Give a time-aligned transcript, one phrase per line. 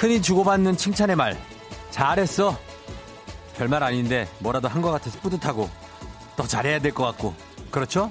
[0.00, 1.36] 흔히 주고받는 칭찬의 말.
[1.90, 2.56] 잘했어.
[3.58, 5.68] 별말 아닌데 뭐라도 한 것 같아서 뿌듯하고
[6.36, 7.34] 더 잘해야 될 것 같고.
[7.70, 8.10] 그렇죠?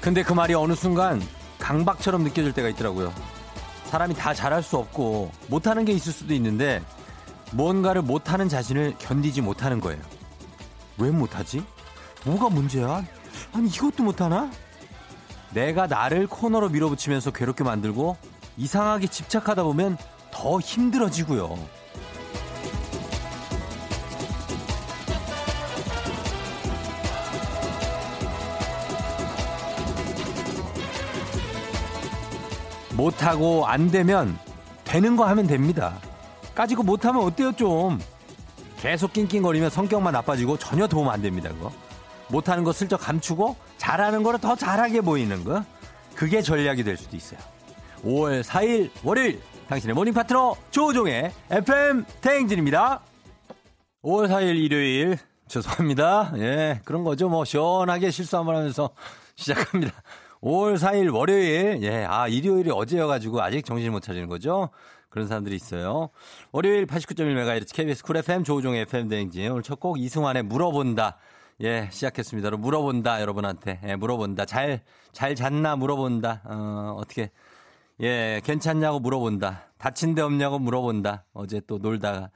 [0.00, 1.20] 근데 그 말이 어느 순간
[1.58, 3.12] 강박처럼 느껴질 때가 있더라고요.
[3.84, 6.82] 사람이 다 잘할 수 없고 못하는 게 있을 수도 있는데
[7.52, 10.00] 뭔가를 못하는 자신을 견디지 못하는 거예요.
[10.98, 11.64] 왜 못하지?
[12.24, 13.04] 뭐가 문제야?
[13.52, 14.50] 아니 이것도 못하나?
[15.52, 18.16] 내가 나를 코너로 밀어붙이면서 괴롭게 만들고
[18.56, 19.96] 이상하게 집착하다 보면
[20.30, 21.58] 더 힘들어지고요.
[33.00, 34.38] 못하고 안 되면
[34.84, 35.98] 되는 거 하면 됩니다.
[36.54, 37.98] 까짓거 못하면 어때요 좀.
[38.80, 41.50] 계속 낑낑거리면 성격만 나빠지고 전혀 도움 안 됩니다.
[41.50, 41.70] 그거.
[42.28, 45.62] 못하는 거 슬쩍 감추고 잘하는 거를 더 잘하게 보이는 거.
[46.14, 47.38] 그게 전략이 될 수도 있어요.
[48.04, 53.00] 5월 4일 월요일 당신의 morning 파트너 조우종의 FM 대행진입니다.
[54.02, 56.32] 5월 4일 일요일 죄송합니다.
[56.36, 57.28] 예, 그런 거죠.
[57.28, 58.90] 뭐 시원하게 실수 한번 하면서
[59.36, 59.92] 시작합니다.
[60.42, 61.82] 5월 4일 월요일.
[61.82, 64.70] 예, 아, 일요일이 어제여가지고 아직 정신을 못 차리는 거죠?
[65.10, 66.08] 그런 사람들이 있어요.
[66.52, 69.50] 월요일 89.1MHz KBS 쿨 FM 조우종의 FM 대행진.
[69.50, 71.18] 오늘 첫 곡 이승환의 물어본다.
[71.62, 72.50] 예, 시작했습니다.
[72.52, 73.80] 물어본다, 여러분한테.
[73.84, 74.46] 예, 물어본다.
[74.46, 74.80] 잘,
[75.12, 76.42] 잘 잤나 물어본다.
[76.44, 77.30] 어, 어떻게.
[78.00, 79.66] 예, 괜찮냐고 물어본다.
[79.76, 81.24] 다친 데 없냐고 물어본다.
[81.34, 82.30] 어제 또 놀다가.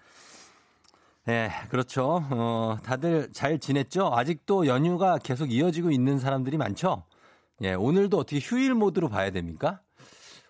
[1.28, 2.22] 예, 그렇죠.
[2.30, 4.10] 어, 다들 잘 지냈죠?
[4.14, 7.04] 아직도 연휴가 계속 이어지고 있는 사람들이 많죠?
[7.62, 9.80] 예, 오늘도 어떻게 휴일 모드로 봐야 됩니까?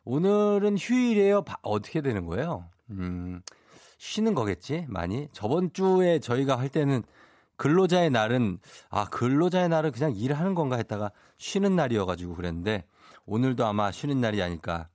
[0.05, 1.43] 오늘은 휴일이에요?
[1.43, 2.69] 바, 어떻게 되는 거예요?
[2.91, 3.41] 음,
[3.99, 4.85] 쉬는 거겠지?
[4.89, 5.29] 많이?
[5.33, 7.03] 저번 주에 저희가 할 때는
[7.57, 8.59] 근로자의 날은,
[8.91, 12.85] 아, 근로자의 날은 그냥 일하는 건가 했다가 쉬는 날이어가지고 그랬는데,
[13.27, 14.89] 오늘도 아마 쉬는 날이 아닐까.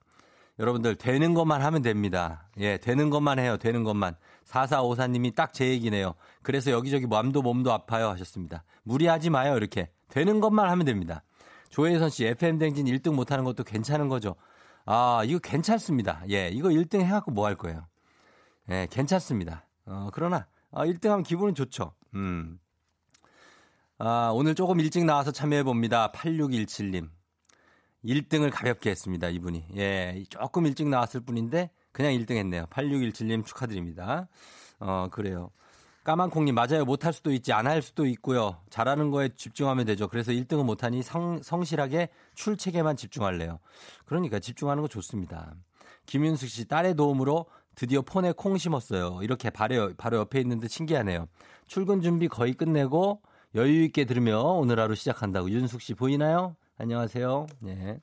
[0.58, 2.46] 여러분들, 되는 것만 하면 됩니다.
[2.58, 3.56] 예, 되는 것만 해요.
[3.56, 4.14] 되는 것만.
[4.44, 6.14] 4454님이 딱 제 얘기네요.
[6.42, 8.62] 그래서 여기저기 맘도 몸도 아파요 하셨습니다.
[8.82, 9.90] 무리하지 마요, 이렇게.
[10.08, 11.22] 되는 것만 하면 됩니다.
[11.70, 14.36] 조혜선 씨, FM댕진 1등 못하는 것도 괜찮은 거죠.
[14.92, 16.20] 아, 이거 괜찮습니다.
[16.30, 17.86] 예, 이거 1등 해갖고 뭐 할 거예요?
[18.70, 19.64] 예, 괜찮습니다.
[19.86, 21.94] 어, 그러나, 아, 1등 하면 기분은 좋죠.
[22.14, 22.58] 음.
[23.98, 26.10] 아, 오늘 조금 일찍 나와서 참여해봅니다.
[26.10, 27.08] 8617님.
[28.04, 29.66] 1등을 가볍게 했습니다, 이분이.
[29.76, 32.66] 예, 조금 일찍 나왔을 뿐인데, 그냥 1등 했네요.
[32.70, 34.26] 8617님 축하드립니다.
[34.80, 35.52] 어, 그래요.
[36.04, 36.84] 까만콩님 맞아요.
[36.84, 38.56] 못할 수도 있지 안 할 수도 있고요.
[38.70, 40.08] 잘하는 거에 집중하면 되죠.
[40.08, 43.58] 그래서 1등은 못하니 성, 성실하게 출첵에만 집중할래요.
[44.06, 45.54] 그러니까 집중하는 거 좋습니다.
[46.06, 49.20] 김윤숙 씨 딸의 도움으로 드디어 폰에 콩 심었어요.
[49.22, 51.28] 이렇게 바로, 바로 옆에 있는데 신기하네요.
[51.66, 53.20] 출근 준비 거의 끝내고
[53.54, 56.56] 여유 있게 들으며 오늘 하루 시작한다고 윤숙 씨 보이나요?
[56.78, 57.46] 안녕하세요.
[57.60, 57.98] 네.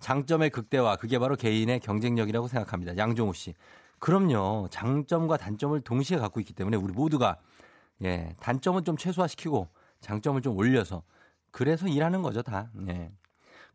[0.00, 2.96] 장점의 극대화 그게 바로 개인의 경쟁력이라고 생각합니다.
[2.98, 3.54] 양종우 씨.
[3.98, 4.68] 그럼요.
[4.70, 7.38] 장점과 단점을 동시에 갖고 있기 때문에 우리 모두가
[8.02, 9.68] 예, 단점은 좀 최소화시키고
[10.00, 11.02] 장점을 좀 올려서
[11.50, 12.70] 그래서 일하는 거죠, 다.
[12.88, 13.10] 예.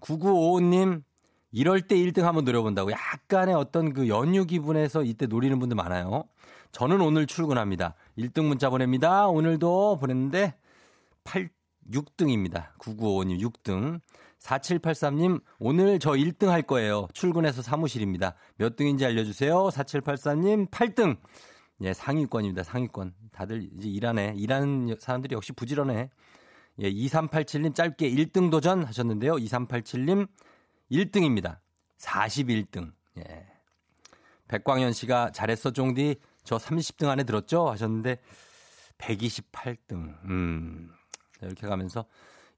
[0.01, 1.03] 9955님
[1.51, 6.23] 이럴 때 1등 한번 노려본다고 약간의 어떤 그 연휴 기분에서 이때 노리는 분들 많아요.
[6.71, 7.95] 저는 오늘 출근합니다.
[8.17, 9.27] 1등 문자 보냅니다.
[9.27, 10.55] 오늘도 보냈는데
[11.23, 11.49] 8
[11.91, 12.77] 6등입니다.
[12.79, 13.99] 9955님 6등.
[14.41, 17.07] 4783님, 오늘 저 1등 할 거예요.
[17.13, 18.35] 출근해서 사무실입니다.
[18.57, 19.69] 몇 등인지 알려주세요.
[19.69, 21.17] 4783님, 8등.
[21.81, 22.63] 예, 상위권입니다.
[22.63, 23.13] 상위권.
[23.31, 24.33] 다들 이제 일하네.
[24.37, 26.09] 일하는 사람들이 역시 부지런해.
[26.79, 29.33] 예, 2387님 짧게 1등 도전 하셨는데요.
[29.35, 30.27] 2387님
[30.91, 31.59] 1등입니다.
[31.97, 32.91] 41등.
[33.19, 33.45] 예.
[34.47, 36.15] 백광현 씨가 잘했어, 종디.
[36.43, 37.69] 저 30등 안에 들었죠?
[37.69, 38.19] 하셨는데
[38.97, 40.15] 128등.
[40.25, 40.91] 음.
[41.41, 42.05] 이렇게 가면서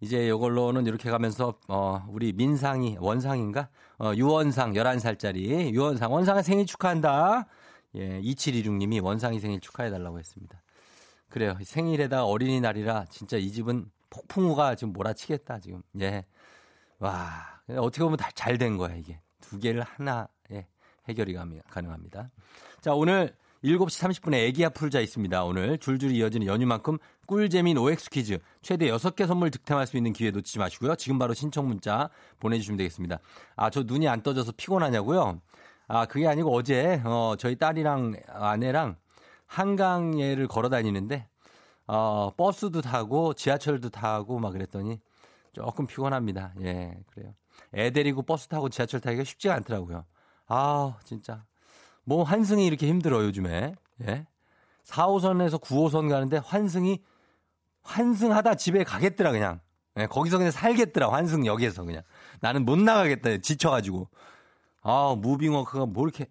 [0.04, 3.70] 이제 이걸로는 이렇게 가면서 어 우리 민상이 원상인가?
[4.00, 7.48] 어 유원상 11살짜리 유원상 원상의 생일 축하한다.
[7.96, 10.62] 예, 2726 님이 원상이 생일 축하해 달라고 했습니다.
[11.30, 11.58] 그래요.
[11.64, 15.82] 생일에다 어린이날이라 진짜 이 집은 폭풍우가 지금 몰아치겠다 지금.
[16.02, 16.26] 예.
[17.00, 19.22] 와, 어떻게 보면 다 잘 된 거야 이게.
[19.40, 20.68] 두 개를 하나에
[21.08, 21.34] 해결이
[21.70, 22.30] 가능합니다.
[22.82, 25.44] 자, 오늘 7시 30분에 애기야 풀자 있습니다.
[25.46, 30.60] 오늘 줄줄이 이어지는 연휴만큼 꿀재민 OX 퀴즈 최대 6개 선물 득템할 수 있는 기회 놓치지
[30.60, 30.96] 마시고요.
[30.96, 32.10] 지금 바로 신청 문자
[32.40, 33.20] 보내주시면 되겠습니다.
[33.56, 35.42] 아, 저 눈이 안 떠져서 피곤하냐고요?
[35.88, 38.98] 아, 그게 아니고 어제 어, 저희 딸이랑 아내랑
[39.48, 41.28] 한강에를 걸어 다니는데
[41.88, 45.00] 어, 버스도 타고 지하철도 타고 막 그랬더니
[45.54, 46.54] 조금 피곤합니다.
[46.62, 47.34] 예, 그래요.
[47.76, 50.06] 애 데리고 버스 타고 지하철 타기가 쉽지가 않더라고요.
[50.48, 51.46] 아, 진짜.
[52.04, 53.76] 뭐 환승이 이렇게 힘들어 요즘에.
[54.08, 54.28] 예.
[54.86, 57.02] 4호선에서 9호선 가는데 환승이
[57.83, 59.59] 환승하다 집에 가겠더라 그냥.
[59.97, 62.01] 예, 거기서 그냥 살겠더라 환승역에서 그냥.
[62.41, 64.09] 나는 못 나가겠다 지쳐가지고.
[64.81, 66.27] 아 무빙워크가 뭐 이렇게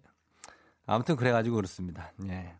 [0.85, 2.11] 아무튼 그래가지고 그렇습니다.
[2.27, 2.53] 예.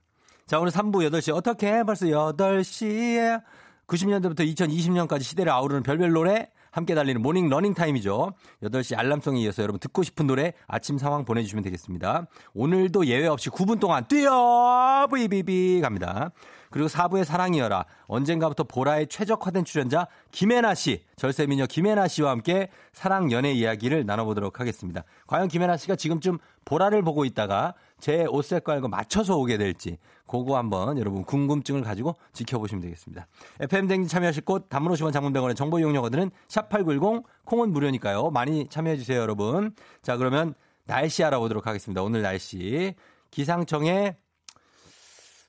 [0.46, 3.44] 자 오늘 3부 8시 어떻게 벌써 8시에
[3.88, 8.34] 90년대부터 2020년까지 시대를 아우르는 별별 노래 함께 달리는 morning 러닝 타임이죠.
[8.64, 12.26] 8시 알람송에 이어서 여러분 듣고 싶은 노래 아침 상황 보내주시면 되겠습니다.
[12.56, 15.06] 오늘도 예외 없이 9분 동안 뛰어!
[15.10, 16.32] 브이비비 갑니다.
[16.74, 17.86] 그리고 4부의 사랑이여라.
[18.08, 25.04] 언젠가부터 보라의 최적화된 출연자 김혜나 씨, 절세미녀 김혜나 씨와 함께 사랑 연애 이야기를 나눠보도록 하겠습니다.
[25.28, 30.98] 과연 김혜나 씨가 지금쯤 보라를 보고 있다가 제 옷 색깔과 맞춰서 오게 될지 그거 한번
[30.98, 33.28] 여러분 궁금증을 가지고 지켜보시면 되겠습니다.
[33.60, 38.32] FM 댕지 참여하실 곳 단문 50원 장문병원의 정보 이용료거들은 샵8910 콩은 무료니까요.
[38.32, 39.76] 많이 참여해 주세요, 여러분.
[40.02, 40.56] 자, 그러면
[40.86, 42.02] 날씨 알아보도록 하겠습니다.
[42.02, 42.96] 오늘 날씨
[43.30, 44.18] 기상청에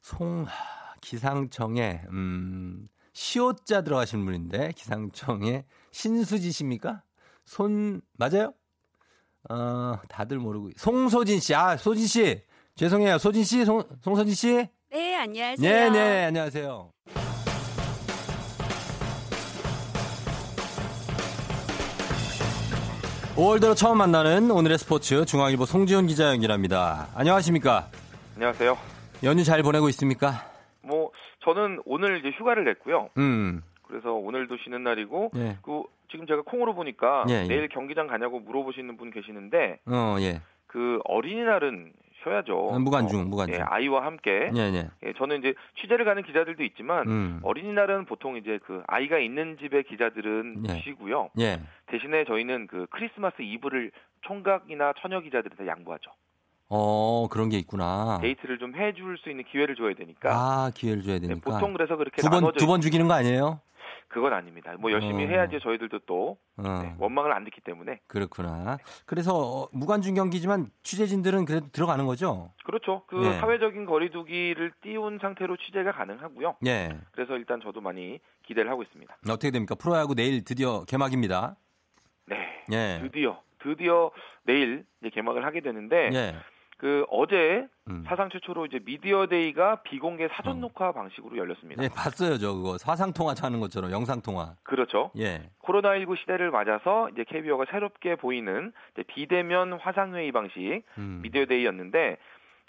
[0.03, 0.45] 송
[1.05, 7.03] 기상청에 음 시옷자 들어가신 분인데 기상청에 신수지 씨입니까?
[7.45, 8.55] 손 맞아요?
[9.51, 12.43] 어 다들 모르고 송소진 씨, 아 소진 씨
[12.77, 14.69] 죄송해요, 소진 씨, 송 송소진 씨.
[14.91, 15.57] 네 안녕하세요.
[15.71, 16.91] 네, 네 안녕하세요.
[23.37, 27.09] 5월 들어 처음 만나는 오늘의 스포츠 중앙일보 송지훈 기자 연결합니다.
[27.15, 27.91] 안녕하십니까?
[28.37, 28.79] 안녕하세요.
[29.25, 30.54] 연휴 잘 보내고 있습니까?
[30.85, 31.11] 뭐
[31.41, 33.11] 저는 오늘 이제 휴가를 냈고요.
[33.19, 33.63] 음.
[33.83, 35.59] 그래서 오늘도 쉬는 날이고 예.
[35.63, 37.47] 그 지금 제가 콩으로 보니까 예, 예.
[37.47, 40.41] 내일 경기장 가냐고 물어보시는 분 계시는데 어, 예.
[40.67, 41.93] 그 어린이날은
[42.23, 42.59] 쉬어야죠.
[42.59, 43.55] 어, 무관중, 무관중.
[43.55, 44.51] 예, 아이와 함께.
[44.57, 44.89] 예, 예.
[45.05, 47.41] 예, 저는 이제 취재를 가는 기자들도 있지만 음.
[47.43, 50.81] 어린이날은 보통 이제 그 아이가 있는 집의 기자들은 예.
[50.81, 51.31] 쉬고요.
[51.39, 51.61] 예.
[51.87, 53.91] 대신에 저희는 그 크리스마스 이브를
[54.23, 56.11] 총각이나 처녀 기자들한테 양보하죠.
[56.77, 58.19] 어, 그런 게 있구나.
[58.21, 60.31] 데이트를 좀 해줄 수 있는 기회를 줘야 되니까.
[60.33, 61.49] 아, 기회를 줘야 네, 되니까.
[61.53, 63.61] 보통 그래서 그렇게 두 번, 두 번 죽이는 거 아니에요?
[64.09, 64.73] 그건 아닙니다.
[64.79, 65.29] 뭐 열심히 어.
[65.29, 66.63] 해야지 저희들도 또 어.
[66.83, 68.79] 네, 원망을 안 듣기 때문에 그렇구나.
[69.07, 72.53] 그래서 어, 무관중 경기지만 취재진들은 그래도 들어가는 거죠?
[72.65, 73.03] 그렇죠.
[73.07, 73.39] 그 네.
[73.41, 76.57] 사회적인 거리두기를 띄운 상태로 취재가 가능하고요.
[76.67, 76.97] 예.
[77.13, 79.17] 그래서 일단 저도 많이 기대를 하고 있습니다.
[79.29, 79.75] 어떻게 됩니까?
[79.75, 81.57] 프로야구 내일 드디어 개막입니다.
[82.27, 82.37] 네,
[82.73, 83.01] 예.
[83.03, 84.11] 드디어 드디어
[84.45, 86.35] 내일 이제 개막을 하게 되는데 예.
[86.85, 88.05] 그 어제 음.
[88.07, 90.61] 사상 최초로 이제 미디어 데이가 비공개 사전 어.
[90.61, 91.83] 녹화 방식으로 열렸습니다.
[91.83, 92.77] 예, 봤어요, 저 그거.
[92.85, 94.55] 화상 통화 하는 것처럼 영상 통화.
[94.65, 95.11] 그렇죠.
[95.17, 95.49] 예.
[95.63, 98.71] 코로나19 시대를 맞아서 이제 KBO가 새롭게 보이는
[99.07, 101.21] 비대면 화상 회의 방식 음.
[101.23, 102.19] 미디어 데이였는데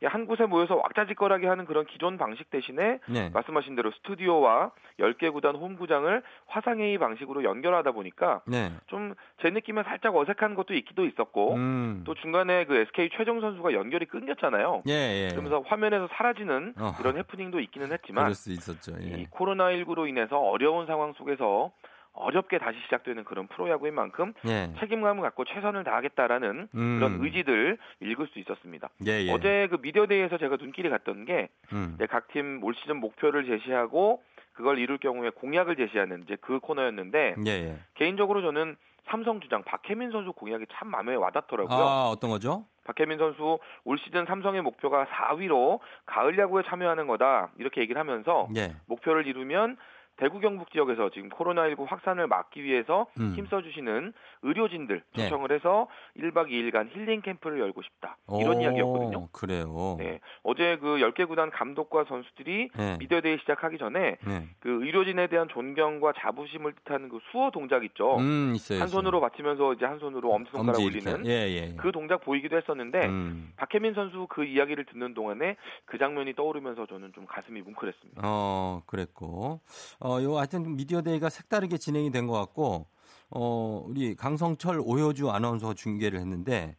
[0.04, 3.30] 한 곳에 모여서 왁자지껄하게 하는 그런 기존 방식 대신에 네.
[3.30, 8.72] 말씀하신 대로 스튜디오와 10개 구단 홈구장을 화상회의 방식으로 연결하다 보니까 네.
[8.88, 12.04] 좀제 느낌에 살짝 어색한 것도 있기도 있었고 음.
[12.06, 14.84] 또 중간에 그 SK 최정 선수가 연결이 끊겼잖아요.
[14.90, 15.30] 예, 예.
[15.30, 16.92] 그러면서 화면에서 사라지는 어.
[17.00, 18.94] 이런 해프닝도 있기는 했지만 그럴 수 있었죠.
[19.02, 19.22] 예.
[19.22, 21.72] 이 코로나19로 인해서 어려운 상황 속에서
[22.16, 24.72] 어렵게 다시 시작되는 그런 프로야구인 만큼 예.
[24.80, 27.00] 책임감을 갖고 최선을 다하겠다라는 음.
[27.00, 28.89] 그런 의지들 읽을 수 있었습니다.
[29.06, 29.32] 예, 예.
[29.32, 31.98] 어제 그 미디어데이에서 제가 눈길이 갔던 게 음.
[32.10, 34.24] 각팀올 시즌 목표를 제시하고
[34.54, 37.75] 그걸 이룰 경우에 공약을 제시하는 이제 그 코너였는데 예, 예.
[37.96, 41.78] 개인적으로 저는 삼성 주장 박해민 선수 공약이 참 마음에 와닿더라고요.
[41.78, 42.66] 아, 어떤 거죠?
[42.86, 48.75] 박해민 선수 올 시즌 삼성의 목표가 4위로 가을 야구에 참여하는 거다 이렇게 얘기를 하면서 예.
[48.88, 49.78] 목표를 이루면
[50.17, 53.34] 대구 경북 지역에서 지금 코로나19 확산을 막기 위해서 음.
[53.36, 55.24] 힘써 주시는 의료진들 네.
[55.24, 59.27] 초청을 해서 1박 2일간 힐링 캠프를 열고 싶다 이런 오, 이야기였거든요.
[59.31, 59.95] 그래요.
[60.00, 62.98] 네, 어제 그 10개 구단 감독과 선수들이 네.
[63.00, 64.48] 미디어데이 시작하기 전에 네.
[64.60, 68.17] 그 의료진에 대한 존경과 자부심을 뜻하는 그 수호 동작 있죠.
[68.17, 68.79] 음, 있어요.
[68.81, 70.86] 한 손으로 받치면서 이제 한 손으로 엄지손가락 엄지.
[70.86, 71.75] 올리는 예, 예.
[71.75, 73.51] 그 동작 보이기도 했었는데 음.
[73.58, 78.22] 박해민 선수 그 이야기를 듣는 동안에 그 장면이 떠오르면서 저는 좀 가슴이 뭉클했습니다.
[78.24, 79.60] 어, 그랬고.
[80.06, 82.86] 어, 요 하여튼 미디어 데이가 색다르게 진행이 된 것 같고
[83.32, 86.76] 어, 우리 강성철 오효주 아나운서가 중계를 했는데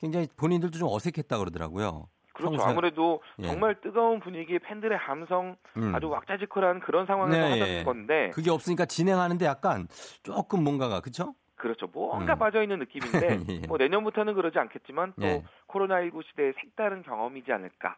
[0.00, 2.08] 굉장히 본인들도 좀 어색했다 그러더라고요.
[2.32, 2.56] 그렇죠.
[2.56, 3.48] 평소에- 아무래도 예.
[3.48, 5.94] 정말 뜨거운 분위기, 팬들의 함성, 음.
[5.94, 7.82] 아주 왁자지껄한 그런 상황에서 네, 하는 예.
[7.84, 9.86] 건데, 그게 없으니까 진행하는데 약간
[10.22, 11.34] 조금 뭔가가 그쵸?
[11.56, 11.86] 그렇죠.
[11.88, 12.38] 뭔가 음.
[12.38, 13.26] 빠져 있는 느낌인데,
[13.62, 13.66] 예.
[13.66, 15.44] 뭐 내년부터는 그러지 않겠지만 또 예.
[15.68, 17.96] 코로나19 시대의 색다른 경험이지 않을까.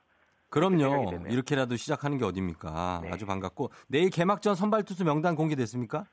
[0.52, 1.26] 그럼요.
[1.28, 3.00] 이렇게라도 시작하는 게 어딥니까?
[3.02, 3.10] 네.
[3.10, 6.04] 아주 반갑고 내일 개막전 선발 투수 명단 공개됐습니까?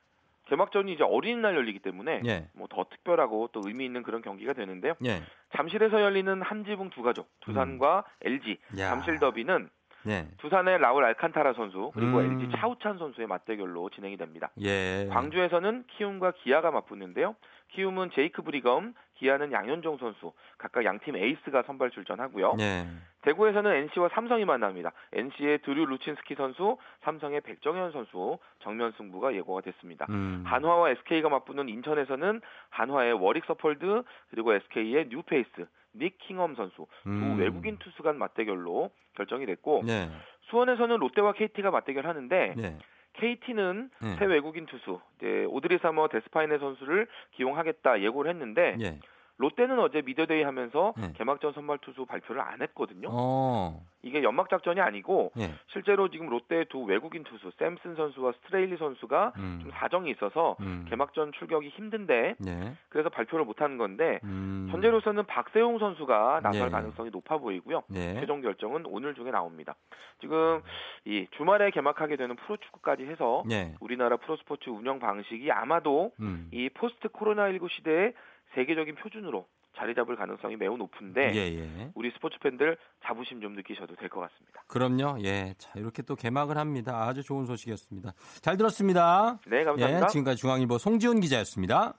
[0.46, 2.48] 개막전이 이제 어린이날 열리기 때문에 예.
[2.53, 4.93] 뭐더 특별하고 또 의미 있는 그런 경기가 되는데요.
[5.05, 5.22] 예.
[5.55, 8.79] 잠실에서 열리는 한지붕 두 가족, 두산과 LG, 음.
[8.79, 8.89] 야.
[8.89, 9.69] 잠실 더비는
[10.08, 10.27] 예.
[10.38, 12.39] 두산의 라울 알칸타라 선수 그리고 음.
[12.39, 14.50] LG 차우찬 선수의 맞대결로 진행이 됩니다.
[14.62, 15.08] 예.
[15.12, 17.36] 광주에서는 키움과 기아가 맞붙는데요.
[17.74, 22.56] 키움은 제이크 브리검, 기아는 양현종 선수 각각 양팀 에이스가 선발 출전하고요.
[22.56, 22.88] 네.
[23.22, 24.94] 대구에서는 NC와 삼성이 만납니다.
[25.12, 30.06] NC의 드류 루친스키 선수, 삼성의 백정현 선수 정면 승부가 예고가 됐습니다.
[30.10, 30.44] 음.
[30.46, 37.40] 한화와 SK가 맞붙는 인천에서는 한화의 워릭 서폴드 그리고 SK의 뉴페이스 닉 킹엄 선수 두 음.
[37.40, 40.10] 외국인 투수 간 맞대결로 결정이 됐고 네.
[40.44, 42.78] 수원에서는 롯데와 KT가 맞대결하는데 네.
[43.20, 44.16] KT는 네.
[44.18, 49.00] 새 외국인 투수 이제 오드리 사머 데스파이네 선수를 기용하겠다 예고를 했는데 예.
[49.39, 51.13] 롯데는 어제 미디어데이 하면서 네.
[51.15, 53.08] 개막전 선발 투수 발표를 안 했거든요.
[53.10, 53.81] 어.
[54.01, 55.53] 이게 연막 작전이 아니고 예.
[55.67, 59.60] 실제로 지금 롯데의 두 외국인 투수 샘슨 선수와 스트레일리 선수가 음.
[59.62, 60.86] 좀 사정이 있어서 음.
[60.89, 62.74] 개막전 출격이 힘든데 네.
[62.89, 64.67] 그래서 발표를 못 하는 건데 음.
[64.72, 66.69] 현재로서는 박세웅 선수가 나설 네.
[66.69, 67.84] 가능성이 높아 보이고요.
[67.88, 68.19] 네.
[68.19, 69.75] 최종 결정은 오늘 중에 나옵니다.
[70.19, 70.62] 지금
[71.05, 73.74] 이 주말에 개막하게 되는 프로축구까지 해서 네.
[73.79, 76.50] 우리나라 프로스포츠 운영 방식이 아마도 음.
[76.51, 78.13] 이 포스트 코로나19 시대의
[78.56, 79.46] 세계적인 표준으로
[79.77, 81.91] 자리 잡을 가능성이 매우 높은데 예, 예.
[81.96, 84.62] 우리 스포츠 팬들 자부심 좀 느끼셔도 될 것 같습니다.
[84.68, 85.24] 그럼요.
[85.24, 85.53] 예.
[85.58, 87.03] 자, 이렇게 또 개막을 합니다.
[87.08, 88.12] 아주 좋은 소식이었습니다.
[88.41, 89.39] 잘 들었습니다.
[89.48, 90.06] 네, 감사합니다.
[90.06, 91.94] 예, 지금까지 중앙일보 송지훈 기자였습니다.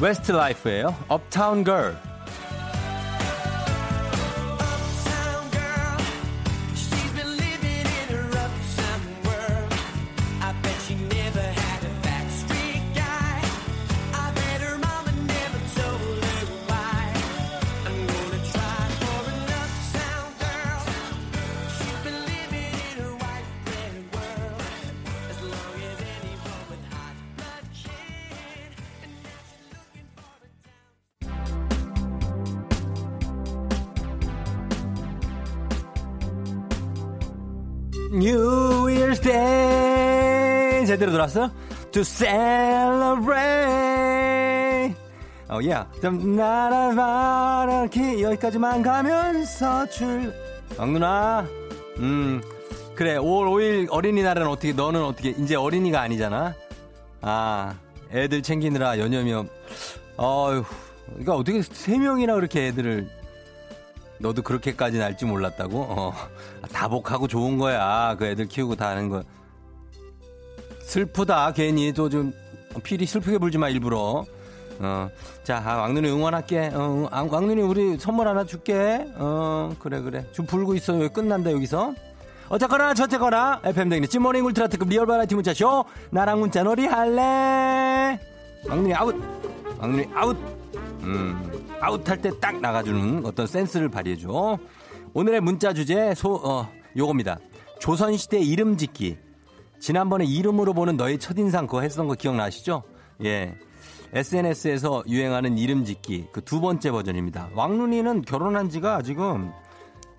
[0.00, 0.94] 웨스트 라이프예요.
[1.08, 1.96] Uptown Girl.
[41.38, 41.50] 들었어?
[41.92, 43.38] To celebrate
[45.48, 45.84] 어, 예.
[46.02, 50.34] 좀 나라 바라키 여기까지만 가면서 출
[50.76, 51.46] 왕누나
[51.98, 52.42] 음
[52.94, 56.54] 그래 5월 5일 어린이날은 어떻게 너는 어떻게 이제 어린이가 아니잖아
[57.22, 57.74] 아
[58.12, 59.48] 애들 챙기느라 연념이엄
[60.16, 60.64] 어휴
[61.06, 63.08] 그러니까 어떻게 세 명이나 그렇게 애들을
[64.20, 65.80] 너도 그렇게까지 날지 몰랐다고?
[65.80, 66.12] 어.
[66.72, 68.16] 다복하고 좋은 거야.
[68.18, 69.22] 그 애들 키우고 다 하는 거.
[70.88, 71.52] 슬프다.
[71.52, 72.32] 괜히 또 좀
[72.82, 74.24] 피리 슬프게 불지 마 일부러.
[74.80, 75.10] 어.
[75.44, 76.70] 자, 아, 왕눈이 응원할게.
[76.72, 79.04] 어, 아, 왕눈이 우리 선물 하나 줄게.
[79.16, 80.24] 어, 그래 그래.
[80.32, 80.94] 좀 불고 있어.
[81.02, 81.94] 여기 끝난다 여기서.
[82.48, 85.84] 어쨌거나 저쨌거나 FM 댕니 찐모닝 울트라 특급 리얼 바라티 문자 쇼.
[86.10, 88.18] 나랑 문자 놀이 할래.
[88.68, 89.14] 왕눈이 아웃.
[89.78, 90.36] 왕눈이 아웃.
[91.02, 94.58] 음, 아웃할 때 딱 나가주는 어떤 센스를 발휘해줘.
[95.12, 97.38] 오늘의 문자 주제, 소, 어, 요겁니다.
[97.80, 99.18] 조선시대 이름 짓기.
[99.80, 102.82] 지난번에 이름으로 보는 너의 첫인상 그거 했던 거 기억나시죠?
[103.24, 103.54] 예.
[104.12, 106.28] SNS에서 유행하는 이름 짓기.
[106.32, 107.50] 그 두 번째 버전입니다.
[107.54, 109.52] 왕눈이는 결혼한 지가 지금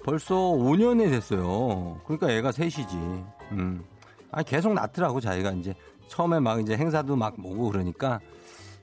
[0.03, 1.99] 벌써 5년이 됐어요.
[2.05, 2.95] 그러니까 애가 셋이지.
[3.51, 3.83] 음.
[4.31, 5.73] 아 계속 낳더라고, 자기가 이제.
[6.07, 8.19] 처음에 막 이제 행사도 막 오고 그러니까.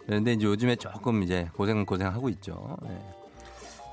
[0.07, 2.77] 그런데 이제 요즘에 조금 이제 고생 고생 하고 있죠.
[2.89, 2.99] 예.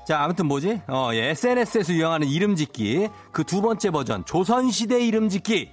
[0.06, 0.82] 자 아무튼 뭐지?
[0.88, 5.70] 어, 예, SNS에서 유행하는 이름 짓기 그 두 번째 버전 조선 시대 이름 짓기.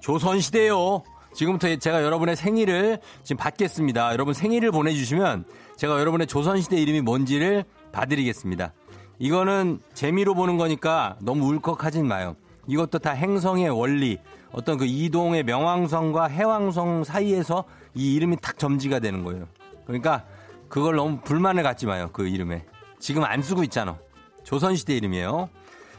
[0.00, 1.02] 조선 시대요.
[1.34, 4.12] 지금부터 제가 여러분의 생일을 지금 받겠습니다.
[4.12, 5.44] 여러분 생일을 보내주시면
[5.76, 8.72] 제가 여러분의 조선 시대 이름이 뭔지를 봐드리겠습니다.
[9.18, 12.36] 이거는 재미로 보는 거니까 너무 울컥하진 마요.
[12.68, 14.18] 이것도 다 행성의 원리,
[14.50, 19.46] 어떤 그 이동의 명왕성과 해왕성 사이에서 이 이름이 탁 점지가 되는 거예요.
[19.84, 20.24] 그러니까
[20.68, 22.10] 그걸 너무 불만을 갖지 마요.
[22.12, 22.64] 그 이름에.
[22.98, 23.98] 지금 안 쓰고 있잖아.
[24.42, 25.48] 조선시대 이름이에요.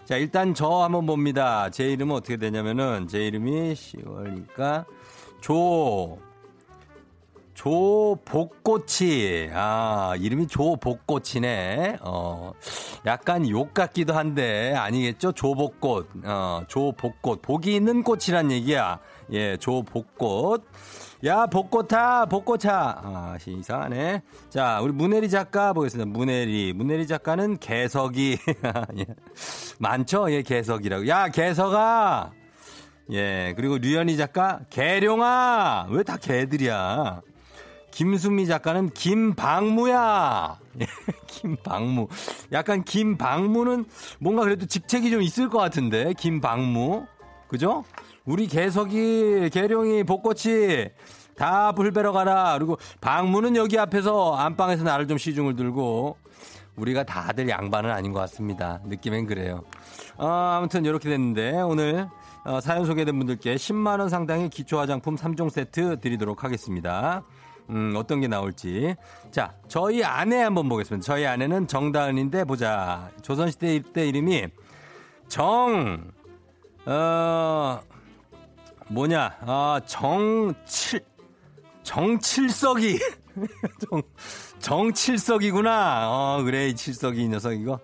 [0.08, 1.70] 자, 일단 저 한번 봅니다.
[1.70, 4.86] 제 이름은 어떻게 되냐면은 제 이름이 10월이니까
[5.42, 6.18] 조
[7.54, 11.98] 조복꽃이 아 이름이 조복꽃이네.
[12.00, 12.54] 어
[13.06, 15.34] 약간 욕 같기도 한데 아니겠죠?
[15.34, 16.08] 조복꽃.
[16.24, 17.42] 어 조복꽃.
[17.42, 19.00] 복이 있는 꽃이란 얘기야.
[19.34, 20.64] 예 조복꽃
[21.26, 22.70] 야 복꽃아 복꽃아
[23.04, 28.38] 아 이상하네 자 우리 문혜리 작가 보겠습니다 문혜리 문혜리 작가는 개석이
[29.00, 29.06] 예.
[29.80, 32.32] 많죠 예 개석이라고 야 개석아
[33.10, 35.88] 예, 그리고 류현희 작가, 개룡아!
[35.92, 37.22] 왜 다 개들이야?
[37.92, 40.60] 김수미 작가는 김방무야!
[40.82, 40.86] 예,
[41.28, 42.10] 김방무.
[42.52, 43.86] 약간 김방무는
[44.20, 47.06] 뭔가 그래도 직책이 좀 있을 것 같은데, 김방무.
[47.48, 47.86] 그죠?
[48.28, 50.90] 우리 개석이, 개룡이, 복꽃이
[51.38, 52.56] 다 불배러 가라.
[52.58, 56.18] 그리고 방무는 여기 앞에서 안방에서 나를 좀 시중을 들고
[56.76, 58.82] 우리가 다들 양반은 아닌 것 같습니다.
[58.86, 59.64] 느낌엔 그래요.
[60.18, 62.08] 어, 아무튼 이렇게 됐는데 오늘
[62.44, 67.24] 어, 사연 소개된 분들께 10만 원 상당의 기초 화장품 3종 세트 드리도록 하겠습니다.
[67.70, 68.96] 음, 어떤 게 나올지.
[69.32, 71.06] 자, 저희 아내 한번 보겠습니다.
[71.06, 73.10] 저희 아내는 정다은인데 보자.
[73.22, 74.48] 조선시대 때 이름이
[75.30, 76.12] 정,
[76.86, 77.80] 어,
[78.90, 81.02] 뭐냐, 아, 정칠,
[81.84, 83.00] 정칠석이.
[83.90, 84.02] 정,
[84.60, 86.08] 정칠석이구나.
[86.10, 87.80] 어, 그래, 이 칠석이 이 녀석 이거.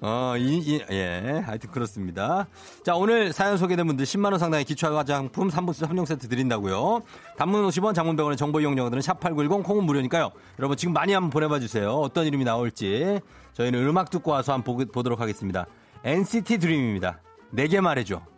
[0.00, 2.46] 어, 이, 이, 예, 하여튼 그렇습니다.
[2.84, 7.00] 자, 오늘 사연 소개된 분들 10만원 상당의 기초 화장품 3분 3종 세트 드린다고요.
[7.38, 10.30] 단문 50원, 장문 100원의 정보 이용료들은 샵8910 콩은 무료니까요.
[10.58, 11.92] 여러분 지금 많이 한번 보내봐 주세요.
[11.94, 13.20] 어떤 이름이 나올지.
[13.54, 15.66] 저희는 음악 듣고 와서 한번 보, 보도록 하겠습니다.
[16.04, 17.20] NCT 드림입니다.
[17.50, 18.35] 내게 말해줘.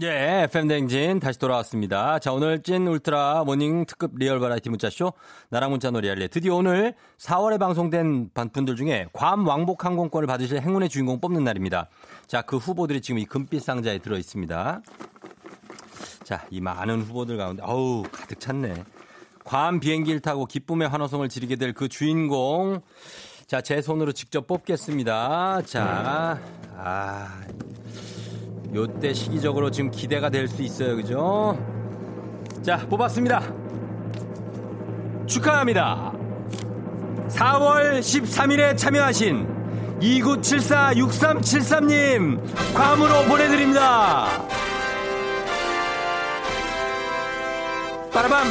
[0.00, 2.20] 예, FM댕진 다시 돌아왔습니다.
[2.20, 5.12] 자, 오늘 찐 울트라 morning 특급 real 버라이어티 문자쇼
[5.48, 6.28] 나랑 문자 놀이 할래.
[6.28, 11.88] 드디어 오늘 4월에 방송된 분들 중에 괌 왕복 항공권을 받으실 행운의 주인공 뽑는 날입니다.
[12.28, 14.82] 자, 그 후보들이 지금 이 금빛 상자에 들어 있습니다.
[16.22, 18.84] 자, 이 많은 후보들 가운데 어우, 가득 찼네.
[19.42, 22.82] 괌 비행기를 타고 기쁨의 환호성을 지르게 될 그 주인공.
[23.48, 25.62] 자, 제 손으로 직접 뽑겠습니다.
[25.62, 26.38] 자,
[26.76, 27.40] 아,
[28.74, 30.96] 요때 시기적으로 지금 기대가 될 수 있어요.
[30.96, 31.56] 그죠?
[32.62, 33.42] 자, 뽑았습니다.
[35.26, 36.12] 축하합니다.
[37.28, 39.46] 4월 13일에 참여하신
[40.00, 42.40] 2974-6373님,
[42.74, 44.26] 괌으로 보내드립니다.
[48.12, 48.48] 빠라밤!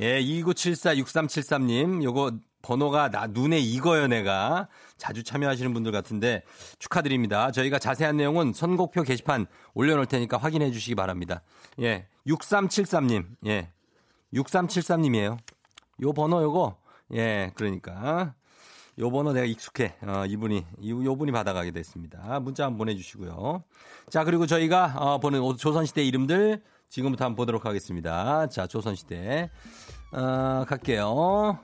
[0.00, 2.32] 예, 2974-6373님, 요거
[2.68, 4.68] 번호가 나 눈에 익어요, 내가.
[4.96, 6.42] 자주 참여하시는 분들 같은데
[6.78, 7.50] 축하드립니다.
[7.50, 11.42] 저희가 자세한 내용은 선곡표 게시판 올려놓을 테니까 확인해 주시기 바랍니다.
[11.80, 13.70] 예, 6373님, 예,
[14.32, 15.36] 6373님이에요.
[16.02, 16.78] 요 번호 요거,
[17.12, 18.34] 예, 그러니까.
[18.98, 19.96] 요 번호 내가 익숙해.
[20.02, 22.40] 어, 이분이, 이- 요 분이 받아가게 됐습니다.
[22.40, 23.62] 문자 한번 보내주시고요.
[24.08, 28.46] 자, 그리고 저희가, 어, 보는 조선시대 이름들 지금부터 한번 보도록 하겠습니다.
[28.48, 29.50] 자, 조선시대.
[30.12, 31.58] 어, 갈게요.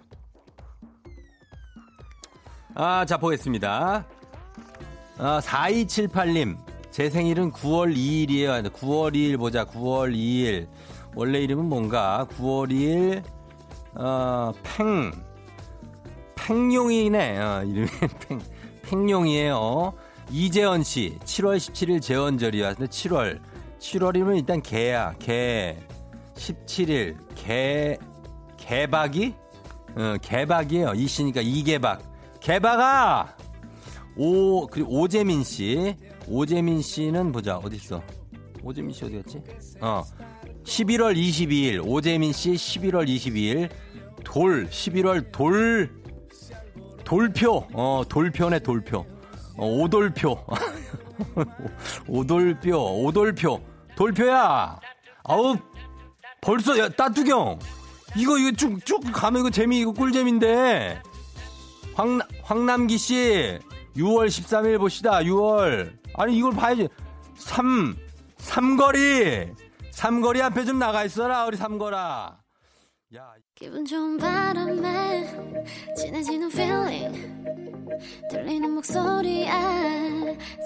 [2.74, 4.04] 아, 자, 보겠습니다.
[5.18, 6.56] 아, 4278님.
[6.90, 8.70] 제 생일은 9월 2일이에요.
[8.70, 9.64] 9월 2일 보자.
[9.64, 10.68] 9월 2일.
[11.14, 12.26] 원래 이름은 뭔가?
[12.36, 13.22] 9월 2일,
[13.96, 15.12] 어, 팽.
[16.36, 17.38] 팽용이네.
[17.38, 17.88] 어, 이름이
[18.28, 18.40] 팽,
[18.82, 19.92] 팽용이에요.
[20.30, 21.18] 이재원 씨.
[21.24, 22.74] 7월 17일 재원절이야.
[22.74, 23.40] 근데 7월.
[23.80, 25.14] 7월이면 일단 개야.
[25.18, 25.76] 개.
[26.34, 27.16] 17일.
[27.34, 27.98] 개,
[28.56, 29.34] 개박이?
[29.96, 30.92] 어, 개박이에요.
[30.94, 32.09] 이 씨니까 이개박.
[32.40, 33.36] 개박아!
[34.16, 35.94] 오, 그리고 오재민 씨.
[36.26, 37.56] 오재민 씨는 보자.
[37.58, 38.02] 어딨어?
[38.62, 39.42] 오재민 씨 어디 갔지?
[39.80, 40.02] 어.
[40.64, 41.86] 11월 22일.
[41.86, 43.70] 오재민 씨 11월 22일.
[44.24, 44.68] 돌.
[44.68, 45.90] 11월 돌.
[47.04, 47.66] 돌표.
[47.72, 49.04] 어, 돌표네, 돌표.
[49.56, 50.38] 어, 오돌표.
[52.08, 53.04] 오돌표.
[53.04, 53.60] 오돌표.
[53.96, 54.78] 돌표야!
[55.24, 55.56] 아우,
[56.40, 57.58] 벌써, 야, 따뚜경!
[58.16, 61.02] 이거, 이거 쭉, 쭉 가면 이거 재미, 이거 꿀잼인데.
[61.94, 63.58] 황, 황남기 씨,
[63.96, 65.92] 6월 13일 봅시다, 6월.
[66.14, 66.88] 아니, 이걸 봐야지.
[67.36, 67.96] 삼,
[68.38, 69.48] 삼거리!
[69.90, 72.38] 삼거리 앞에 좀 나가 있어라, 우리 삼거라.
[73.16, 75.26] 야, 기분 좋은 바람에
[75.96, 77.44] 진해지는 feeling
[78.30, 79.50] 들리는 목소리에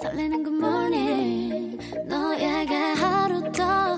[0.01, 3.97] 설레는 good morning 너에게 하루 더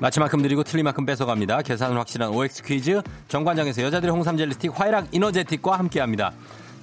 [0.00, 1.62] 마치만큼 드리고 틀리만큼 뺏어갑니다.
[1.62, 6.32] 계산은 확실한 OX 퀴즈 정관장에서 여자들의 홍삼 젤리 스틱 화이락 이너제틱과 함께합니다.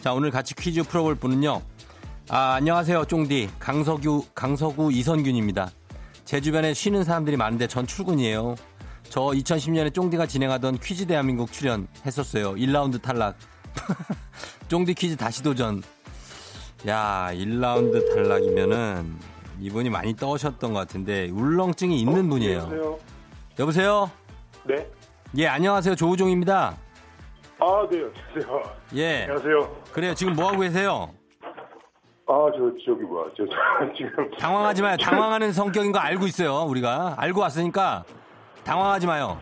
[0.02, 1.62] 자 오늘 같이 퀴즈 풀어볼 분은요.
[2.30, 5.70] 아 안녕하세요 쫑디 강석유 강서구 이선균입니다.
[6.26, 8.56] 제 주변에 쉬는 사람들이 많은데 전 출근이에요.
[9.10, 12.56] 저 2010년에 쫑디가 진행하던 퀴즈 대한민국 출연 했었어요.
[12.56, 13.36] 1라운드 탈락.
[14.70, 15.84] 쫑디 퀴즈 다시 도전.
[16.88, 19.33] 야, 1라운드 탈락이면은
[19.64, 22.58] 이분이 많이 떠오셨던 것 같은데 울렁증이 있는 분이에요.
[22.60, 23.00] 여보세요?
[23.60, 24.12] 여보세요?
[24.66, 24.88] 네.
[25.38, 25.96] 예, 안녕하세요.
[25.96, 26.76] 조우종입니다.
[27.60, 28.04] 아, 네,
[28.36, 28.64] 안녕하세요.
[28.96, 29.22] 예.
[29.22, 29.76] 안녕하세요.
[29.94, 30.14] 그래요.
[30.16, 31.10] 지금 뭐 하고 계세요?
[32.28, 33.30] 아, 저, 저기, 뭐야.
[33.38, 34.30] 저, 저 지금.
[34.38, 34.98] 당황하지 마요.
[34.98, 36.64] 당황하는 성격인 거 알고 있어요.
[36.64, 37.16] 우리가.
[37.18, 38.04] 알고 왔으니까
[38.66, 39.40] 당황하지 마요.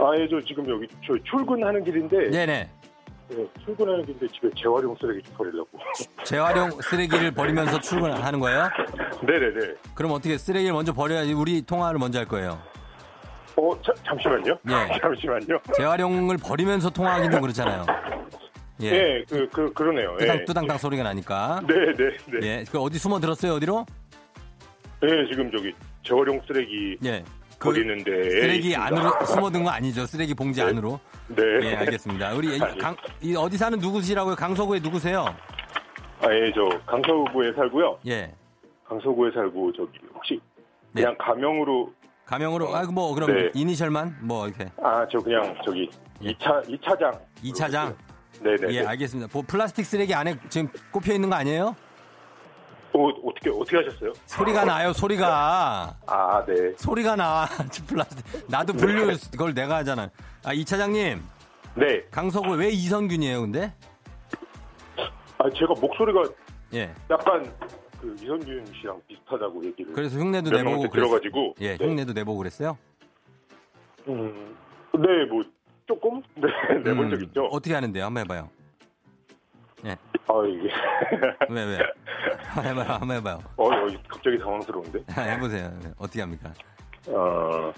[0.00, 2.30] 아, 예, 저 지금 여기, 저 출근하는 길인데.
[2.30, 2.70] 네네.
[3.34, 5.68] 네, 출근하는 길인데 집에 재활용 쓰레기 좀 버리려고.
[6.24, 8.68] 재활용 쓰레기를 버리면서 출근하는 거예요?
[9.26, 9.74] 네네네.
[9.94, 12.62] 그럼 어떻게 쓰레기를 먼저 버려야지 우리 통화를 먼저 할 거예요.
[13.56, 14.56] 어, 자, 잠시만요.
[14.68, 14.98] 예.
[15.00, 15.58] 잠시만요.
[15.76, 17.86] 재활용을 버리면서 통화하기는 좀 그렇잖아요.
[18.82, 18.86] 예.
[18.86, 20.16] 예, 그, 그, 그러네요.
[20.18, 20.44] 뚜당, 예.
[20.44, 21.62] 뚜당땅 소리가 나니까.
[21.66, 22.16] 네네네.
[22.26, 22.38] 네.
[22.42, 22.64] 예.
[22.70, 23.54] 그 어디 숨어 들었어요?
[23.54, 23.86] 어디로?
[25.00, 27.24] 네, 지금 저기 재활용 쓰레기 예.
[27.64, 28.30] 그 버리는데.
[28.30, 28.84] 쓰레기 있습니다.
[28.84, 30.04] 안으로 숨어든 거 아니죠?
[30.06, 30.68] 쓰레기 봉지 네.
[30.68, 31.00] 안으로.
[31.28, 31.42] 네.
[31.62, 32.34] 예, 알겠습니다.
[32.34, 32.58] 우리.
[32.58, 34.36] 강, 이 어디 사는 누구시라고요?
[34.36, 35.24] 강서구에 누구세요?
[36.20, 37.98] 아, 예, 저 강서구에 살고요.
[38.06, 38.32] 예.
[38.86, 40.40] 강서구에 살고 저기 혹시
[40.92, 41.02] 네.
[41.02, 41.90] 그냥 가명으로
[42.26, 43.50] 가명으로 아, 뭐 그럼 네.
[43.54, 45.88] 이니셜만 뭐 이렇게 아, 저 그냥 저기
[46.22, 46.30] 예.
[46.30, 47.96] 이 2차 이차장 이차장
[48.42, 48.74] 네네.
[48.74, 49.30] 예, 알겠습니다.
[49.32, 51.74] 뭐 플라스틱 쓰레기 안에 지금 꼽혀 있는 거 아니에요?
[52.96, 54.12] 어, 어떻게 어떻게 하셨어요?
[54.26, 55.96] 소리가 나요, 소리가.
[56.06, 56.72] 아, 네.
[56.76, 57.46] 소리가 나.
[58.48, 60.08] 나도 분류 그걸 내가 하잖아.
[60.44, 61.20] 아, 이 차장님.
[61.74, 62.04] 네.
[62.12, 63.72] 강서구 왜 이선균이에요, 근데?
[65.38, 66.22] 아, 제가 목소리가
[66.74, 66.94] 예.
[67.10, 67.52] 약간
[68.00, 70.88] 그 이선균 씨랑 비슷하다고 얘기를 그래서 흉내도 몇 내보고.
[70.88, 71.84] 들어가지고 예, 네.
[71.84, 72.78] 흉내도 내보고 그랬어요?
[74.06, 74.56] 음,
[74.94, 75.42] 네, 뭐
[75.86, 76.46] 조금 네
[76.84, 77.44] 내본 음, 적 있죠.
[77.50, 78.04] 어떻게 하는데요?
[78.04, 78.48] 한번 해봐요.
[79.92, 80.70] 아 이게
[81.50, 81.78] 왜, 왜?
[82.48, 83.42] 한번 해봐요, 한번 해봐요.
[83.56, 85.00] 어, 어, 갑자기 당황스러운데.
[85.18, 85.70] 해보세요.
[85.98, 86.52] 어떻게 합니까?
[87.08, 87.72] 어,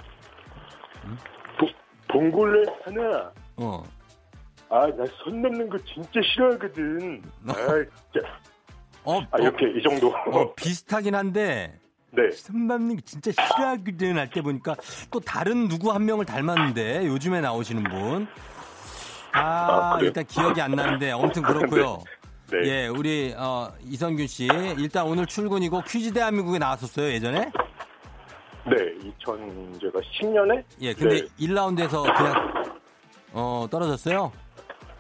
[1.58, 1.66] 보-
[2.12, 3.32] 봉골레 하나.
[3.56, 3.82] 어.
[4.68, 7.22] 아, 나 손 넘는 거 진짜 싫어하거든.
[7.48, 8.28] 아, 진짜.
[9.04, 10.08] 어, 아, 이렇게 이 정도.
[10.08, 11.78] 어, 어, 비슷하긴 한데,
[12.10, 12.30] 네.
[12.30, 14.74] 선배님 진짜 싫어하거든 할때 보니까
[15.10, 18.26] 또 다른 누구 한 명을 닮았는데 요즘에 나오시는 분.
[19.36, 19.98] 아, 아?
[20.00, 22.02] 일단 기억이 안 나는데 아무튼 그렇고요.
[22.50, 22.58] 네.
[22.64, 27.50] 예, 우리 어, 이선균 씨 일단 오늘 출근이고 퀴즈 대한민국에 나왔었어요 예전에.
[28.68, 31.28] 네, 2000 제가 10년에 예, 근데 네.
[31.46, 32.64] 1라운드에서 그냥
[33.32, 34.32] 어 떨어졌어요.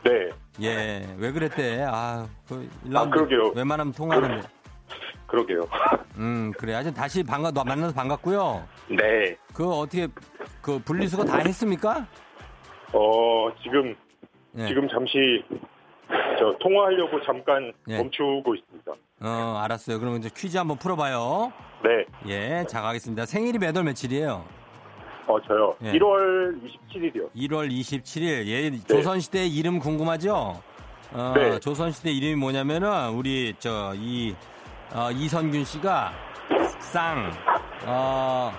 [0.04, 0.30] 네.
[0.62, 1.84] 예, 왜 그랬대?
[1.88, 3.52] 아, 그 1라운드 아, 그러게요.
[3.54, 4.46] 웬만하면 통하는데.
[5.26, 5.60] 그러게요.
[6.18, 6.74] 음, 그래.
[6.74, 8.66] 아주 다시 반가 너 만나서 반갑고요.
[8.90, 9.36] 네.
[9.52, 10.06] 그 어떻게
[10.62, 12.06] 그 분리수거 다 했습니까?
[12.92, 13.94] 어, 지금
[14.58, 14.66] 예.
[14.68, 15.44] 지금 잠시
[16.38, 17.98] 저 통화하려고 잠깐 예.
[17.98, 18.92] 멈추고 있습니다.
[19.22, 19.98] 어, 알았어요.
[19.98, 21.52] 그러면 이제 퀴즈 한번 풀어봐요.
[21.82, 22.04] 네.
[22.28, 23.26] 예, 자, 가겠습니다.
[23.26, 24.44] 생일이 몇월 며칠이에요?
[25.26, 25.74] 어, 저요.
[25.82, 25.92] 예.
[25.92, 27.30] 1월 27일이요.
[27.34, 28.46] 1월 27일.
[28.46, 30.60] 예, 조선시대 이름 궁금하죠?
[31.12, 31.58] 어, 네.
[31.58, 34.34] 조선시대 이름이 뭐냐면은, 우리, 저, 이,
[34.92, 36.12] 어, 이선균 씨가
[36.78, 37.30] 쌍,
[37.86, 38.52] 어,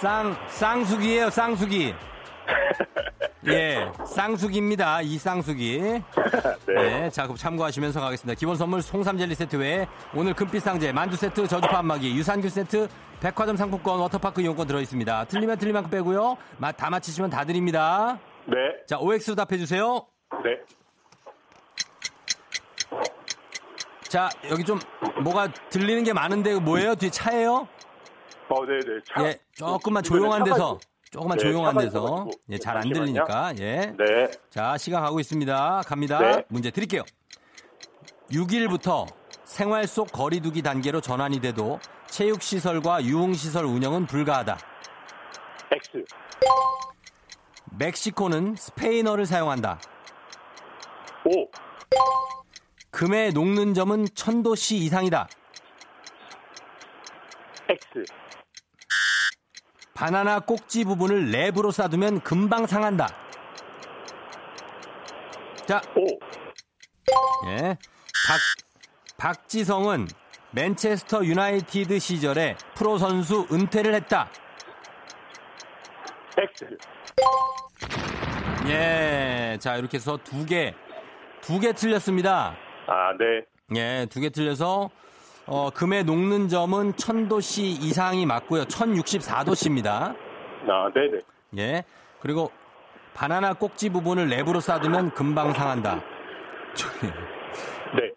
[0.00, 1.94] 쌍, 쌍숙이에요, 쌍숙이.
[3.48, 5.02] 예, 쌍숙입니다.
[5.02, 5.78] 이 쌍숙이.
[6.66, 6.74] 네.
[6.74, 8.38] 네, 자, 그럼 참고하시면서 가겠습니다.
[8.38, 12.88] 기본 선물 송삼 젤리 세트 외에 오늘 금빛 상제, 만두 세트, 저주파 안마기, 유산균 세트,
[13.20, 15.24] 백화점 상품권, 워터파크 이용권 들어있습니다.
[15.26, 16.36] 틀리면 틀린 만큼 빼고요.
[16.58, 18.18] 마- 다 맞히시면 다 드립니다.
[18.46, 18.54] 네.
[18.86, 20.06] 자, OX로 답해주세요.
[20.42, 20.60] 네.
[24.08, 24.78] 자, 여기 좀
[25.22, 26.94] 뭐가 들리는 게 많은데 뭐예요?
[26.94, 27.66] 뒤에 차예요?
[28.48, 29.00] 어, 네, 네.
[29.04, 32.30] 차- 예, 조금만 조용한 데서, 있- 조금만 네, 조용한 데서, 있어가지고.
[32.50, 32.82] 예, 잘 안.
[32.82, 33.94] 들리니까, 예.
[33.96, 34.30] 네.
[34.50, 35.82] 자, 시간 가고 있습니다.
[35.86, 36.18] 갑니다.
[36.18, 36.44] 네.
[36.48, 37.04] 문제 드릴게요.
[38.32, 39.06] 6일부터
[39.44, 44.58] 생활 속 거리두기 단계로 전환이 돼도 체육 시설과 유흥 시설 운영은 불가하다.
[45.70, 46.04] X.
[47.78, 49.78] 멕시코는 스페인어를 사용한다.
[51.26, 51.46] O.
[52.90, 55.28] 금의 녹는 점은 천도씨 이상이다.
[57.68, 58.04] X.
[59.94, 63.06] 바나나 꼭지 부분을 랩으로 싸두면 금방 상한다.
[65.66, 66.04] 자, O.
[67.48, 67.76] 예.
[68.26, 68.38] 박,
[69.16, 70.08] 박지성은
[70.50, 74.28] 맨체스터 유나이티드 시절에 프로 선수 은퇴를 했다.
[76.36, 76.66] X.
[78.66, 79.56] 예.
[79.60, 80.74] 자, 이렇게 해서 두 개,
[81.40, 82.56] 두 개 틀렸습니다.
[82.86, 83.44] 아, 네.
[83.76, 84.90] 예, 두 개 틀려서,
[85.46, 88.64] 어, 금의 녹는 점은 1000도씨 이상이 맞고요.
[88.64, 89.88] 1064도씨입니다.
[90.68, 91.62] 아, 네, 네.
[91.62, 91.84] 예.
[92.20, 92.50] 그리고
[93.12, 96.02] 바나나 꼭지 부분을 랩으로 싸두면 금방 상한다.
[96.74, 98.10] 저기, 네.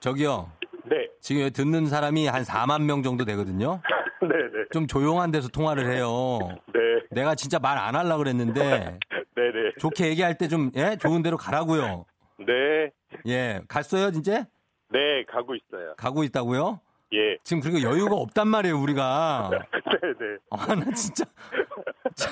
[0.00, 0.50] 저기요.
[0.84, 1.08] 네.
[1.20, 3.80] 지금 여기 듣는 사람이 한 4만 명 정도 되거든요.
[4.22, 4.64] 네, 네.
[4.72, 6.38] 좀 조용한 데서 통화를 해요.
[6.72, 6.80] 네.
[7.10, 8.62] 내가 진짜 말 안 하려고 그랬는데,
[9.36, 9.72] 네, 네.
[9.78, 10.96] 좋게 얘기할 때 좀, 예?
[10.96, 12.04] 좋은 데로 가라고요.
[12.38, 12.90] 네.
[13.26, 13.60] 예.
[13.68, 14.46] 갔어요, 진짜?
[14.90, 15.94] 네, 가고 있어요.
[15.96, 16.80] 가고 있다고요?
[17.12, 17.38] 예.
[17.42, 19.50] 지금 그리고 여유가 없단 말이에요, 우리가.
[20.02, 20.36] 네, 네.
[20.50, 21.24] 아, 나 진짜.
[22.14, 22.30] 자,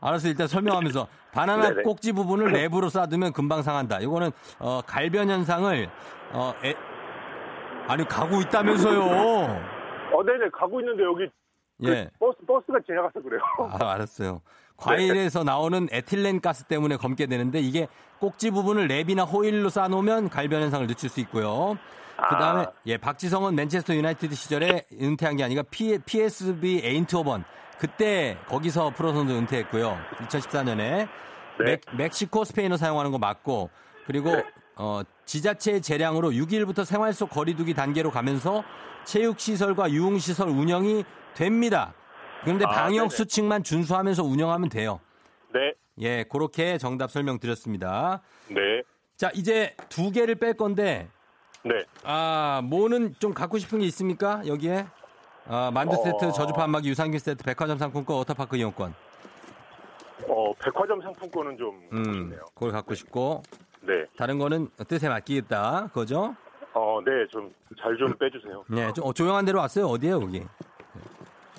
[0.00, 1.06] 알았어, 일단 설명하면서.
[1.32, 1.82] 바나나 네네.
[1.82, 4.00] 꼭지 부분을 랩으로 싸두면 금방 상한다.
[4.00, 5.88] 이거는, 어, 갈변 현상을,
[6.32, 6.74] 어, 에,
[7.88, 9.00] 아니, 가고 있다면서요.
[10.12, 10.48] 어, 네, 네.
[10.52, 11.28] 가고 있는데 여기
[11.78, 12.08] 그 예.
[12.18, 13.40] 버스, 버스가 지나가서 그래요.
[13.58, 14.40] 아, 알았어요.
[14.76, 20.86] 과일에서 나오는 에틸렌 가스 때문에 검게 되는데 이게 꼭지 부분을 랩이나 호일로 싸놓으면 갈변 현상을
[20.86, 21.76] 늦출 수 있고요.
[22.16, 22.72] 그다음에 아.
[22.86, 27.44] 예 박지성은 맨체스터 유나이티드 시절에 은퇴한 게 아니라 P, PSV 에인트호번
[27.78, 29.98] 그때 거기서 프로 선수 은퇴했고요.
[30.22, 31.08] 2014년에 네.
[31.58, 33.70] 멕, 멕시코 스페인어 사용하는 거 맞고
[34.06, 34.44] 그리고 네.
[34.76, 38.62] 어, 지자체 재량으로 6일부터 생활 속 거리두기 단계로 가면서
[39.04, 41.94] 체육시설과 유흥시설 운영이 됩니다.
[42.42, 43.08] 그런데 아, 방역 네네.
[43.08, 45.00] 수칙만 준수하면서 운영하면 돼요.
[45.52, 45.74] 네.
[45.98, 48.20] 예, 그렇게 정답 설명드렸습니다.
[48.48, 48.82] 네.
[49.16, 51.08] 자, 이제 두 개를 뺄 건데,
[51.62, 51.84] 네.
[52.04, 54.42] 아, 뭐는 좀 갖고 싶은 게 있습니까?
[54.46, 54.86] 여기에?
[55.48, 56.02] 아, 만두 어.
[56.02, 58.94] 세트, 저주파 한마기, 유산균 세트, 백화점 상품권, 워터파크 이용권.
[60.28, 62.40] 어, 백화점 상품권은 좀 음, 아쉽네요.
[62.54, 63.42] 그걸 갖고 싶고,
[63.80, 64.04] 네.
[64.18, 65.88] 다른 거는 뜻에 맡기겠다.
[65.88, 66.36] 그거죠?
[66.74, 67.12] 어, 네.
[67.30, 68.64] 좀잘좀 빼주세요.
[68.68, 69.86] 네, 좀 어, 조용한 데로 왔어요.
[69.86, 70.42] 어디에요, 거기?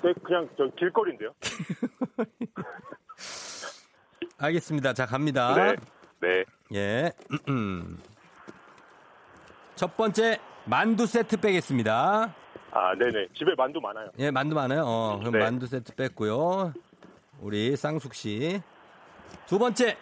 [0.08, 1.32] 네, 그냥 저 길거리인데요.
[4.38, 4.94] 알겠습니다.
[4.94, 5.54] 자, 갑니다.
[5.54, 5.76] 네.
[6.20, 6.44] 네.
[6.74, 7.12] 예.
[9.76, 12.34] 첫 번째, 만두 세트 빼겠습니다.
[12.70, 13.28] 아, 네네.
[13.34, 14.10] 집에 만두 많아요.
[14.18, 14.84] 예, 만두 많아요.
[14.86, 15.38] 어, 그럼 네.
[15.40, 16.72] 만두 세트 뺐고요.
[17.40, 18.62] 우리 쌍숙 씨.
[19.46, 19.96] 두 번째.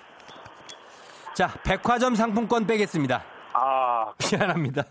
[1.34, 3.24] 자, 백화점 상품권 빼겠습니다.
[3.54, 4.84] 아, 미안합니다.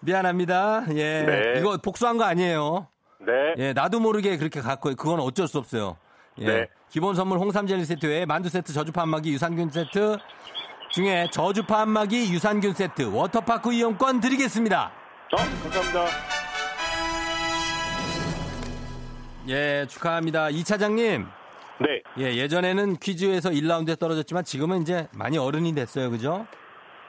[0.00, 0.84] 미안합니다.
[0.94, 1.22] 예.
[1.24, 1.54] 네.
[1.58, 2.86] 이거 복수한 거 아니에요.
[3.20, 3.54] 네.
[3.58, 5.96] 예, 나도 모르게 그렇게 갖고 그건 어쩔 수 없어요.
[6.38, 6.44] 예.
[6.46, 6.66] 네.
[6.88, 10.16] 기본 선물 홍삼 젤리 세트 외에 만두 세트, 저주파 한마기, 유산균 세트
[10.92, 14.90] 중에 저주파 한마기, 유산균 세트, 워터파크 이용권 드리겠습니다.
[15.30, 16.06] 저, 감사합니다.
[19.48, 20.50] 예, 축하합니다.
[20.50, 21.26] 이 차장님.
[21.80, 22.02] 네.
[22.18, 26.10] 예, 예전에는 퀴즈에서 1라운드에 떨어졌지만 지금은 이제 많이 어른이 됐어요.
[26.10, 26.46] 그죠?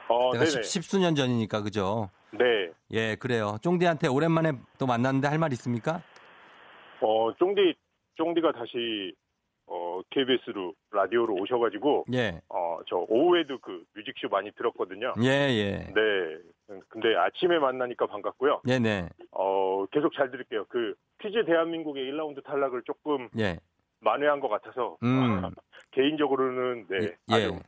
[0.08, 0.62] 어, 내가 네네.
[0.62, 1.62] 십, 수년 전이니까.
[1.62, 2.10] 그죠?
[2.32, 2.70] 네.
[2.90, 3.56] 예, 그래요.
[3.62, 6.02] 쫑디한테 오랜만에 또 만났는데 할 말 있습니까?
[7.00, 7.74] 어, 쫑디,
[8.14, 9.12] 쫑디가 다시,
[9.66, 12.40] 어, KBS로, 라디오로 오셔가지고, 예.
[12.48, 15.14] 어, 저 오후에도 그 뮤직쇼 많이 들었거든요.
[15.22, 15.92] 예, 예.
[15.92, 16.80] 네.
[16.88, 18.62] 근데 아침에 만나니까 반갑고요.
[18.64, 19.08] 네, 네.
[19.32, 20.66] 어, 계속 잘 들을게요.
[20.68, 23.58] 그 퀴즈 대한민국의 1라운드 탈락을 조금 예.
[24.00, 25.42] 만회한 것 같아서 음.
[25.92, 26.98] 개인적으로는 네,
[27.30, 27.34] 예.
[27.34, 27.58] 아주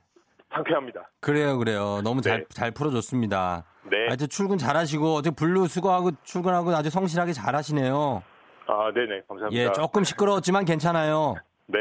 [0.55, 1.11] 상쾌합니다.
[1.21, 2.01] 그래요, 그래요.
[2.03, 2.45] 너무 잘, 네.
[2.51, 3.65] 잘 풀어줬습니다.
[3.91, 4.07] 네.
[4.07, 8.23] 하여튼 출근 잘하시고, 어제 블루 수고하고 출근하고 아주 성실하게 잘하시네요.
[8.67, 9.23] 아, 네네.
[9.29, 9.63] 감사합니다.
[9.63, 11.35] 예, 조금 시끄러웠지만 괜찮아요.
[11.67, 11.79] 네.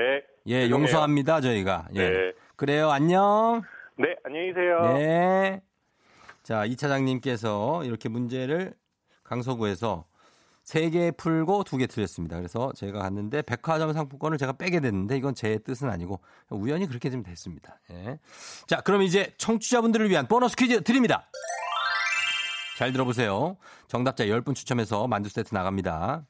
[0.48, 0.76] 예, 죄송해요.
[0.76, 1.88] 용서합니다, 저희가.
[1.96, 2.10] 예.
[2.10, 2.34] 네.
[2.56, 3.62] 그래요, 안녕.
[3.98, 4.94] 네, 안녕히 계세요.
[4.96, 5.62] 네.
[6.42, 8.74] 자, 이 차장님께서 이렇게 문제를
[9.24, 10.06] 강서구에서
[10.64, 12.38] 세 개 풀고 두 개 틀렸습니다.
[12.38, 17.22] 그래서 제가 갔는데 백화점 상품권을 제가 빼게 됐는데 이건 제 뜻은 아니고 우연히 그렇게 좀
[17.24, 17.80] 됐습니다.
[17.92, 18.18] 예.
[18.68, 21.30] 자, 그럼 이제 청취자분들을 위한 보너스 퀴즈 드립니다.
[22.78, 23.58] 잘 들어보세요.
[23.88, 26.26] 정답자 10분 추첨해서 만두 세트 나갑니다.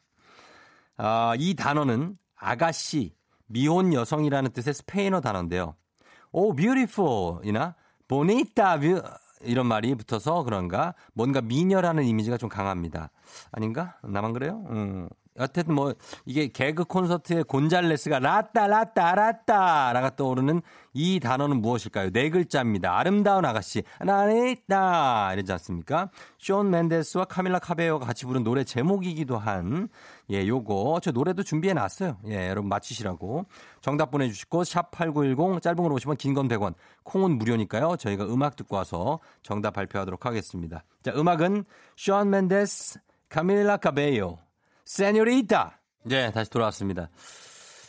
[0.97, 3.15] 아, 이 단어는 아가씨,
[3.45, 5.75] 미혼 여성이라는 뜻의 스페인어 단어인데요.
[6.31, 7.75] 오, beautiful이나
[8.07, 9.01] bonita 뷰-
[9.43, 13.09] 이런 말이 붙어서 그런가 뭔가 미녀라는 이미지가 좀 강합니다.
[13.51, 13.97] 아닌가?
[14.03, 14.63] 나만 그래요?
[14.69, 15.09] 음.
[15.39, 15.93] 어쨌든 뭐
[16.25, 20.61] 이게 개그 콘서트의 곤잘레스가 라따 라따 라따라가 떠오르는
[20.93, 22.11] 이 단어는 무엇일까요?
[22.11, 22.97] 네 글자입니다.
[22.97, 26.09] 아름다운 아가씨 나레따 이러지 않습니까?
[26.37, 29.89] 숀 멘데스와 카밀라 카베요가 같이 부른 노래 제목이기도 한
[30.29, 32.17] 예, 요거 저 노래도 준비해 놨어요.
[32.27, 33.45] 예, 여러분 맞히시라고.
[33.81, 36.73] 정답 보내 주시고 샵 8910 짧은 걸 오시면 긴 건 100원.
[37.03, 37.97] 콩은 무료니까요.
[37.97, 40.83] 저희가 음악 듣고 와서 정답 발표하도록 하겠습니다.
[41.03, 41.65] 자, 음악은
[41.97, 44.37] 쇼 맨데스 카밀라 카베요
[44.93, 45.79] 세뇨리타.
[46.03, 47.09] 네, 다시 돌아왔습니다.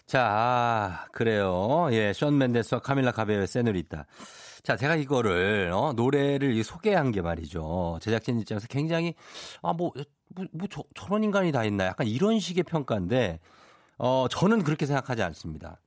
[0.07, 1.89] 자, 아, 그래요.
[1.91, 4.07] 예, 션 맨데스와 카밀라 카베요의 세뇨리타.
[4.63, 7.99] 자, 제가 이거를 어, 노래를 이 소개한 게 말이죠.
[8.01, 9.15] 제작진 입장에서 굉장히
[9.61, 9.93] 아, 뭐,
[10.35, 11.85] 뭐, 뭐 저, 저런 인간이 다 있나?
[11.85, 13.39] 약간 이런 식의 평가인데
[13.99, 15.83] 어, 저는 그렇게 생각하지 않습니다.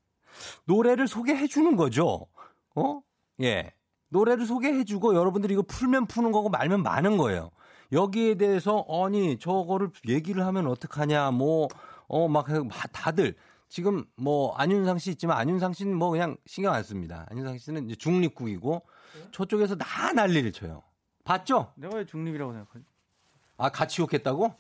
[0.66, 2.28] 노래를 소개해 주는 거죠.
[2.76, 3.02] 어?
[3.42, 3.74] 예.
[4.10, 7.50] 노래를 소개해 주고 여러분들이 이거 풀면 푸는 거고 말면 많은 거예요.
[7.92, 11.68] 여기에 대해서 아니 저거를 얘기를 하면 어떡하냐 뭐
[12.10, 12.48] 어 막
[12.94, 13.36] 다들
[13.68, 17.26] 지금 뭐 안윤상 씨 있지만 안윤상 씨는 뭐 그냥 신경 안 씁니다.
[17.30, 18.82] 안윤상 씨는 이제 중립국이고
[19.32, 20.84] 저쪽에서 다 난리를 쳐요.
[21.26, 21.74] 봤죠?
[21.76, 22.86] 내가 왜 중립이라고 생각하지?
[23.58, 24.54] 아 같이 욕했다고?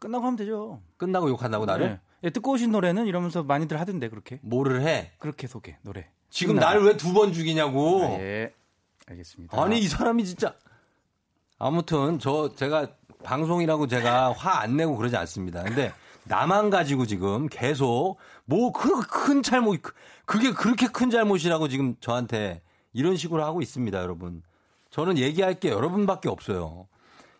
[0.00, 0.82] 끝나고 하면 되죠.
[0.96, 1.86] 끝나고 욕한다고 나를?
[1.86, 2.00] 네.
[2.24, 4.40] 예, 오신 노래는 이러면서 많이들 하던데 그렇게.
[4.42, 5.12] 뭐를 해?
[5.18, 6.10] 그렇게 소개 노래.
[6.30, 6.56] 지금.
[6.56, 8.02] 나를 왜두 번 죽이냐고?
[8.06, 8.52] 아, 예.
[9.06, 9.62] 알겠습니다.
[9.62, 10.56] 아니 이 사람이 진짜
[11.62, 12.88] 아무튼 저 제가
[13.22, 15.62] 방송이라고 제가 화 안 내고 그러지 않습니다.
[15.62, 15.92] 근데
[16.24, 19.80] 나만 가지고 지금 계속 뭐그큰 잘못
[20.26, 24.42] 그게 그렇게 큰 잘못이라고 지금 저한테 이런 식으로 하고 있습니다, 여러분.
[24.90, 26.88] 저는 얘기할 게 여러분밖에 없어요.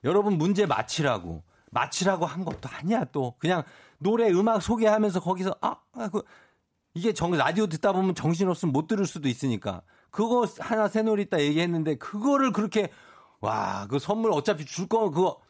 [0.04, 3.64] 여러분 문제 맞히라고 맞히라고 한 것도 아니야 또 그냥
[3.98, 6.22] 노래 음악 소개하면서 거기서 아, 아, 그
[6.94, 11.96] 이게 정 라디오 듣다 보면 정신 없으면 못 들을 수도 있으니까 그거 하나 새놀이다 얘기했는데
[11.96, 12.88] 그거를 그렇게
[13.42, 15.40] 와 그 선물 어차피 줄 거면 그거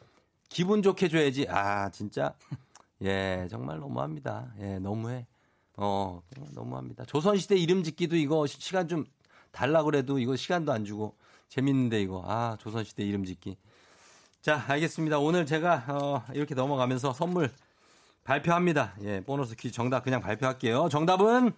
[0.48, 1.46] 기분 좋게 줘야지.
[1.48, 2.34] 아 진짜?
[3.02, 4.52] 예 정말 너무합니다.
[4.60, 5.26] 예 너무해.
[5.76, 6.22] 어
[6.54, 7.04] 너무합니다.
[7.04, 9.04] 조선시대 이름 짓기도 이거 시- 시간 좀
[9.50, 11.14] 달라 그래도 이거 시간도 안 주고
[11.48, 12.24] 재밌는데 이거.
[12.26, 13.56] 아 조선시대 이름 짓기.
[14.40, 15.18] 자 알겠습니다.
[15.18, 17.50] 오늘 제가 어, 이렇게 넘어가면서 선물
[18.24, 18.94] 발표합니다.
[19.02, 20.88] 예, 보너스 퀴즈 정답 그냥 발표할게요.
[20.88, 21.52] 정답은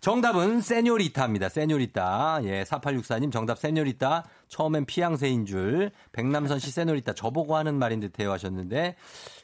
[0.00, 1.48] 정답은 세뇨리타입니다.
[1.48, 2.40] 세뇨리타.
[2.44, 4.24] 예, 4864님 정답 세뇨리타.
[4.46, 5.90] 처음엔 피양새인 줄.
[6.12, 8.96] 백남선 씨 세뇨리타 저보고 하는 말인 듯해요 하셨는데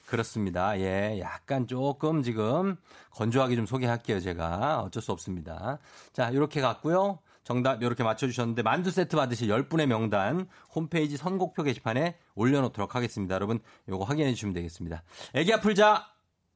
[0.07, 0.79] 그렇습니다.
[0.79, 2.77] 예, 약간 조금 지금
[3.11, 4.83] 건조하게 좀 소개할게요, 제가.
[4.83, 5.79] 어쩔 수 없습니다.
[6.13, 7.19] 자, 이렇게 갔고요.
[7.43, 13.35] 정답 이렇게 맞춰주셨는데 만두 세트 받으실 10분의 명단 홈페이지 선곡표 게시판에 올려놓도록 하겠습니다.
[13.35, 15.03] 여러분 요거 확인해 주시면 되겠습니다.
[15.35, 16.07] 애기 아플자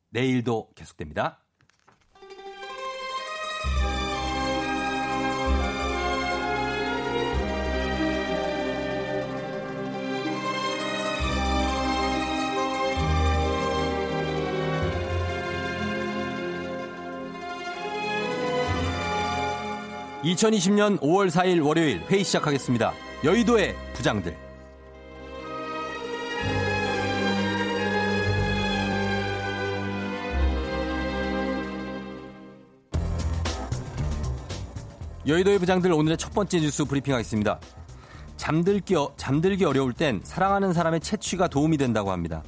[0.08, 1.40] 내일도 계속됩니다.
[20.28, 22.92] (2020년 5월 4일) 월요일 회의 시작하겠습니다
[23.24, 24.36] 여의도의 부장들
[35.26, 37.60] 여의도의 부장들 오늘의 첫 번째 뉴스 브리핑하겠습니다.
[38.38, 42.42] 잠들기, 어- 잠들기 어려울 땐 사랑하는 사람의 채취가 도움이 된다고 합니다.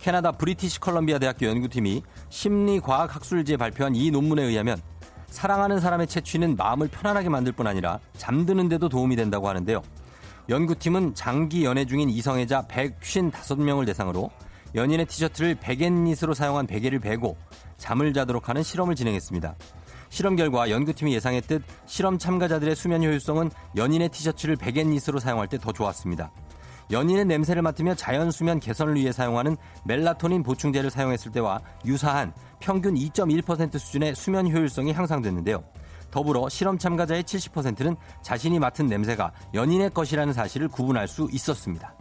[0.00, 4.80] 캐나다 브리티시 컬럼비아 대학교 연구팀이 심리과학학술지에 발표한 이 논문에 의하면
[5.28, 9.82] 사랑하는 사람의 채취는 마음을 편안하게 만들 뿐 아니라 잠드는 데도 도움이 된다고 하는데요.
[10.48, 14.30] 연구팀은 장기 연애 중인 이성애자 155명을 대상으로
[14.74, 17.36] 연인의 티셔츠를 베갯닛으로 사용한 베개를 베고
[17.78, 19.54] 잠을 자도록 하는 실험을 진행했습니다.
[20.08, 26.30] 실험 결과 연구팀이 예상했듯 실험 참가자들의 수면 효율성은 연인의 티셔츠를 베갯닛으로 사용할 때 더 좋았습니다.
[26.92, 33.78] 연인의 냄새를 맡으며 자연 수면 개선을 위해 사용하는 멜라토닌 보충제를 사용했을 때와 유사한 평균 2.1%
[33.78, 35.62] 수준의 수면 효율성이 향상됐는데요.
[36.10, 41.94] 더불어 실험 참가자의 70%는 자신이 맡은 냄새가 연인의 것이라는 사실을 구분할 수 있었습니다.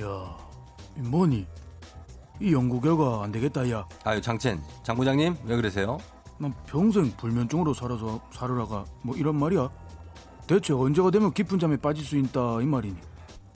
[0.00, 0.36] 야,
[0.96, 1.46] 이 뭐니?
[2.40, 3.86] 이 연구 결과 안 되겠다, 야.
[4.04, 5.98] 아유 장첸 장 부장님 왜 그러세요?
[6.38, 9.68] 난 평생 불면증으로 살아서 살으라가 뭐 이런 말이야.
[10.46, 12.96] 대체 언제가 되면 깊은 잠에 빠질 수 있다 이 말이니?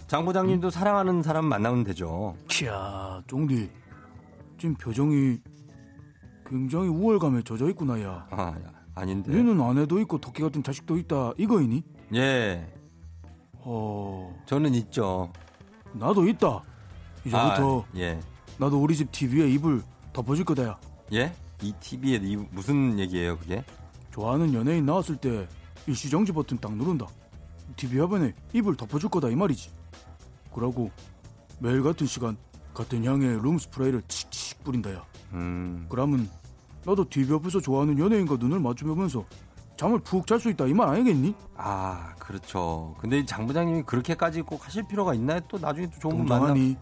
[0.09, 2.37] 장 부장님도 사랑하는 사람 만나면 되죠.
[2.49, 3.71] 키야, 쫑디.
[4.59, 5.39] 지금 표정이
[6.53, 8.27] 굉장히 우월감에 젖어 있구나, 야.
[8.31, 8.55] 아
[8.95, 9.33] 아닌데.
[9.33, 11.83] 니는 아내도 있고 토끼 같은 자식도 있다 이거이니?
[12.15, 12.71] 예
[13.55, 15.33] 어, 저는 있죠.
[15.95, 16.63] 나도 있다.
[17.25, 18.21] 이제부터 아, 예
[18.59, 20.79] 나도 우리 집 TV에 이불 덮어줄 거다야.
[21.15, 21.33] 예?
[21.63, 23.65] 이 TV에 이 무슨 얘기예요 그게?
[24.11, 25.49] 좋아하는 연예인 나왔을 때
[25.87, 27.07] 일시정지 버튼 딱 누른다.
[27.77, 29.71] TV 화면에 이불 덮어줄 거다 이 말이지.
[30.53, 30.91] 그러고
[31.61, 32.37] 매일 같은 시간
[32.75, 35.03] 같은 향의 룸 스프레이를 칙칙 뿌린다야.
[35.33, 36.29] 음 그러면
[36.85, 39.25] 나도 TV 옆에서 좋아하는 연예인과 눈을 마주보면서
[39.77, 41.35] 잠을 푹 잘 수 있다 이 말 아니겠니?
[41.57, 42.95] 아, 그렇죠.
[42.99, 45.41] 근데 이장 부장님이 그렇게까지 꼭 하실 필요가 있나요?
[45.49, 46.47] 또 나중에 또 좋은 분 만나.
[46.49, 46.77] 동정하니?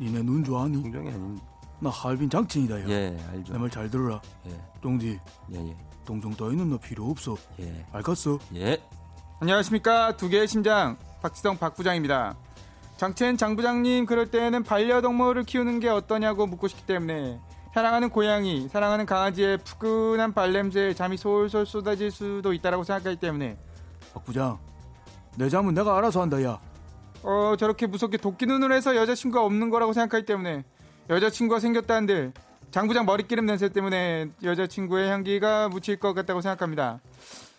[0.00, 0.82] 니네 눈 좋아하니?
[0.82, 1.38] 동정이 아닌.
[1.80, 2.88] 나 할빈 장친이다 야.
[2.88, 3.52] 예, 알죠.
[3.52, 4.20] 내 말 잘 들어라.
[4.46, 4.50] 예,
[4.82, 5.18] 쫑디
[5.52, 7.36] 예, 예, 동정 따위는 너 필요 없어.
[7.60, 8.38] 예, 알겠어?
[8.54, 8.80] 예.
[9.40, 12.36] 안녕하십니까 두 개의 심장 박지성 박 부장입니다.
[12.96, 17.40] 장첸 장 부장님 그럴 때에는 반려동물을 키우는 게 어떠냐고 묻고 싶기 때문에
[17.74, 23.58] 사랑하는 고양이, 사랑하는 강아지의 푸근한 발냄새에 잠이 솔솔 쏟아질 수도 있다라고 생각하기 때문에
[24.12, 24.60] 박 부장
[25.36, 26.60] 내 잠은 내가 알아서 한다 야.
[27.24, 30.62] 어 저렇게 무섭게 도끼 눈으로 해서 여자친구가 없는 거라고 생각하기 때문에
[31.10, 32.32] 여자친구가 생겼다는들
[32.70, 37.00] 장부장 머리기름 냄새 때문에 여자친구의 향기가 묻힐 것 같다고 생각합니다.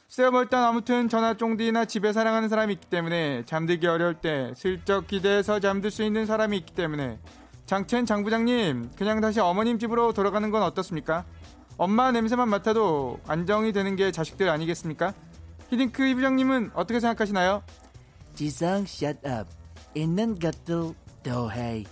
[0.08, 5.60] 쓰여뭐 일단 아무튼 전화 쫑디나 집에 사랑하는 사람이 있기 때문에 잠들기 어려울 때 슬쩍 기대해서
[5.60, 7.20] 잠들 수 있는 사람이 있기 때문에
[7.66, 11.26] 장첸 장부장님 그냥 다시 어머님 집으로 돌아가는 건 어떻습니까?
[11.78, 15.14] 엄마 냄새만 맡아도 안정이 되는 게 자식들 아니겠습니까?
[15.70, 17.64] 히딩크 이 부장님은 어떻게 생각하시나요?
[18.36, 19.50] 지성 shut up.
[19.96, 20.94] 있는 것도
[21.24, 21.84] 더해.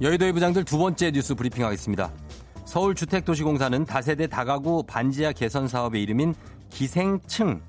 [0.00, 2.10] 여의도의 부장들 두 번째 뉴스 브리핑하겠습니다.
[2.64, 6.34] 서울주택도시공사는 다세대 다가구 반지하 개선 사업의 이름인
[6.70, 7.60] 기생층,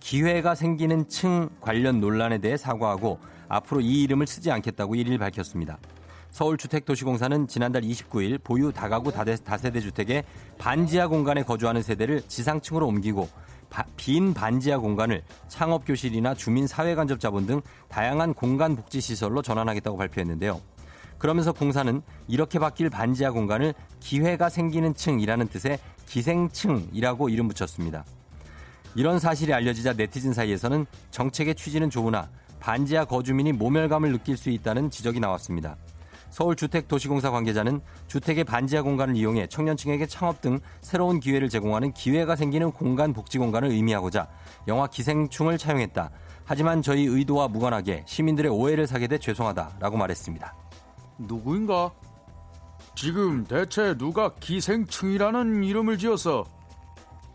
[0.00, 5.78] 기회가 생기는 층 관련 논란에 대해 사과하고 앞으로 이 이름을 쓰지 않겠다고 1일 밝혔습니다.
[6.30, 10.24] 서울주택도시공사는 지난달 29일 보유 다가구 다세대 주택의
[10.58, 13.28] 반지하 공간에 거주하는 세대를 지상층으로 옮기고
[13.68, 20.60] 바- 빈 반지하 공간을 창업교실이나 주민사회간접자본 등 다양한 공간 복지 시설로 전환하겠다고 발표했는데요.
[21.18, 28.04] 그러면서 공사는 이렇게 바뀔 반지하 공간을 기회가 생기는 층이라는 뜻의 기생층이라고 이름 붙였습니다.
[28.94, 32.28] 이런 사실이 알려지자 네티즌 사이에서는 정책의 취지는 좋으나
[32.58, 35.76] 반지하 거주민이 모멸감을 느낄 수 있다는 지적이 나왔습니다.
[36.30, 43.12] 서울주택도시공사 관계자는 주택의 반지하 공간을 이용해 청년층에게 창업 등 새로운 기회를 제공하는 기회가 생기는 공간
[43.12, 44.28] 복지 공간을 의미하고자
[44.68, 46.10] 영화 기생충을 차용했다.
[46.44, 50.54] 하지만 저희 의도와 무관하게 시민들의 오해를 사게 돼 죄송하다라고 말했습니다.
[51.18, 51.92] 누구인가?
[52.94, 56.44] 지금 대체 누가 기생충이라는 이름을 지었어?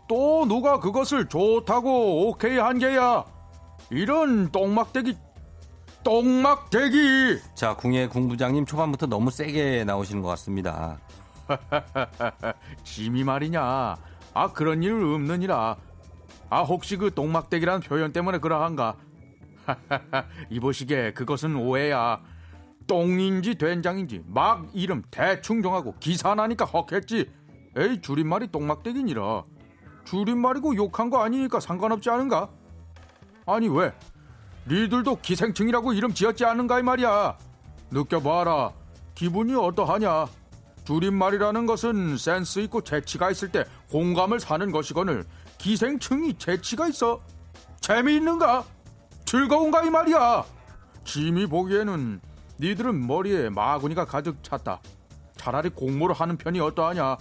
[0.08, 3.24] 또 누가 그것을 좋다고 오케이 한 게야?
[3.90, 5.16] 이런 똥막대기,
[6.04, 7.40] 똥막대기!
[7.54, 10.98] 자, 궁예 궁부장님 초반부터 너무 세게 나오시는 것 같습니다.
[12.84, 13.96] 짐이 말이냐?
[14.34, 15.76] 아 그런 일 없느니라.
[16.50, 18.96] 아 혹시 그 똥막대기라는 표현 때문에 그러한가?
[20.50, 22.20] 이보시게 그것은 오해야.
[22.86, 27.30] 똥인지 된장인지 막 이름 대충 정하고 기사 나니까 헉했지.
[27.76, 29.44] 에이 줄임말이 똥막대기니라.
[30.06, 32.48] 줄임말이고 욕한 거 아니니까 상관없지 않은가?
[33.44, 33.92] 아니 왜?
[34.66, 37.36] 니들도 기생충이라고 이름 지었지 않은가 이 말이야.
[37.90, 38.72] 느껴봐라.
[39.14, 40.26] 기분이 어떠하냐?
[40.84, 45.24] 줄임말이라는 것은 센스 있고 재치가 있을 때 공감을 사는 것이거늘
[45.58, 47.20] 기생충이 재치가 있어?
[47.80, 48.64] 재미있는가?
[49.24, 50.44] 즐거운가 이 말이야.
[51.04, 52.20] 짐이 보기에는
[52.60, 54.80] 니들은 머리에 마구니가 가득 찼다.
[55.36, 57.16] 차라리 공모를 하는 편이 어떠하냐?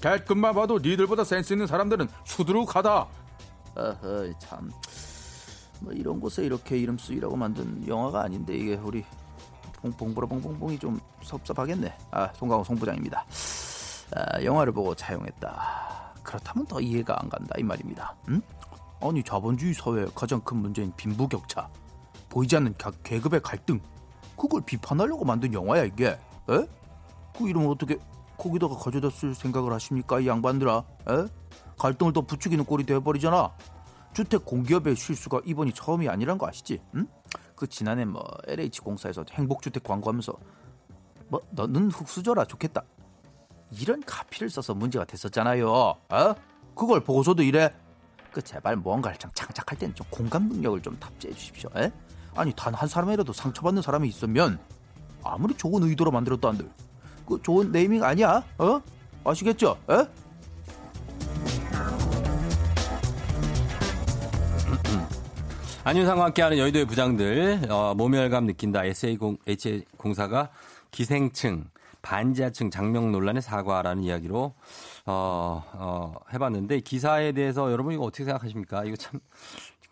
[0.00, 3.06] 대끝만 봐도 니들보다 센스 있는 사람들은 수두룩하다.
[3.76, 4.70] 어허 참.
[5.80, 9.04] 뭐 이런 곳에 이렇게 이름 쓰이라고 만든 영화가 아닌데 이게 우리
[9.82, 11.96] 봉봉보라 봉봉봉이 좀 섭섭하겠네.
[12.10, 13.24] 아 송강호 송부장입니다.
[14.14, 16.14] 아, 영화를 보고 차용했다.
[16.22, 18.14] 그렇다면 더 이해가 안 간다 이 말입니다.
[18.28, 18.40] 응?
[19.00, 21.68] 아니 자본주의 사회의 가장 큰 문제인 빈부격차,
[22.30, 23.78] 보이지 않는 가- 계급의 갈등,
[24.36, 26.06] 그걸 비판하려고 만든 영화야 이게.
[26.48, 26.66] 에?
[27.36, 27.98] 그 이름을 어떻게
[28.38, 30.84] 거기다가 가져다 쓸 생각을 하십니까 이 양반들아?
[31.10, 31.26] 에?
[31.78, 33.50] 갈등을 더 부추기는 꼴이 되어버리잖아.
[34.14, 36.80] 주택 공기업의 실수가 이번이 처음이 아니란 거 아시지?
[36.94, 37.06] 응?
[37.54, 40.32] 그 지난해 뭐 LH 공사에서 행복주택 광고하면서
[41.28, 42.82] 뭐 너는 흙수저라 좋겠다.
[43.72, 45.68] 이런 카피를 써서 문제가 됐었잖아요.
[45.70, 46.34] 어?
[46.74, 47.70] 그걸 보고서도 이래?
[48.32, 51.70] 그 제발 뭔가를 좀 창작할 때는 좀 공감 능력을 좀 탑재해 주십시오.
[51.76, 51.90] 에?
[52.34, 54.58] 아니 단 한 사람이라도 상처받는 사람이 있으면
[55.24, 56.70] 아무리 좋은 의도로 만들었다 한들
[57.26, 58.42] 그 좋은 네이밍 아니야?
[58.58, 58.80] 어?
[59.24, 59.76] 아시겠죠?
[59.90, 59.94] 에?
[65.84, 68.82] 안윤상과 함께하는 여의도의 부장들 어, 모멸감 느낀다.
[68.82, 70.50] SA0, 공사가
[70.90, 71.68] 기생층,
[72.02, 74.54] 반지하층 장명 논란의 사과라는 이야기로
[75.06, 78.84] 어, 어, 해봤는데 기사에 대해서 여러분 이거 어떻게 생각하십니까?
[78.84, 79.20] 이거 참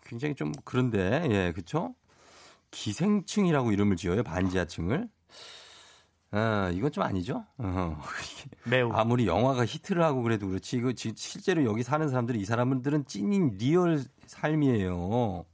[0.05, 1.93] 굉장히 좀 그런데 예, 그렇죠?
[2.71, 5.09] 기생층이라고 이름을 지어요 반지하층을.
[6.31, 7.45] 아, 이건 좀 아니죠?
[7.57, 7.97] 어.
[8.65, 8.91] 매우.
[8.91, 10.77] 아무리 영화가 히트를 하고 그래도 그렇지.
[10.77, 15.45] 이거 지- 실제로 여기 사는 사람들이 이 사람들은 찐인 real 삶이에요.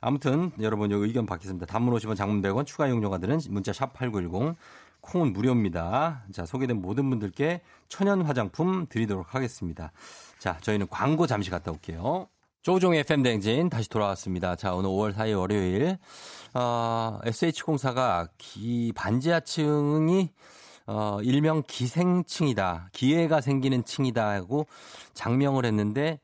[0.00, 1.64] 아무튼 여러분 여기 의견 받겠습니다.
[1.66, 4.54] 단문 50원 장문 100원 추가 이용료가 드는 문자 샵 8910
[5.00, 6.24] 콩은 무료입니다.
[6.32, 9.92] 자, 소개된 모든 분들께 천연 화장품 드리도록 하겠습니다.
[10.38, 12.28] 자, 저희는 광고 잠시 갔다 올게요.
[12.64, 14.56] 조종의 대행진 다시 돌아왔습니다.
[14.56, 15.98] 자, 오늘 5월 4일 월요일
[16.54, 20.30] 어, SH공사가 기 반지하층이
[20.86, 22.88] 어, 일명 기생층이다.
[22.92, 24.66] 기회가 생기는 층이다 하고
[25.12, 26.20] 장명을 했는데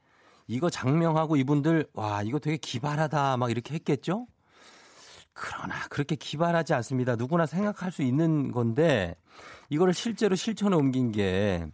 [0.46, 4.26] 이거 장명하고 이분들 와 이거 되게 기발하다 막 이렇게 했겠죠?
[5.34, 7.16] 그러나 그렇게 기발하지 않습니다.
[7.16, 9.14] 누구나 생각할 수 있는 건데
[9.68, 11.66] 이거를 실제로 실천에 옮긴 게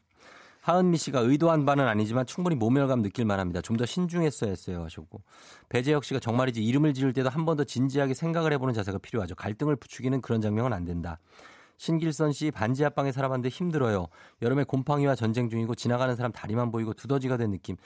[0.66, 3.60] 하은미 씨가 의도한 바는 아니지만 충분히 모멸감 느낄 만합니다.
[3.60, 5.22] 좀 더 신중했어야 했어요 하셨고
[5.68, 9.36] 배재혁 씨가 정말이지 이름을 지을 때도 한 번 더 진지하게 생각을 해보는 자세가 필요하죠.
[9.36, 11.18] 갈등을 부추기는 그런 장면은 안 된다.
[11.78, 14.08] 신길선 씨 반지 하방에 살아봤는데 힘들어요.
[14.42, 17.76] 여름에 곰팡이와 전쟁 중이고 지나가는 사람 다리만 보이고 두더지가 된 느낌.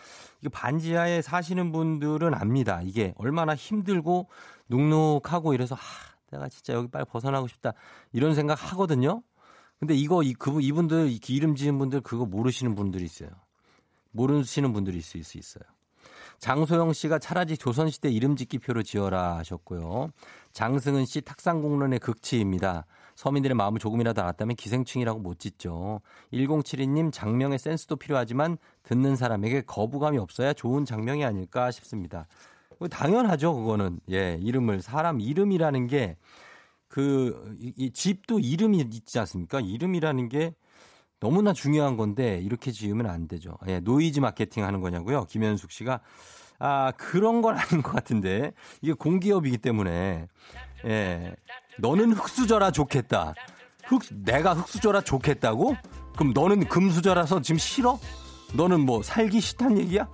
[0.41, 2.81] 이거 반지하에 사시는 분들은 압니다.
[2.83, 4.29] 이게 얼마나 힘들고
[4.69, 5.81] 눅눅하고 이래서 하,
[6.31, 7.73] 내가 진짜 여기 빨리 벗어나고 싶다
[8.13, 9.23] 이런 생각 하거든요.
[9.81, 13.31] 근데 이거 이 그분 이분들 이 이름 지은 분들 그거 모르시는 분들이 있어요.
[14.13, 15.65] 모르시는 분들이 있을 수 있어요.
[16.39, 20.11] 장소영 씨가 차라리 조선시대 이름 짓기표로 지어라 하셨고요.
[20.53, 22.87] 장승은 씨 탁상공론의 극치입니다.
[23.15, 26.01] 서민들의 마음을 조금이라도 알았다면 기생충이라고 못 짓죠.
[26.33, 32.27] 1072님 장명의 센스도 필요하지만 듣는 사람에게 거부감이 없어야 좋은 장명이 아닐까 싶습니다.
[32.91, 34.01] 당연하죠, 그거는.
[34.11, 36.17] 예, 이름을 사람 이름이라는 게
[36.91, 39.61] 그, 이, 이 집도 이름이 있지 않습니까?
[39.61, 40.55] 이름이라는 게
[41.21, 43.57] 너무나 중요한 건데 이렇게 지으면 안 되죠.
[43.69, 45.25] 예, 노이즈 마케팅 하는 거냐고요.
[45.27, 46.01] 김현숙 씨가
[46.59, 50.27] 아 그런 건 아닌 것 같은데 이게 공기업이기 때문에
[50.87, 51.37] 예
[51.79, 53.35] 너는 흙수저라 좋겠다.
[53.85, 55.77] 흙 내가 흙수저라 좋겠다고?
[56.17, 57.99] 그럼 너는 금수저라서 지금 싫어?
[58.55, 60.09] 너는 뭐 살기 싫단 얘기야?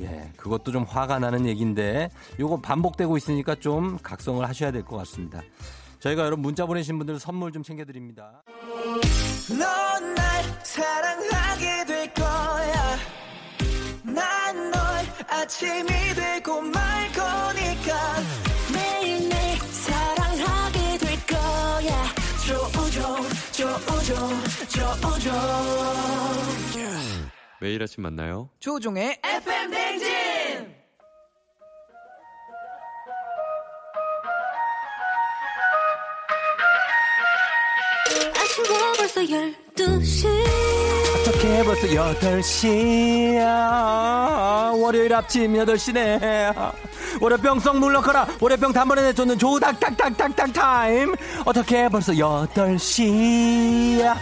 [0.00, 5.40] 예, 그것도 좀 화가 나는 얘기인데 요거 반복되고 있으니까 좀 각성을 하셔야 될 것 같습니다.
[6.04, 8.42] 저희가 여러분 문자 보내신 분들 선물 좀 챙겨드립니다.
[9.48, 12.96] 넌 날 사랑하게 될 거야.
[14.02, 14.80] 난 널
[15.28, 18.20] 아침이 되고 말 거니까.
[18.74, 22.04] 매일매일 사랑하게 될 거야.
[22.46, 23.16] 조우종,
[23.50, 24.28] 조우종,
[24.68, 25.32] 조우종.
[27.62, 28.50] 매일 아침 만나요.
[28.60, 30.33] 조종의 FM 댕진!
[38.64, 40.26] 아쉬워 벌써 12시
[41.20, 43.42] 어떻게 벌써 8시야
[44.80, 46.72] 월요일 아침 8시네
[47.20, 54.16] 월요병 썩 물러가라 월요병 단번에 내쫓는 조닥닥닥닥닥 타임 어떻게 벌써 8시야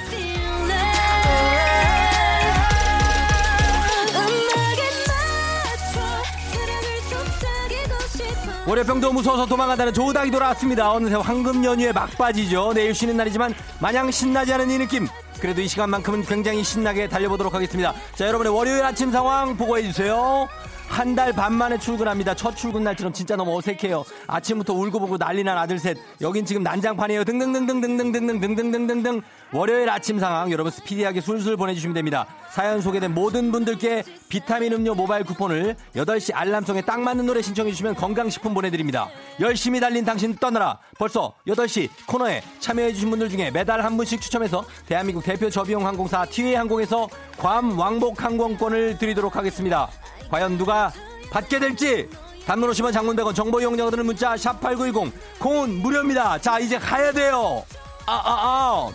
[8.64, 10.92] 월요병도 무서워서 도망간다는 조닥이 돌아왔습니다.
[10.92, 12.72] 어느새 황금 연휴의 막바지죠.
[12.74, 15.08] 내일 쉬는 날이지만 마냥 신나지 않은 이 느낌.
[15.40, 17.92] 그래도 이 시간만큼은 굉장히 신나게 달려보도록 하겠습니다.
[18.14, 20.48] 자 여러분의 월요일 아침 상황 보고해주세요
[20.92, 22.34] 한 달 반 만에 출근합니다.
[22.34, 24.04] 첫 출근 날처럼 진짜 너무 어색해요.
[24.26, 25.96] 아침부터 울고 보고 난리 난 아들 셋.
[26.20, 27.24] 여긴 지금 난장판이에요.
[27.24, 29.22] 등등등등등등등등등등등등.
[29.52, 32.26] 월요일 아침 상황 여러분 스피디하게 술술 보내주시면 됩니다.
[32.50, 38.52] 사연 소개된 모든 분들께 비타민 음료 모바일 쿠폰을 8시 알람송에 딱 맞는 노래 신청해주시면 건강식품
[38.54, 39.08] 보내드립니다.
[39.40, 40.78] 열심히 달린 당신 떠나라.
[40.98, 46.54] 벌써 8시 코너에 참여해주신 분들 중에 매달 한 분씩 추첨해서 대한민국 대표 저비용 항공사 티웨이
[46.54, 49.88] 항공에서 괌 왕복 항공권을 드리도록 하겠습니다.
[50.32, 50.90] 과연 누가
[51.30, 52.08] 받게 될지
[52.46, 56.38] 단문 오시면 장문 100원 정보 이용자가 드는 문자 샵 8910 콩은 무료입니다.
[56.38, 57.62] 자 이제 가야 돼요.
[58.06, 58.90] 아 아, 아.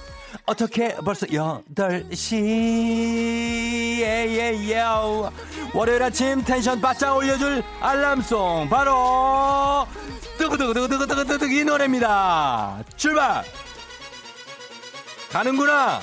[0.47, 2.35] 어떻게 벌써 8시
[4.01, 4.83] 예예예
[5.75, 9.85] 월요일 아침 텐션 바짝 올려줄 알람송 바로
[10.39, 12.83] 뜨그뜨그뜨그뜨그뜨그 이 노래입니다.
[12.95, 13.43] 출발
[15.31, 16.01] 가는구나.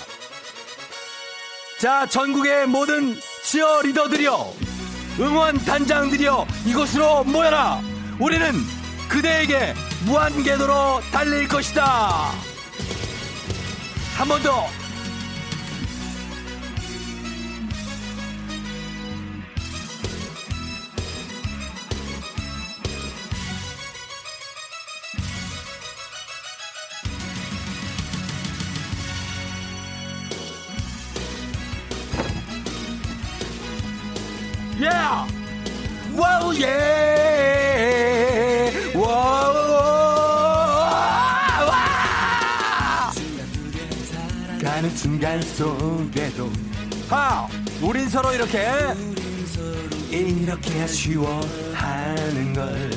[1.80, 4.73] 자 전국의 모든 치어 리더들이여
[5.20, 7.80] 응원 단장들이여 이곳으로 모여라.
[8.18, 8.52] 우리는
[9.08, 9.74] 그대에게
[10.06, 12.30] 무한궤도로 달릴 것이다.
[14.16, 14.66] 한 번 더
[34.84, 35.24] Yeah!
[36.60, 38.70] 예!
[38.94, 39.56] 와우!
[41.66, 43.10] 와!
[44.60, 46.52] 가는 순간 속에도
[47.08, 47.48] 하!
[47.80, 48.68] 우린 서로 이렇게
[50.10, 52.90] 이렇게 아쉬워하는 걸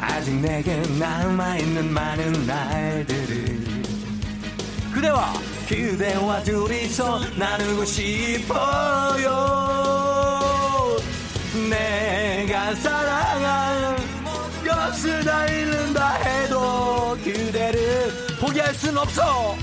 [0.00, 3.45] 아직 내게 남아있는 많은 날들을
[4.96, 5.34] 그대와
[5.68, 9.28] 그대와 둘이서 나누고 싶어요.
[11.68, 13.96] 내가 사랑하는
[14.64, 19.54] 것을 다 잃는다 해도 그대를 포기할 순 없어.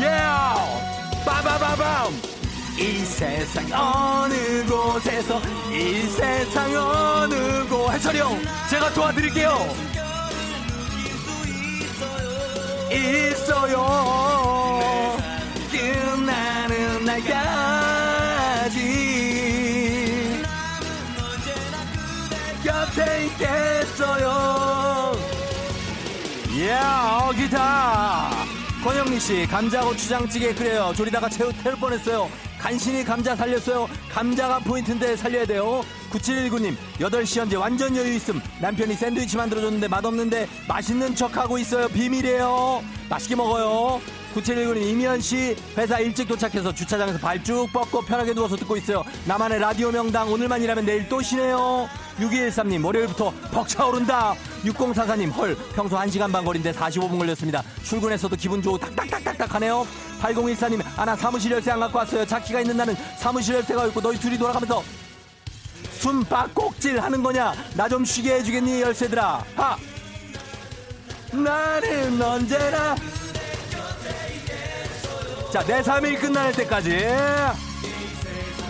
[0.00, 1.24] yeah!
[1.24, 2.12] 빠바바밤!
[2.76, 5.40] 이 세상 어느 곳에서
[5.72, 9.86] 이 세상 어느 곳 해철이 형 제가 도와드릴게요
[12.96, 13.86] 있어요.
[15.70, 18.76] 끝나는 날까지.
[22.64, 24.26] 곁에 있겠어요.
[26.68, 28.30] 야 기타.
[28.82, 30.92] 권영미 씨 감자 고추장찌개 그래요.
[30.96, 32.30] 조리다가 채우 태울 뻔했어요
[32.66, 33.88] 간신히 감자 살렸어요.
[34.10, 35.84] 감자가 포인트인데 살려야 돼요.
[36.10, 38.40] 9719님 8시 현재 완전 여유 있음.
[38.60, 41.86] 남편이 샌드위치 만들어줬는데 맛없는데 맛있는 척하고 있어요.
[41.86, 42.82] 비밀이에요.
[43.08, 44.00] 맛있게 먹어요.
[44.34, 49.04] 9719님 이미연 씨 회사 일찍 도착해서 주차장에서 발 쭉 뻗고 편하게 누워서 듣고 있어요.
[49.26, 51.88] 나만의 라디오 명당 오늘만 일하면 내일 또 쉬네요.
[52.18, 54.34] 6213님 월요일부터 벅차오른다.
[54.64, 57.62] 6044님 헐 평소 1시간 반 거리인데 45분 걸렸습니다.
[57.84, 59.86] 출근했어도 기분 좋고 딱딱딱딱딱 하네요
[60.20, 62.24] 8014님 아나 사무실 열쇠 안 갖고 왔어요.
[62.26, 64.82] 차키가 있는 나는 사무실 열쇠가 있고 너희 둘이 돌아가면서
[65.98, 67.54] 숨바꼭질 하는 거냐?
[67.74, 69.44] 나 좀 쉬게 해주겠니 열쇠들아?
[69.56, 69.76] 하!
[71.32, 72.94] 나는 언제나
[75.52, 77.06] 자, 내 3일 끝날 때까지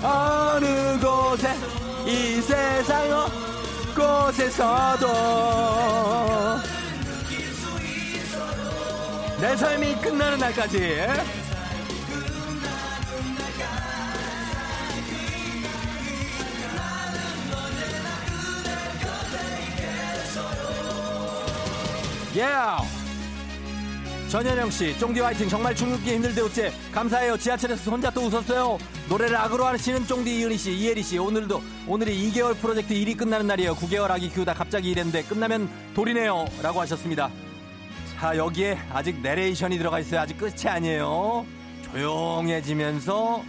[0.02, 1.54] 어느 곳에
[2.06, 3.26] 이 세상어
[3.94, 5.06] 곳에서도
[9.40, 10.78] 내 삶이 끝나는 날까지
[22.34, 22.82] Yeah!
[24.28, 25.48] 전현영 씨, 쫑디 화이팅.
[25.48, 26.72] 정말 중국기 힘들대 어째.
[26.92, 27.38] 감사해요.
[27.38, 28.76] 지하철에서 혼자 또 웃었어요.
[29.08, 31.16] 노래를 악으로 하시는 쫑디 이은희 씨, 이혜리 씨.
[31.16, 33.74] 오늘도 오늘이 2개월 프로젝트 일이 끝나는 날이에요.
[33.76, 36.46] 9개월 아기 키우다 갑자기 이랬는데 끝나면 돌이네요.
[36.62, 37.30] 라고 하셨습니다.
[38.18, 40.20] 자, 여기에 아직 내레이션이 들어가 있어요.
[40.20, 41.46] 아직 끝이 아니에요.
[41.84, 43.44] 조용해지면서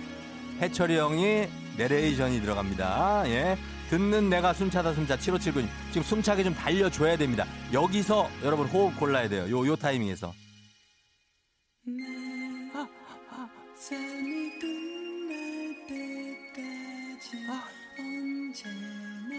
[0.59, 1.47] 해철이 형이
[1.77, 3.23] 내레이션이 들어갑니다.
[3.27, 3.57] 예.
[3.89, 7.45] 듣는 내가 숨차다 숨차 7579님 지금 숨차게 좀 달려줘야 됩니다.
[7.71, 9.49] 여기서 여러분 호흡 골라야 돼요.
[9.49, 10.33] 요, 요 타이밍에서.
[13.75, 17.37] 삶이 끝날 때까지
[17.97, 19.37] 언제나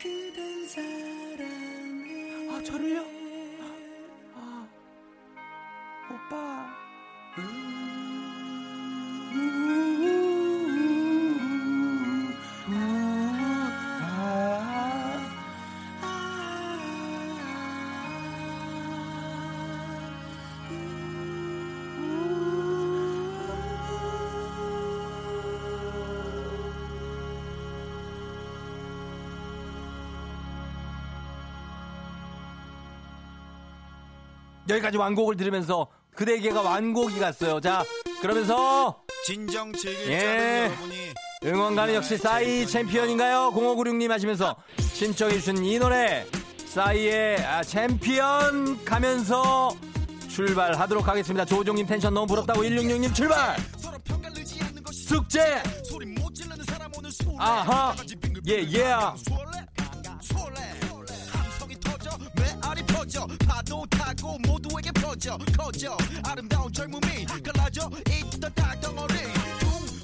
[0.00, 3.19] 그댄 사랑해 아, 저를요?
[34.70, 37.60] 여기까지 완곡을 들으면서 그대에게가 완곡이 갔어요.
[37.60, 37.84] 자,
[38.20, 40.64] 그러면서 진정 즐길 예.
[40.66, 40.94] 여러분이
[41.44, 43.50] 응원가는 역시 싸이 챔피언인가요?
[43.54, 46.26] 0596님 하시면서 신청해 주신 이 노래
[46.66, 49.70] 싸이의 아, 챔피언 가면서
[50.28, 51.44] 출발하도록 하겠습니다.
[51.44, 53.56] 조종님 텐션 너무 부럽다고 166님 출발!
[54.92, 55.62] 숙제!
[57.38, 57.94] 아하!
[58.48, 58.84] 예, 예!
[58.84, 59.29] 함성
[65.20, 65.96] 퍼져 커져.
[66.24, 69.14] 아름다운 젊음이 갈라져 있던 땅덩어리.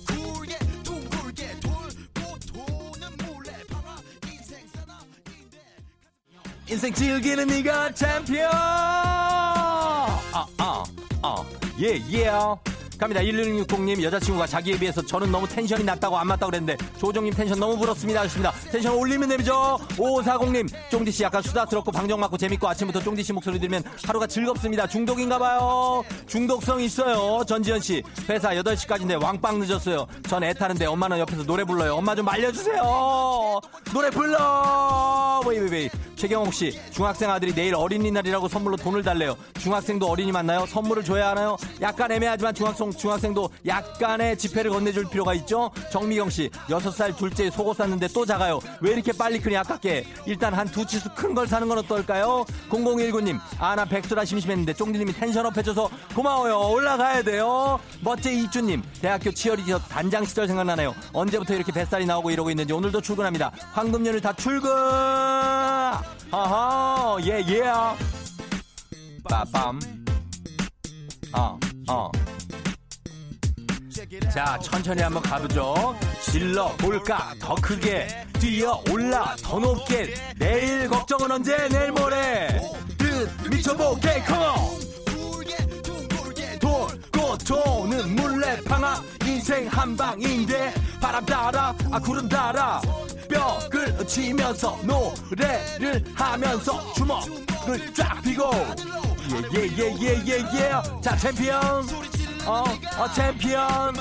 [0.07, 3.97] 둥글게 둥글게 돌고 도는 물레방아
[4.31, 5.59] 인생 사나 인데
[6.69, 8.51] 인생 즐기는 네가 챔피언!
[8.53, 10.21] 아,
[10.59, 10.85] 아,
[11.23, 11.45] 아,
[11.81, 12.27] 예, 예.
[12.99, 13.21] 갑니다.
[13.21, 18.21] 1160님 여자친구가 자기에 비해서 저는 너무 텐션이 낮다고 안 맞다고 그랬는데 조정님 텐션 너무 부럽습니다
[18.21, 18.53] 하셨습니다.
[18.73, 19.79] 텐션 올리면 됩죠.
[19.97, 24.87] 5540님 쫑디씨 약간 수다스럽고 방정 맞고 재밌고 아침부터 쫑디씨 목소리 들으면 하루가 즐겁습니다.
[24.87, 26.05] 중독인가봐요.
[26.27, 27.45] 중독성 있어요.
[27.45, 30.07] 전지현씨 회사 8시까지인데 왕빵 늦었어요.
[30.29, 31.97] 전 애 타는데 엄마는 옆에서 노래 불러요.
[31.97, 33.61] 엄마 좀 말려주세요.
[33.93, 35.43] 노래 불러.
[35.47, 39.37] 웨이웨이 최경옥 씨 중학생 아들이 내일 어린이날이라고 선물로 돈을 달래요.
[39.61, 40.65] 중학생도 어린이 맞나요?
[40.67, 41.57] 선물을 줘야 하나요?
[41.83, 45.71] 약간 애매하지만 중학생 중학생도 약간의 지폐를 건네줄 필요가 있죠.
[45.91, 48.61] 정미경 씨 6살 둘째 속옷 샀는데 또 작아요.
[48.81, 52.45] 왜 이렇게 빨리 크니 아깝게 일단 한 두 치수 큰 걸 사는 건 어떨까요?
[52.71, 56.59] 0019님 아 나 백수라 심심했는데 쫑디님이 텐션 up 해줘서 고마워요.
[56.71, 57.79] 올라가야 돼요.
[58.01, 60.95] 멋제 이주님 대학교 치어리더 단장 시절 생각나네요.
[61.13, 63.53] 언제부터 이렇게 뱃살이 나오고 이러고 있는지 오늘도 출근합니다.
[63.73, 64.71] 황금연을 다 출근.
[66.31, 67.63] 아하 예 예.
[69.29, 69.79] 빠밤.
[71.33, 71.59] 어
[71.89, 72.11] 어.
[74.33, 75.97] 자 천천히 한번 가보죠.
[76.23, 77.35] 질러 볼까?
[77.41, 78.25] 더 크게.
[78.39, 79.35] 뛰어 올라.
[79.43, 80.15] 더 높게.
[80.39, 81.69] 내일 걱정은 언제?
[81.69, 82.49] 내일 모레.
[82.97, 84.81] 듯 미쳐볼게 come on
[86.61, 89.03] 돌고 도는 물레방아.
[89.25, 92.81] 인생 한 방인데 바람 따라 아 구름 따라.
[93.29, 98.55] 벽을 치면서 노래를 하면서 주먹을 쫙 펴고.
[99.53, 101.01] 예예예예예예.
[101.03, 101.85] 자 챔피언
[102.47, 102.63] 어,
[102.99, 103.95] 어 챔피언.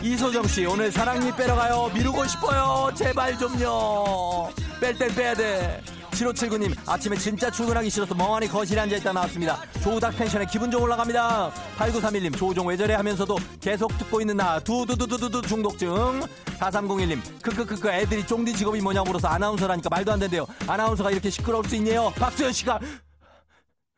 [0.00, 1.90] 이소정 씨 오늘 사랑니 빼러 가요.
[1.94, 2.90] 미루고 싶어요.
[2.94, 4.50] 제발 좀요.
[4.80, 5.82] 뺄 땐 빼야 돼.
[6.12, 9.60] 7579님 아침에 진짜 출근하기 싫어서 멍하니 거실에 앉아있다 나왔습니다.
[9.82, 11.52] 조우닥 텐션에 기분 좀 올라갑니다.
[11.78, 14.60] 8931님 조우종 외절해 하면서도 계속 듣고 있는 나.
[14.60, 16.20] 두두두두두두 중독증.
[16.58, 20.46] 4301님 크크크크 애들이 쫑디 직업이 뭐냐고 물어서 아나운서라니까 말도 안 된대요.
[20.68, 22.12] 아나운서가 이렇게 시끄러울 수 있네요.
[22.16, 22.78] 박수현 씨가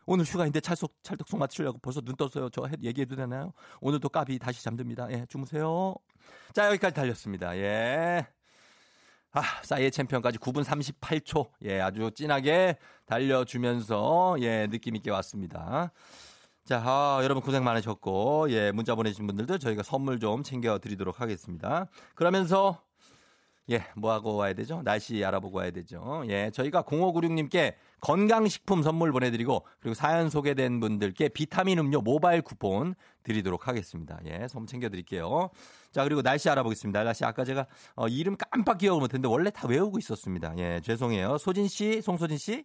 [0.06, 2.48] 오늘 휴가인데 찰속 찰떡송 맞추려고 벌써 눈 떴어요.
[2.50, 3.52] 저 해- 얘기해도 되나요?
[3.80, 5.08] 오늘도 까비 다시 잠듭니다.
[5.10, 5.94] 예, 주무세요.
[6.52, 7.56] 자, 여기까지 달렸습니다.
[7.56, 8.26] 예.
[9.32, 11.50] 아, 싸이의 챔피언까지 9분 38초.
[11.64, 15.90] 예, 아주 진하게 달려주면서, 예, 느낌있게 왔습니다.
[16.64, 21.86] 자, 아, 여러분 고생 많으셨고, 예, 문자 보내주신 분들도 저희가 선물 좀 챙겨드리도록 하겠습니다.
[22.14, 22.83] 그러면서
[23.70, 24.82] 예, 뭐 하고 와야 되죠?
[24.82, 26.22] 날씨 알아보고 와야 되죠.
[26.28, 33.66] 예, 저희가 0596님께 건강식품 선물 보내드리고 그리고 사연 소개된 분들께 비타민 음료 모바일 쿠폰 드리도록
[33.66, 34.18] 하겠습니다.
[34.26, 35.50] 예, 선물 챙겨드릴게요.
[35.92, 37.04] 자, 그리고 날씨 알아보겠습니다.
[37.04, 40.54] 날씨 아까 제가 어, 이름 깜빡 기억을 못했는데 원래 다 외우고 있었습니다.
[40.58, 41.38] 예, 죄송해요.
[41.38, 42.64] 소진 씨, 송소진 씨.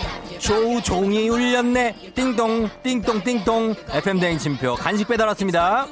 [0.51, 2.11] 조종이 울렸네.
[2.13, 3.73] 띵동, 띵동, 띵동.
[3.87, 5.87] FM 대행 진표 간식 배달 왔습니다.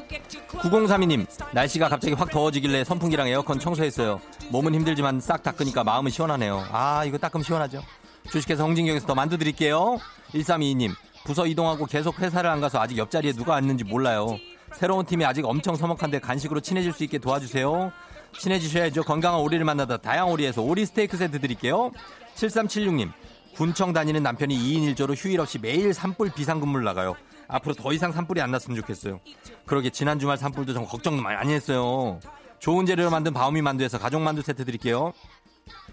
[0.49, 4.20] 9032님, 날씨가 갑자기 확 더워지길래 선풍기랑 에어컨 청소했어요.
[4.49, 6.68] 몸은 힘들지만 싹 닦으니까 마음은 시원하네요.
[6.74, 7.82] 아, 이거 닦으면 시원하죠.
[8.30, 9.97] 주식회사 홍진경에서 더 만두 드릴게요.
[10.34, 10.93] 1322님,
[11.24, 14.38] 부서 이동하고 계속 회사를 안 가서 아직 옆자리에 누가 앉는지 몰라요.
[14.74, 17.93] 새로운 팀이 아직 엄청 서먹한데 간식으로 친해질 수 있게 도와주세요.
[18.38, 19.03] 친해지셔야죠.
[19.03, 21.91] 건강한 오리를 만나다 다양오리에서 오리 스테이크 세트 드릴게요.
[22.36, 23.12] 7376님,
[23.56, 27.16] 군청 다니는 남편이 2인 1조로 휴일 없이 매일 산불 비상근무를 나가요.
[27.47, 29.20] 앞으로 더 이상 산불이 안 났으면 좋겠어요.
[29.66, 32.20] 그러게 지난 주말 산불도 좀 걱정 많이 했어요.
[32.60, 35.14] 좋은 재료로 만든 바오미 만두에서 가족 만두 세트 드릴게요.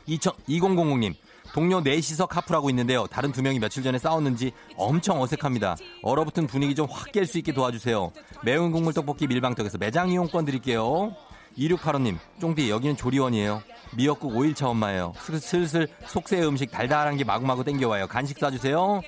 [0.07, 1.15] 2000, 2000님
[1.53, 3.07] 동료 넷이서 카풀하고 있는데요.
[3.07, 5.77] 다른 두 명이 며칠 전에 싸웠는지 엄청 어색합니다.
[6.03, 8.13] 얼어붙은 분위기 좀 확 깰 수 있게 도와주세요.
[8.45, 11.15] 매운 국물 떡볶이 밀방떡에서 매장 이용권 드릴게요.
[11.57, 13.63] 2685님, 쫑디 여기는 조리원이에요.
[13.95, 15.13] 미역국 5일차 엄마예요.
[15.17, 18.07] 슬- 슬슬 속세 음식 달달한 게 마구마구 땡겨와요.
[18.09, 19.01] 간식 싸주세요.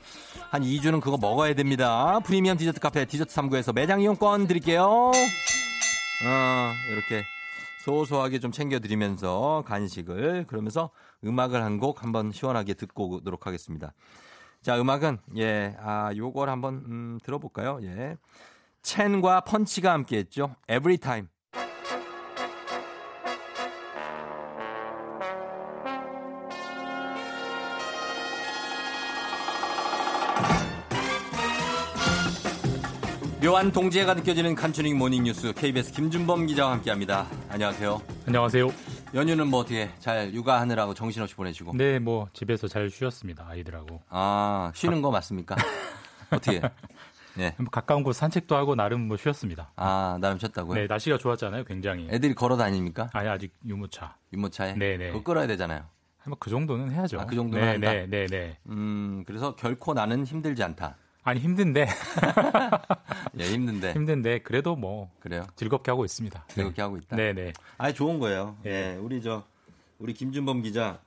[0.51, 2.19] 한 2주는 그거 먹어야 됩니다.
[2.25, 4.85] 프리미엄 디저트 카페 디저트 3구에서 매장 이용권 드릴게요.
[4.87, 7.23] 어, 이렇게
[7.85, 10.91] 소소하게 좀 챙겨드리면서 간식을 그러면서
[11.25, 13.93] 음악을 한 곡 한번 시원하게 듣고 오도록 하겠습니다.
[14.63, 17.79] 자, 음악은 예, 아, 요걸 한번 음, 들어볼까요?
[17.83, 18.17] 예.
[18.83, 20.55] 첸과 펀치가 함께 했죠.
[20.69, 21.29] Every Time.
[33.49, 37.27] 묘한 동지애가 느껴지는 간추닝 모닝뉴스 KBS 김준범 기자와 함께합니다.
[37.49, 38.03] 안녕하세요.
[38.27, 38.69] 안녕하세요.
[39.15, 41.73] 연휴는 뭐 어떻게 잘 육아하느라고 정신없이 보내시고?
[41.75, 43.47] 네, 뭐 집에서 잘 쉬었습니다.
[43.49, 44.03] 아이들하고.
[44.11, 45.57] 아 쉬는 거 맞습니까?
[46.31, 46.61] 어떻게?
[47.39, 47.55] 네.
[47.57, 49.73] 뭐 가까운 곳 산책도 하고 나름 뭐 쉬었습니다.
[49.77, 50.75] 아 나름 쉬었다고요?
[50.75, 51.65] 네, 날씨가 좋았잖아요.
[51.65, 52.07] 굉장히.
[52.11, 53.09] 애들이 걸어 다닙니까?
[53.15, 54.15] 아니 아직 유모차.
[54.35, 54.75] 유모차에?
[54.75, 55.13] 네네.
[55.13, 55.87] 그거 끌어야 되잖아요.
[56.27, 57.19] 뭐 그 정도는 해야죠.
[57.19, 57.93] 아, 그 정도는 네, 한다?
[57.95, 58.59] 네, 네, 네.
[58.69, 60.97] 음 그래서 결코 나는 힘들지 않다.
[61.29, 61.87] 아니 힘든데.
[63.39, 63.93] 예 힘든데.
[63.93, 65.47] 힘든데 그래도 뭐 그래요?
[65.57, 66.45] 즐겁게 하고 있습니다.
[66.49, 67.17] 즐겁게 하고 있다.
[67.17, 67.53] 네, 네.
[67.77, 68.57] 아니 좋은 거예요.
[68.65, 69.45] 예, 우리 저
[69.99, 70.99] 우리 김준범 기자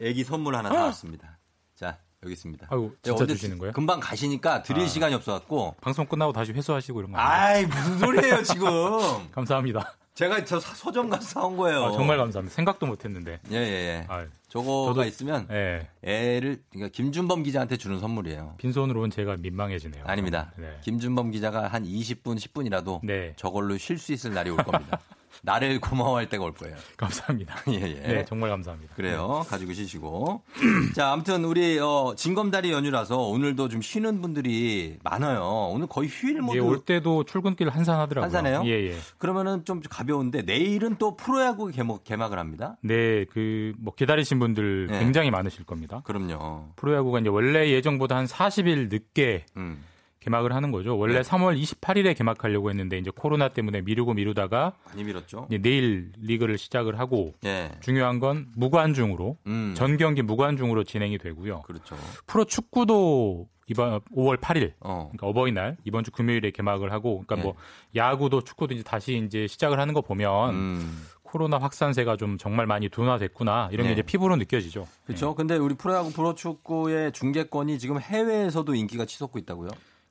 [0.00, 1.38] 애기 선물 하나 사왔습니다.
[1.74, 2.66] 자 여기 있습니다.
[2.70, 3.72] 아이고 예, 진짜 언제 주시는 거예요?
[3.72, 4.86] 금방 가시니까 드릴 아.
[4.86, 5.76] 시간이 없어갖고.
[5.80, 7.18] 방송 끝나고 다시 회수하시고 이런 거.
[7.18, 8.68] 아이 무슨 소리예요 지금?
[9.32, 9.94] 감사합니다.
[10.14, 11.84] 제가 저 사- 서점 가서 사온 거예요.
[11.84, 12.54] 아, 정말 감사합니다.
[12.54, 13.38] 생각도 못했는데.
[13.52, 14.04] 예예 예.
[14.08, 15.88] 아, 저거가 저도- 있으면 예.
[16.02, 18.54] 애를 그러니까 김준범 기자한테 주는 선물이에요.
[18.58, 20.04] 빈손으로 온 제가 민망해지네요.
[20.06, 20.52] 아닙니다.
[20.56, 20.78] 네.
[20.82, 23.34] 김준범 기자가 한 20분 10분이라도 네.
[23.36, 24.98] 저걸로 쉴 수 있을 날이 올 겁니다.
[25.42, 26.74] 나를 고마워할 때가 올 거예요.
[26.96, 27.54] 감사합니다.
[27.70, 27.94] 예, 예.
[28.08, 28.94] 네, 정말 감사합니다.
[28.96, 29.44] 그래요.
[29.48, 30.42] 가지고 쉬시고.
[30.96, 35.68] 자, 아무튼 우리 어, 징검다리 연휴라서 오늘도 좀 쉬는 분들이 많아요.
[35.72, 36.56] 오늘 거의 휴일 모드.
[36.56, 38.24] 예, 올 때도 출근길 한산하더라고요.
[38.24, 38.62] 한산해요?
[38.64, 38.96] 예, 예.
[39.18, 42.76] 그러면은 좀 가벼운데 내일은 또 프로야구 개막, 개막을 합니다.
[42.82, 44.98] 네, 그 뭐 기다리신 분들 네.
[45.00, 46.02] 굉장히 많으실 겁니다.
[46.04, 46.70] 그럼요.
[46.76, 49.82] 프로야구가 이제 원래 예정보다 한 40일 늦게 음.
[50.20, 50.98] 개막을 하는 거죠.
[50.98, 51.20] 원래 네.
[51.22, 55.46] 3월 28일에 개막하려고 했는데 이제 코로나 때문에 미루고 미루다가 많이.
[55.48, 57.70] 이제 내일 리그를 시작을 하고 예.
[57.80, 59.74] 중요한 건 무관중으로 음.
[59.76, 61.62] 전 경기 무관중으로 진행이 되고요.
[61.62, 61.96] 그렇죠.
[62.26, 65.10] 프로 축구도 이번 5월 8일 어.
[65.12, 67.42] 그러니까 어버이날 이번 주 금요일에 개막을 하고 그러니까 네.
[67.42, 67.54] 뭐
[67.94, 71.02] 야구도 축구도 이제 다시 이제 시작을 하는 거 보면 음.
[71.30, 73.92] 코로나 확산세가 좀 정말 많이 둔화됐구나 이런 게 네.
[73.94, 74.86] 이제 피부로 느껴지죠.
[75.06, 75.34] 그렇죠.
[75.34, 79.68] 근데 우리 프로야구 프로축구의 중계권이 지금 해외에서도 인기가 치솟고 있다고요?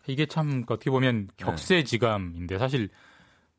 [0.08, 1.34] 이게 참 어떻게 보면 네.
[1.38, 2.90] 격세지감인데 사실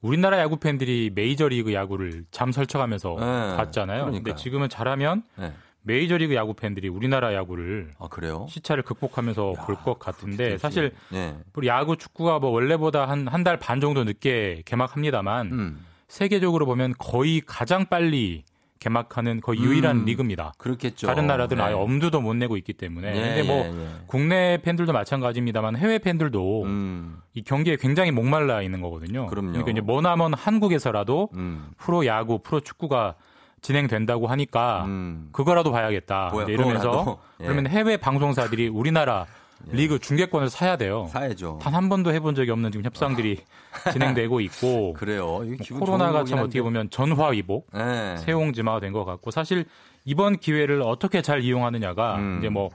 [0.00, 3.56] 우리나라 야구 팬들이 메이저리그 야구를 잠 설쳐가면서 네.
[3.56, 4.04] 봤잖아요.
[4.04, 4.22] 그러니까요.
[4.22, 5.52] 근데 지금은 잘하면 네.
[5.82, 8.08] 메이저리그 야구 팬들이 우리나라 야구를 아?
[8.48, 11.36] 시차를 극복하면서 볼 것 같은데 사실 네.
[11.54, 15.84] 우리 야구 축구가 뭐 원래보다 한 한 달 반 정도 늦게 개막합니다만 음.
[16.08, 18.44] 세계적으로 보면 거의 가장 빨리
[18.78, 20.52] 개막하는 거의 유일한 음, 리그입니다.
[20.56, 21.06] 그렇겠죠.
[21.06, 21.68] 다른 나라들은 네.
[21.68, 23.08] 아예 엄두도 못 내고 있기 때문에.
[23.08, 23.88] 예, 근데 뭐 예, 예.
[24.06, 29.26] 국내 팬들도 마찬가지입니다만 해외 팬들도 음, 이 경기에 굉장히 목말라 있는 거거든요.
[29.26, 29.52] 그럼요.
[29.52, 33.16] 러니까 이제 머나먼 한국에서라도 음, 프로 야구, 프로 축구가
[33.62, 35.28] 진행된다고 하니까 음.
[35.32, 36.30] 그거라도 봐야겠다.
[36.32, 37.18] 뭐야, 이러면서?
[37.40, 37.44] 예.
[37.44, 39.26] 그러면 해외 방송사들이 우리나라
[39.66, 41.06] 리그 중계권을 사야 돼요.
[41.10, 41.58] 사야죠.
[41.62, 43.38] 단 한 번도 해본 적이 없는 지금 협상들이
[43.92, 45.42] 진행되고 있고 그래요.
[45.70, 46.62] 뭐 코로나가 참 어떻게.
[46.62, 48.16] 보면 전화위복, 네.
[48.18, 49.64] 세옹지마가 된 것 같고 사실
[50.04, 52.38] 이번 기회를 어떻게 잘 이용하느냐가 음.
[52.38, 52.70] 이제 뭐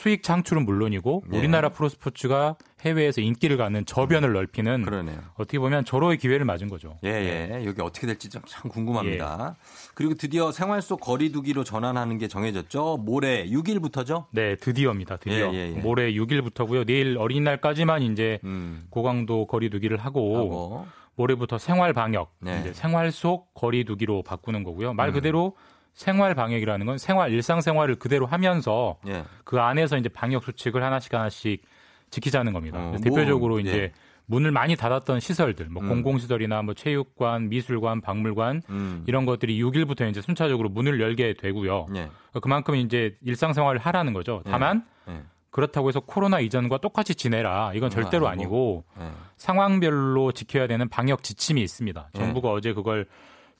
[0.00, 1.36] 수익 창출은 물론이고 예.
[1.36, 5.18] 우리나라 프로스포츠가 해외에서 인기를 갖는 저변을 넓히는 그러네요.
[5.34, 6.96] 어떻게 보면 절호의 기회를 맞은 거죠.
[7.04, 7.66] 예, 예.
[7.66, 9.56] 여기 어떻게 될지 좀참 궁금합니다.
[9.92, 12.96] 그리고 드디어 생활 속 거리두기로 전환하는 게 정해졌죠.
[13.04, 14.24] 모레 6일부터죠?
[14.30, 15.18] 네, 드디어입니다.
[15.18, 15.78] 드디어 예, 예, 예.
[15.78, 16.86] 모레 6일부터고요.
[16.86, 18.86] 내일 어린이날까지만 이제 음.
[18.88, 20.86] 고강도 거리두기를 하고, 하고.
[21.16, 22.72] 모레부터 생활 방역, 네.
[22.72, 24.94] 생활 속 거리두기로 바꾸는 거고요.
[24.94, 25.12] 말 음.
[25.12, 25.54] 그대로
[25.94, 29.24] 생활 방역이라는 건 생활 일상 생활을 그대로 하면서 예.
[29.44, 31.62] 그 안에서 이제 방역 수칙을 하나씩 하나씩
[32.10, 32.78] 지키자는 겁니다.
[32.78, 33.62] 어, 그래서 뭐, 대표적으로 예.
[33.62, 33.92] 이제
[34.26, 35.88] 문을 많이 닫았던 시설들, 뭐 음.
[35.88, 39.04] 공공시설이나 뭐 체육관, 미술관, 박물관 음.
[39.08, 41.86] 이런 것들이 6일부터 이제 순차적으로 문을 열게 되고요.
[41.96, 42.08] 예.
[42.40, 44.42] 그만큼 이제 일상생활을 하라는 거죠.
[44.46, 45.22] 다만 예.
[45.50, 47.72] 그렇다고 해서 코로나 이전과 똑같이 지내라.
[47.74, 48.84] 이건 절대로 아니고.
[48.94, 49.12] 아니고 예.
[49.36, 52.10] 상황별로 지켜야 되는 방역 지침이 있습니다.
[52.14, 52.18] 예.
[52.18, 53.06] 정부가 어제 그걸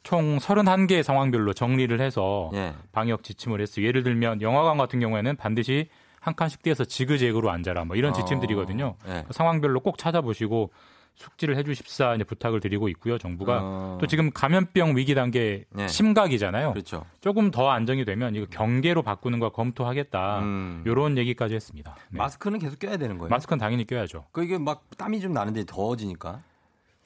[0.02, 2.74] 총 31개 상황별로 정리를 해서 예.
[2.92, 3.86] 방역 지침을 했어요.
[3.86, 5.88] 예를 들면 영화관 같은 경우에는 반드시
[6.20, 7.84] 한 칸씩 떼서 지그재그로 앉아라.
[7.84, 8.96] 뭐 이런 어, 지침들이거든요.
[9.08, 9.24] 예.
[9.30, 10.70] 상황별로 꼭 찾아보시고
[11.16, 13.18] 숙지를 해주십사 이제 부탁을 드리고 있고요.
[13.18, 13.98] 정부가 어.
[14.00, 15.86] 또 지금 감염병 위기 단계 네.
[15.86, 16.72] 심각이잖아요.
[16.72, 17.04] 그렇죠.
[17.20, 20.38] 조금 더 안정이 되면 이거 경계로 바꾸는 걸 검토하겠다.
[20.40, 20.82] 음.
[20.86, 21.96] 이런 얘기까지 했습니다.
[22.10, 22.18] 네.
[22.18, 23.28] 마스크는 계속 껴야 되는 거예요.
[23.28, 24.24] 마스크는 당연히 껴야죠.
[24.32, 26.42] 그 이게 막 땀이 좀 나는데 더워지니까.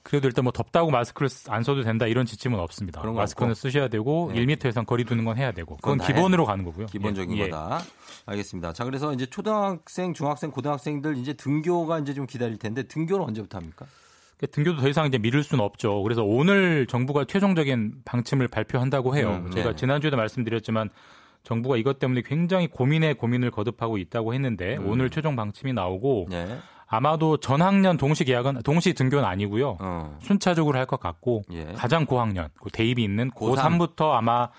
[0.04, 3.00] 그래도 일단 뭐 덥다고 마스크를 쓰- 안 써도 된다 이런 지침은 없습니다.
[3.00, 3.54] 그런 거 마스크는 없고?
[3.58, 4.44] 쓰셔야 되고 네.
[4.44, 6.86] 1m에선 거리 두는 건 해야 되고 그건 그건 다 기본으로 가는 거고요.
[6.86, 7.42] 기본적인 예.
[7.44, 7.48] 예.
[7.48, 7.80] 거다.
[8.26, 8.72] 알겠습니다.
[8.74, 13.86] 자, 그래서 이제 초등학생, 중학생, 고등학생들 이제 등교가 이제 좀 기다릴 텐데 등교는 언제부터 합니까?
[14.36, 16.02] 그 등교도 더 이상 이제 미룰 수는 없죠.
[16.02, 19.42] 그래서 오늘 정부가 최종적인 방침을 발표한다고 해요.
[19.46, 19.76] 음, 제가 네.
[19.76, 20.90] 지난주에도 말씀드렸지만
[21.44, 24.88] 정부가 이것 때문에 굉장히 고민에 고민을 거듭하고 있다고 했는데 음.
[24.88, 26.58] 오늘 최종 방침이 나오고 네.
[26.86, 29.78] 아마도 전학년 동시 계약은 동시 등교는 아니고요.
[29.80, 30.18] 어.
[30.22, 31.64] 순차적으로 할 것 같고 예.
[31.76, 33.56] 가장 고학년 그 대입이 있는 고3.
[33.56, 34.50] 고3부터 아마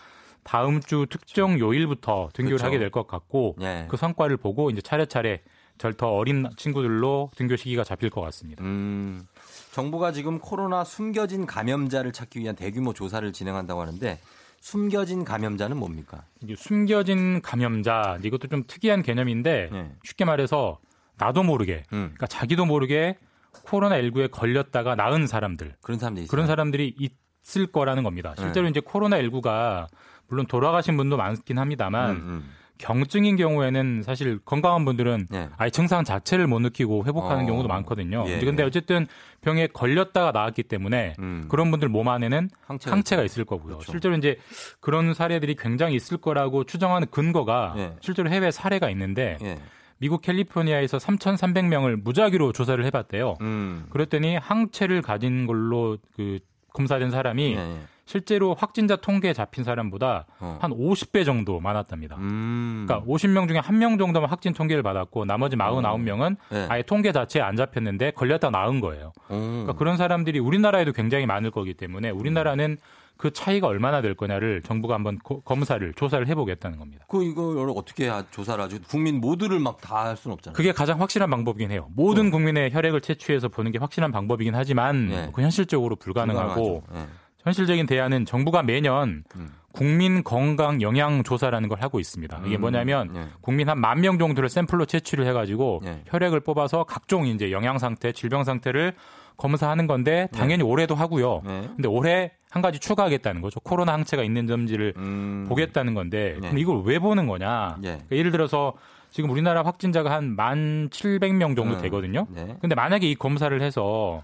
[0.43, 2.65] 다음 주 특정 요일부터 등교를 그렇죠.
[2.65, 3.85] 하게 될 것 같고 예.
[3.89, 5.41] 그 성과를 보고 이제 차례차례
[5.77, 8.63] 절더 어린 친구들로 등교 시기가 잡힐 것 같습니다.
[8.63, 9.27] 음,
[9.73, 14.17] 정부가 지금 코로나 숨겨진 감염자를 찾기 위한 대규모 조사를 진행한다고 하는데
[14.61, 16.23] 숨겨진 감염자는 뭡니까?
[16.57, 19.91] 숨겨진 감염자 이것도 좀 특이한 개념인데 네.
[20.03, 20.79] 쉽게 말해서
[21.17, 22.11] 나도 모르게 음.
[22.13, 23.17] 그러니까 자기도 모르게
[23.63, 26.27] 코로나 19에 걸렸다가 나은 사람들 그런 사람들이.
[26.27, 28.33] 그런 사람들이 있을 거라는 겁니다.
[28.37, 29.87] 실제로 이제 코로나 19가
[30.27, 32.49] 물론 돌아가신 분도 많긴 합니다만 음, 음.
[32.77, 35.49] 경증인 경우에는 사실 건강한 분들은 네.
[35.57, 37.47] 아예 증상 자체를 못 느끼고 회복하는 어.
[37.47, 38.25] 경우도 많거든요.
[38.27, 38.39] 예.
[38.39, 39.07] 근데 어쨌든
[39.41, 41.45] 병에 걸렸다가 나았기 때문에 음.
[41.47, 43.23] 그런 분들 몸 안에는 항체가 항체가.
[43.23, 43.77] 있을 거고요.
[43.77, 43.91] 그렇죠.
[43.91, 44.37] 실제로 이제
[44.81, 47.95] 그런 사례들이 굉장히 있을 거라고 추정하는 근거가 예.
[48.01, 49.57] 실제로 해외 사례가 있는데 예.
[49.97, 53.35] 미국 캘리포니아에서 3,300명을 무작위로 조사를 해봤대요.
[53.41, 53.85] 음.
[53.89, 56.39] 그랬더니 항체를 가진 걸로 그
[56.73, 57.79] 검사된 사람이 예, 예.
[58.05, 60.59] 실제로 확진자 통계에 잡힌 사람보다 어.
[60.61, 62.17] 한 50배 정도 많았답니다.
[62.17, 62.85] 음.
[62.85, 66.67] 그러니까 50명 중에 1명 정도만 확진 통계를 받았고 나머지 49명은 예.
[66.69, 69.11] 아예 통계 자체에 안 잡혔는데 걸렸다 나은 거예요.
[69.31, 69.63] 음.
[69.63, 72.77] 그러니까 그런 사람들이 우리나라에도 굉장히 많을 거기 때문에 우리나라는
[73.17, 77.05] 그 차이가 얼마나 될 거냐를 정부가 한번 고- 검사를 조사를 해보겠다는 겁니다.
[77.07, 78.77] 그 이걸 어떻게 하- 조사를 하죠?
[78.87, 80.55] 국민 모두를 막 다 할 수는 없잖아요.
[80.55, 81.87] 그게 가장 확실한 방법이긴 해요.
[81.95, 85.29] 모든 국민의 혈액을 채취해서 보는 게 확실한 방법이긴 하지만 예.
[85.33, 86.83] 그 현실적으로 불가능하고.
[86.93, 87.05] 예.
[87.43, 89.51] 현실적인 대안은 정부가 매년 음.
[89.71, 92.41] 국민 건강 영양 조사라는 걸 하고 있습니다.
[92.45, 93.25] 이게 음, 뭐냐면 예.
[93.41, 96.01] 국민 한 만 명 정도를 샘플로 채취를 해가지고 예.
[96.07, 98.95] 혈액을 뽑아서 각종 이제 영양 상태, 질병 상태를
[99.37, 101.41] 검사하는 건데 당연히 올해도 하고요.
[101.45, 101.61] 네.
[101.75, 103.59] 근데 올해 한 가지 추가하겠다는 거죠.
[103.59, 105.45] 코로나 항체가 있는 점지를 음.
[105.49, 106.39] 보겠다는 건데 네.
[106.39, 107.77] 그럼 이걸 왜 보는 거냐?
[107.83, 107.87] 예.
[107.87, 108.73] 그러니까 예를 들어서
[109.09, 111.81] 지금 우리나라 확진자가 한 1,700명 정도 음.
[111.81, 112.27] 되거든요.
[112.29, 112.57] 네.
[112.61, 114.23] 근데 만약에 이 검사를 해서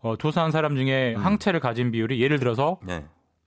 [0.00, 3.04] 어, 조사한 사람 중에 항체를 가진 비율이 예를 들어서 네.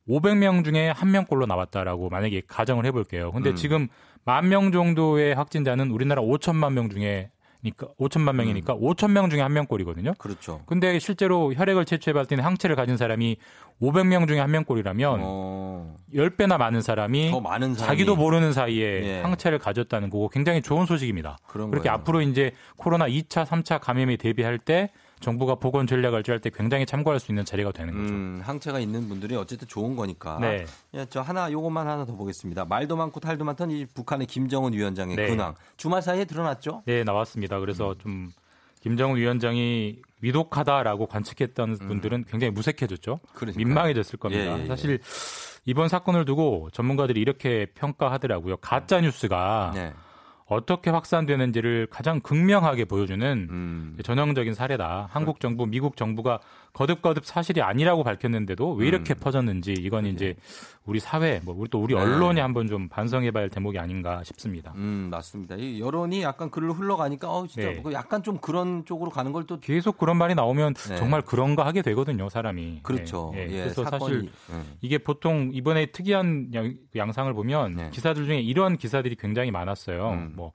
[0.10, 3.32] 500명 중에 한 명꼴로 나왔다라고 만약에 가정을 해볼게요.
[3.32, 3.56] 근데 음.
[3.56, 3.88] 지금
[4.24, 7.30] 만 명 정도의 확진자는 우리나라 5천만 명 중에
[7.64, 10.14] 니까 5천만 명이니까 5천 명 중에 한 명꼴이거든요.
[10.18, 10.62] 그렇죠.
[10.66, 13.38] 근데 실제로 혈액을 채취해봤을 때는 항체를 가진 사람이
[13.82, 15.96] 500명 중에 한 명꼴이라면 어.
[16.14, 19.22] 10배나 많은 사람이 더 많은 사람이 자기도 모르는 사이에 예.
[19.22, 21.38] 항체를 가졌다는 거고 굉장히 좋은 소식입니다.
[21.48, 21.92] 그렇게 거예요.
[21.94, 27.20] 앞으로 이제 코로나 2차, 3차 감염에 대비할 때 정부가 보건 전략을 짤 때 굉장히 참고할
[27.20, 28.14] 수 있는 자리가 되는 거죠.
[28.14, 30.38] 음, 항체가 있는 분들이 어쨌든 좋은 거니까.
[30.40, 30.66] 네.
[30.94, 32.66] 예, 저 하나 요것만 하나 더 보겠습니다.
[32.66, 35.28] 말도 많고 탈도 많던 이 북한의 김정은 위원장의 네.
[35.28, 36.84] 근황 주말 사이에 드러났죠?
[36.86, 37.60] 네, 나왔습니다.
[37.60, 38.32] 그래서 좀
[38.82, 43.14] 김정은 위원장이 위독하다라고 관측했던 분들은 굉장히 무색해졌죠.
[43.14, 43.28] 음.
[43.34, 43.66] 그러니까요.
[43.66, 44.44] 민망해졌을 겁니다.
[44.44, 44.68] 예, 예, 예.
[44.68, 45.00] 사실
[45.66, 48.58] 이번 사건을 두고 전문가들이 이렇게 평가하더라고요.
[48.58, 49.94] 가짜 뉴스가 네.
[50.48, 53.98] 어떻게 확산되는지를 가장 극명하게 보여주는 음.
[54.02, 55.10] 전형적인 사례다.
[55.12, 56.40] 한국 정부, 미국 정부가
[56.82, 60.36] 거듭거듭 사실이 아니라고 밝혔는데도 왜 이렇게 퍼졌는지 이건 이제
[60.86, 61.98] 우리 사회, 뭐 우리 또 우리 음.
[61.98, 62.04] 네.
[62.04, 64.74] 언론이 한번 좀 반성해봐야 할 대목이 아닌가 싶습니다.
[64.76, 65.56] 음, 맞습니다.
[65.56, 67.80] 이 여론이 약간 글로 흘러가니까 어 진짜 네.
[67.82, 70.98] 뭐 약간 좀 그런 쪽으로 가는 걸 또 계속 그런 말이 나오면 네.
[70.98, 72.82] 정말 그런가 하게 되거든요, 사람이.
[72.84, 73.32] 그렇죠.
[73.36, 74.62] 예, 그래서 사건이, 사실 예.
[74.82, 77.90] 이게 보통 이번에 특이한 양- 양상을 보면 네.
[77.92, 80.10] 기사들 중에 이런 기사들이 굉장히 많았어요.
[80.10, 80.34] 음.
[80.36, 80.52] 뭐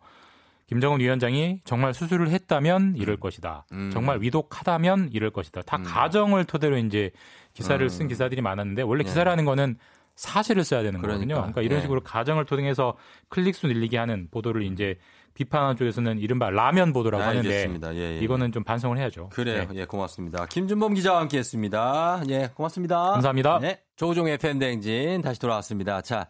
[0.73, 3.67] 김정은 위원장이 정말 수술을 했다면 이럴 것이다.
[3.73, 3.91] 음.
[3.93, 5.61] 정말 위독하다면 이럴 것이다.
[5.63, 5.83] 다 음.
[5.83, 7.11] 가정을 토대로 이제
[7.53, 7.89] 기사를 음.
[7.91, 9.09] 쓴 기사들이 많았는데 원래 네.
[9.11, 9.77] 기사라는 거는
[10.15, 11.35] 사실을 써야 되는 거거든요.
[11.35, 11.53] 그러니까.
[11.53, 11.83] 그러니까 이런 예.
[11.83, 12.97] 식으로 가정을 통해서
[13.29, 14.97] 클릭수 늘리게 하는 보도를 이제
[15.35, 17.95] 비판하는 쪽에서는 이른바 라면 보도라고 하는데 알겠습니다.
[17.95, 18.19] 예, 예.
[18.21, 19.29] 이거는 좀 반성을 해야죠.
[19.31, 19.67] 그래요.
[19.71, 19.81] 네.
[19.81, 20.47] 예, 고맙습니다.
[20.47, 22.23] 김준범 기자와 함께 했습니다.
[22.29, 23.13] 예, 고맙습니다.
[23.13, 23.59] 감사합니다.
[23.61, 23.81] 네.
[23.97, 26.03] 조우종의 팬대행진 다시 돌아왔습니다.
[26.03, 26.27] 자,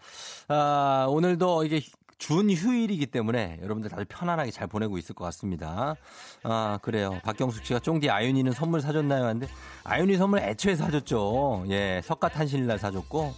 [0.48, 1.80] 아, 오늘도 이게
[2.22, 5.96] 준휴일이기 때문에 여러분들 다들 편안하게 잘 보내고 있을 것 같습니다.
[6.44, 7.18] 아, 그래요.
[7.24, 9.24] 박경숙 씨가 쫑디 아윤이는 선물 사줬나요?
[9.24, 9.48] 하는데
[9.82, 11.64] 아윤이 선물 애초에 사줬죠.
[11.70, 13.34] 예, 석가탄신일날 사줬고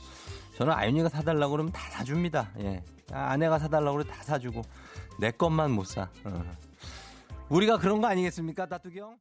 [0.56, 2.50] 저는 아윤이가 사달라고 그러면 다 사줍니다.
[2.60, 2.82] 예.
[3.10, 4.60] 아, 아내가 사달라고 그러면 다 사주고
[5.18, 6.10] 내 것만 못 사.
[6.24, 6.44] 어.
[7.48, 9.16] 우리가 그런 거 아니겠습니까, 따뚜기 형?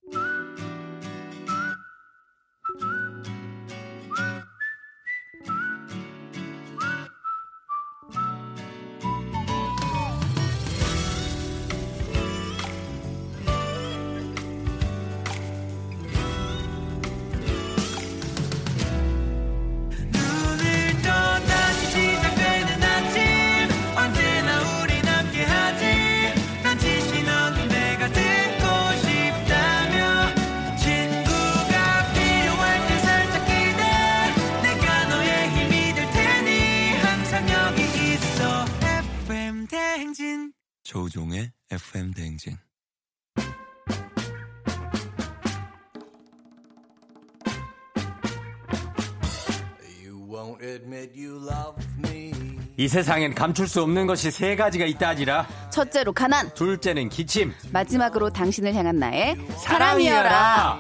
[52.84, 55.48] 이 세상엔 감출 수 없는 것이 세 가지가 있다지라.
[55.70, 57.54] 첫째로 가난, 둘째는 기침.
[57.72, 60.80] 마지막으로 당신을 향한 나의 사랑이여라.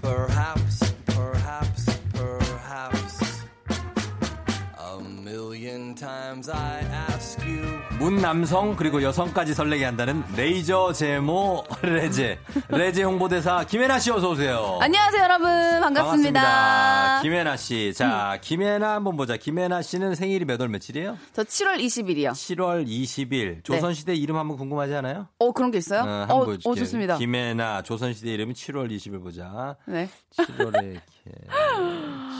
[0.00, 3.44] Perhaps, perhaps, perhaps
[4.80, 6.82] A million times I
[7.98, 12.38] 문 남성 그리고 여성까지 설레게 한다는 레이저 제모 레제
[12.68, 14.78] 레제 홍보대사 김혜나 씨 어서 오세요.
[14.82, 15.46] 안녕하세요, 여러분.
[15.80, 17.20] 반갑습니다.
[17.22, 19.38] 김혜나 씨, 자 김혜나 한번 보자.
[19.38, 21.16] 김혜나 씨는 생일이 몇 월 며칠이에요?
[21.32, 22.32] 저 7월 20일이요.
[22.32, 23.64] 7월 20일.
[23.64, 25.28] 조선시대 이름 한번 궁금하지 않아요?
[25.38, 26.02] 어, 그런 게 있어요?
[26.02, 26.56] 어, 어.
[26.64, 27.16] 어, 좋습니다.
[27.16, 29.76] 김혜나 조선시대 이름이 7월 20일 보자.
[29.86, 30.08] 네.
[30.36, 31.00] 7월에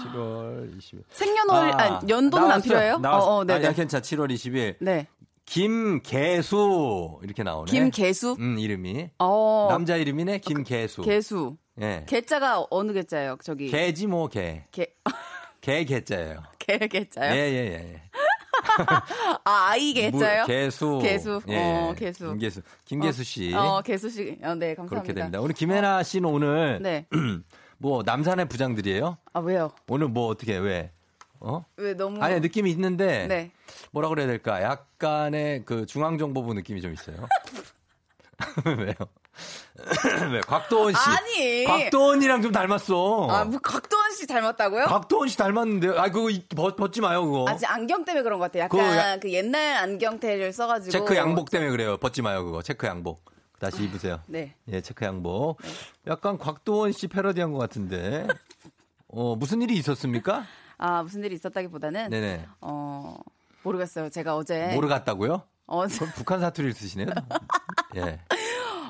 [0.04, 1.02] 7월 20일.
[1.10, 2.62] 생년월, 아, 연도는 안 나왔어요.
[2.62, 2.98] 필요해요?
[2.98, 3.24] 나왔 어.
[3.26, 3.66] 어, 어, 네네.
[3.68, 4.00] 아니, 괜찮아.
[4.02, 4.76] 7월 20일.
[4.80, 5.06] 네.
[5.46, 7.70] 김계수 이렇게 나오네.
[7.70, 8.36] 김계수?
[8.38, 9.10] 음, 이름이.
[9.18, 9.68] 어.
[9.70, 10.38] 남자 이름이네.
[10.38, 11.02] 김계수.
[11.02, 11.56] 개수.
[11.80, 12.04] 예.
[12.06, 13.36] 개자가 어느 개자예요?
[13.42, 13.68] 저기.
[13.70, 14.64] 개지 뭐 개.
[14.70, 14.86] 개.
[15.60, 16.42] 개 개자예요.
[16.58, 17.34] 개 개자요?
[17.34, 18.02] 예, 예, 예.
[19.44, 20.42] 아, 아이 개자요?
[20.42, 20.98] 무- 개수.
[21.02, 21.40] 개수.
[21.48, 21.56] 예.
[21.58, 22.26] 어, 개수.
[22.28, 22.62] 김계수.
[22.84, 23.54] 김계수 씨.
[23.54, 24.38] 어, 개수 씨.
[24.42, 24.88] 어, 네, 감사합니다.
[24.88, 25.40] 그렇게 됩니다.
[25.40, 27.06] 우리 김혜나 씨는 오늘 네.
[27.78, 29.18] 뭐 남산의 부장들이에요?
[29.34, 29.70] 아, 왜요?
[29.88, 30.90] 오늘 뭐 어떻게 왜?
[31.48, 31.64] 어?
[31.76, 32.22] 왜 너무.
[32.22, 33.52] 아니 느낌이 있는데 네.
[33.92, 34.60] 뭐라 그래야 될까?
[34.62, 37.16] 약간의 그 중앙정보부 느낌이 좀 있어요.
[38.78, 38.94] 왜요?
[40.32, 40.40] 왜?
[40.40, 40.98] 곽도원 씨.
[40.98, 41.64] 아니.
[41.64, 43.28] 곽도원이랑 좀 닮았어.
[43.30, 44.84] 아, 뭐 곽도원 씨 닮았다고요?
[44.86, 45.88] 곽도원 씨 닮았는데.
[45.98, 47.44] 아 그거 이- 벗, 벗지 마요 그거.
[47.48, 48.64] 아직 안경 때문에 그런 것 같아요.
[48.64, 50.90] 약간 야- 그 옛날 안경테를 써가지고.
[50.90, 51.96] 체크 양복 때문에 그래요.
[51.98, 52.62] 벗지 마요 그거.
[52.62, 53.24] 체크 양복.
[53.60, 54.20] 다시 입으세요.
[54.26, 54.54] 네.
[54.68, 55.58] 예, 체크 양복.
[56.06, 58.26] 약간 곽도원 씨 패러디한 것 같은데.
[59.08, 60.44] 어 무슨 일이 있었습니까?
[60.78, 62.10] 아, 무슨 일이 있었다기보다는.
[62.10, 62.46] 네네.
[62.60, 63.16] 어,
[63.62, 64.10] 모르겠어요.
[64.10, 64.72] 제가 어제.
[64.74, 65.42] 모르 갔다고요?
[65.66, 67.08] 어, 그럼 북한 사투리를 쓰시네요.
[67.96, 68.20] 예.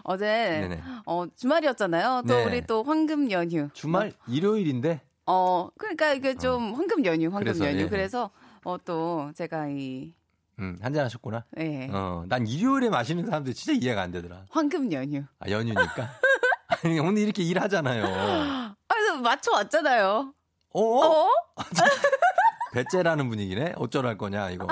[0.04, 0.26] 어제.
[0.60, 0.82] 네네.
[1.06, 2.22] 어, 주말이었잖아요.
[2.28, 2.44] 또 네.
[2.44, 3.68] 우리 또 황금 연휴.
[3.72, 5.00] 주말 일요일인데.
[5.26, 7.80] 어, 그러니까 이게 좀 황금 연휴, 황금 그래서, 연휴.
[7.82, 7.88] 예.
[7.88, 8.30] 그래서
[8.64, 10.12] 어, 또 제가 이.
[10.58, 11.44] 음, 한잔 하셨구나.
[11.58, 11.88] 예.
[11.92, 14.46] 어, 난 일요일에 마시는 사람들 진짜 이해가 안 되더라.
[14.50, 15.22] 황금 연휴.
[15.40, 16.10] 아, 연휴니까.
[16.84, 18.04] 아니, 오늘 이렇게 일하잖아요.
[18.06, 20.32] 아, 그래서 맞춰 왔잖아요.
[20.76, 21.06] 어?
[21.06, 21.30] 어?
[22.72, 23.74] 배째라는 분위기네?
[23.76, 24.66] 어쩌랄 거냐, 이거.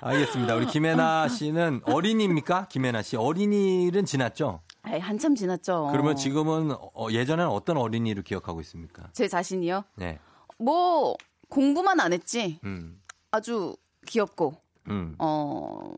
[0.00, 0.56] 알겠습니다.
[0.56, 2.66] 우리 김혜나 씨는 어린이입니까?
[2.68, 3.16] 김혜나 씨.
[3.16, 4.62] 어린이는 지났죠?
[4.82, 5.90] 아이, 한참 지났죠.
[5.92, 9.08] 그러면 지금은 어, 예전에는 어떤 어린이를 기억하고 있습니까?
[9.12, 9.84] 제 자신이요?
[9.96, 10.18] 네.
[10.58, 11.14] 뭐
[11.48, 12.58] 공부만 안 했지.
[12.64, 13.00] 음.
[13.30, 13.76] 아주
[14.06, 14.54] 귀엽고
[14.88, 15.14] 음.
[15.18, 15.92] 어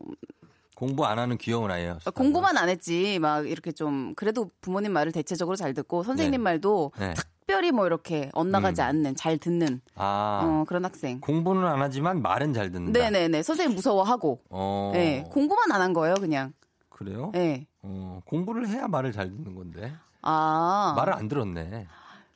[0.75, 1.99] 공부 안 하는 귀여운 아이예요.
[2.15, 3.19] 공부만 안 했지.
[3.19, 6.37] 막 이렇게 좀 그래도 부모님 말을 대체적으로 잘 듣고 선생님 네.
[6.39, 7.13] 말도 네.
[7.13, 8.87] 특별히 뭐 이렇게 엇나가지 음.
[8.87, 10.41] 않는 잘 듣는 아.
[10.43, 11.19] 어, 그런 학생.
[11.21, 12.99] 공부는 안 하지만 말은 잘 듣는다.
[12.99, 13.43] 네네네.
[13.43, 14.41] 선생님 무서워하고.
[14.49, 14.91] 어.
[14.93, 15.23] 네.
[15.29, 16.53] 공부만 안 한 거예요, 그냥.
[16.89, 17.31] 그래요?
[17.33, 17.67] 네.
[17.81, 19.93] 어, 공부를 해야 말을 잘 듣는 건데.
[20.21, 20.93] 아.
[20.95, 21.87] 말을 안 들었네.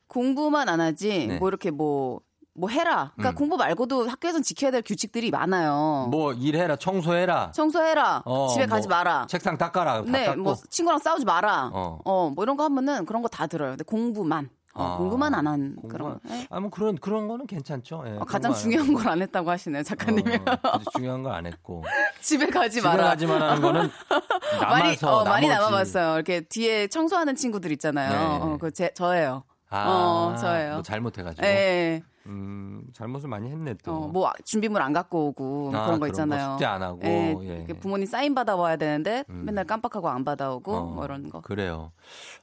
[0.08, 1.28] 공부만 안 하지.
[1.28, 1.38] 네.
[1.40, 2.22] 뭐 이렇게 뭐,
[2.58, 3.12] 뭐 해라.
[3.16, 3.36] 그러니까 음.
[3.38, 6.08] 공부 말고도 학교에선 지켜야 될 규칙들이 많아요.
[6.10, 7.52] 뭐 일해라, 청소해라.
[7.52, 8.24] 청소해라.
[8.26, 9.28] 어, 집에 가지 뭐 마라.
[9.30, 10.04] 책상 닦아라.
[10.04, 10.42] 다 네, 닦고.
[10.42, 11.70] 뭐 친구랑 싸우지 마라.
[11.72, 12.00] 어.
[12.04, 12.32] 어.
[12.34, 13.72] 뭐 이런 거 하면은 그런 거 다 들어요.
[13.72, 14.50] 근데 공부만.
[14.74, 16.20] 어, 아, 공부만 안 한 그런 거.
[16.24, 16.48] 네.
[16.52, 18.04] 아, 뭐 그런 그런 거는 괜찮죠.
[18.08, 20.36] 예, 어, 가장 중요한 걸 안 했다고 하시네요, 작가님이.
[20.36, 21.84] 어, 그래도 중요한 걸 안 했고.
[22.22, 23.04] 집에 가지 집에 마라.
[23.06, 23.90] 가지 마라는 거는
[24.62, 25.48] 많이, 남아서 어, 많이.
[25.48, 26.16] 남아봤어요.
[26.16, 28.10] 이렇게 뒤에 청소하는 친구들 있잖아요.
[28.12, 28.18] 네.
[28.46, 29.44] 어, 그 제, 저예요.
[29.70, 30.74] 아, 어, 저예요.
[30.76, 31.46] 뭐 잘못해가지고.
[31.46, 32.02] 예.
[32.28, 33.94] 음, 잘못을 많이 했네 또.
[33.94, 36.52] 어, 뭐 준비물 안 갖고 오고 아, 그런 거 그런 거 있잖아요.
[36.52, 37.74] 숙제 안 하고, 예, 예.
[37.80, 39.44] 부모님 사인 받아 와야 되는데 음.
[39.46, 41.40] 맨날 깜빡하고 안 받아오고 어, 뭐 이런 거.
[41.42, 41.92] 그래요.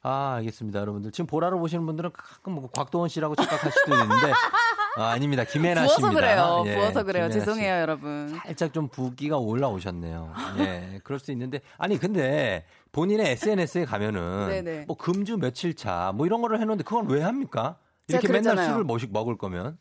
[0.02, 1.12] 아, 알겠습니다, 여러분들.
[1.12, 4.32] 지금 보라로 보시는 분들은 가끔 뭐 곽도원 씨라고 착각할 수도 있는데,
[4.96, 5.44] 아, 아닙니다.
[5.44, 6.20] 김혜나 부어서 씨입니다.
[6.20, 6.62] 그래요.
[6.66, 7.30] 예, 부어서 그래요.
[7.30, 8.28] 죄송해요, 여러분.
[8.46, 10.32] 살짝 좀 붓기가 올라오셨네요.
[10.60, 12.64] 예, 그럴 수 있는데 아니 근데
[12.94, 14.84] 본인의 SNS에 가면은 네네.
[14.86, 17.78] 뭐 금주 며칠 차 뭐 이런 거를 해놓는데 그건 왜 합니까?
[18.08, 18.56] 이렇게 맨날.
[18.66, 19.76] 술을 먹을 거면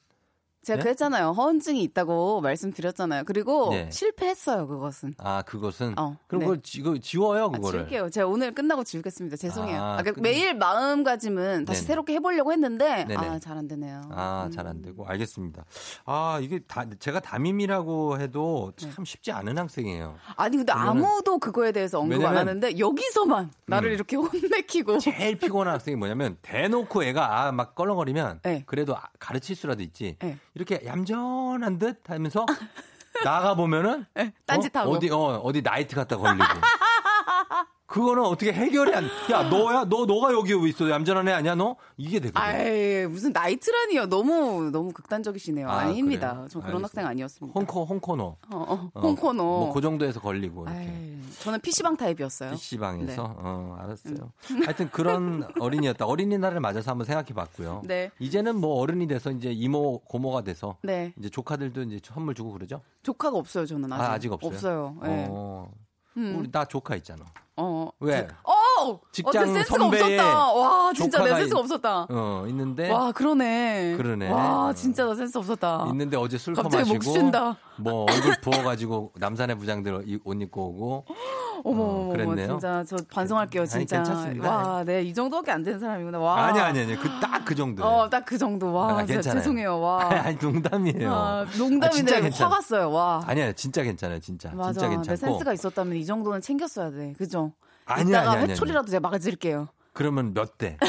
[0.64, 0.84] 제가 네?
[0.84, 1.32] 그랬잖아요.
[1.32, 3.24] 허언증이 있다고 말씀드렸잖아요.
[3.26, 3.89] 그리고 네.
[3.91, 5.14] 실패했어요, 그것은.
[5.18, 6.45] 아 그것은 어, 그럼 네.
[6.45, 7.80] 그걸 지, 그 지워요 아, 그거를.
[7.82, 8.09] 지울게요.
[8.09, 9.36] 제가 오늘 끝나고 지우겠습니다.
[9.38, 9.78] 죄송해요.
[9.82, 11.88] 아, 아, 그러니까 끝- 매일 마음가짐은 다시 네네.
[11.88, 13.05] 새롭게 해보려고 했는데.
[13.16, 14.01] 아 잘 안 되네요.
[14.11, 15.66] 아, 잘 안 되고 알겠습니다.
[16.05, 20.16] 아, 이게 다 제가 담임이라고 해도 참 쉽지 않은 학생이에요.
[20.38, 23.93] 아니 근데 아무도 그거에 대해서 언급 안 왜냐면- 하는데 여기서만 나를 음.
[23.93, 28.64] 이렇게 혼내키고 제일 피곤한 학생이 뭐냐면 대놓고 애가 아, 막 껄렁거리면 네.
[28.66, 30.18] 그래도 아, 가르칠 수라도 있지.
[30.53, 30.63] 네.
[30.63, 32.45] 이렇게 얌전한 듯 하면서
[33.23, 34.05] 나가 보면은
[34.45, 34.91] 딴짓하고.
[34.91, 36.43] 어, 디 어, 어디 나이트 갖다 걸리고.
[37.93, 39.05] 그거는 어떻게 해결이 안.
[39.31, 42.41] 야 너야 너 너가 여기 왜 있어 얌전한 애 아니야 너 이게 되거든.
[42.41, 44.07] 아이 무슨 나이트라니요.
[44.07, 45.69] 너무 너무 극단적이시네요.
[45.69, 46.47] 아, 아, 닙니다 그래요?
[46.49, 46.83] 저 그런.
[46.83, 47.57] 학생 아니었습니다.
[47.59, 48.23] 홍코 홍코너.
[48.23, 49.43] 어, 어, 어, 홍코너.
[49.43, 50.79] 뭐 그 정도에서 걸리고 이렇게.
[50.79, 52.51] 아이, 저는 PC방 타입이었어요.
[52.51, 53.33] PC방에서 네.
[53.37, 54.31] 어 알았어요.
[54.65, 56.05] 하여튼 그런 어린이였다.
[56.07, 57.83] 어린이날을 맞아서 한번 생각해 봤고요.
[57.85, 58.09] 네.
[58.17, 61.13] 이제는 뭐 어른이 돼서 이제 이모 고모가 돼서 네.
[61.19, 62.81] 이제 조카들도 이제 선물 주고 그러죠.
[63.03, 64.03] 조카가 없어요, 저는 아직.
[64.03, 64.49] 아 아직 없어요.
[64.51, 64.97] 없어요.
[65.03, 65.27] 네.
[65.29, 65.69] 어,
[66.18, 66.38] 음.
[66.39, 67.26] 우리 나 조카 있잖아.
[67.55, 67.89] 어.
[67.99, 68.28] 왜?
[68.43, 68.62] 어!
[69.11, 70.53] 직장 어때, 센스가 선배의 없었다.
[70.53, 72.07] 와, 진짜 내 센스가 있- 없었다.
[72.09, 73.95] 어 있는데 와, 그러네.
[73.97, 74.31] 그러네.
[74.31, 75.86] 와, 진짜 나 센스 없었다.
[75.91, 77.57] 있는데 어제 술 갑자기 쉰다.
[77.77, 81.05] 뭐 얼굴 부어 가지고 남산의 부장들 이- 옷 입고 오고
[81.65, 82.47] 어머, 어, 그랬네요.
[82.47, 83.97] 진짜 저 반성할게요, 아니, 진짜.
[83.97, 84.49] 괜찮습니다.
[84.57, 86.19] 와, 네, 이 정도밖에 안 되는 사람이구나.
[86.19, 86.45] 와.
[86.47, 87.86] 아니 아니 아니 그딱 그 정도.
[87.86, 88.73] 어, 딱 그 정도.
[88.73, 89.39] 와, 아, 진짜 괜찮아요.
[89.39, 89.79] 죄송해요.
[89.79, 89.99] 와.
[90.09, 91.11] 아니 농담이에요.
[91.13, 92.55] 아, 아, 농담인데 괜찮아.
[92.55, 93.21] 화가 어요 와.
[93.25, 94.73] 아니야 진짜 괜찮아요 진짜 맞아.
[94.73, 97.13] 진짜 내 괜찮고 센스가 있었다면 이 정도는 챙겼어야 돼.
[97.17, 97.53] 그죠?
[97.86, 99.67] 아니야, 이따가 아니야, 아니야, 회초리라도 제가 막아드릴게요.
[99.93, 100.77] 그러면 몇 대?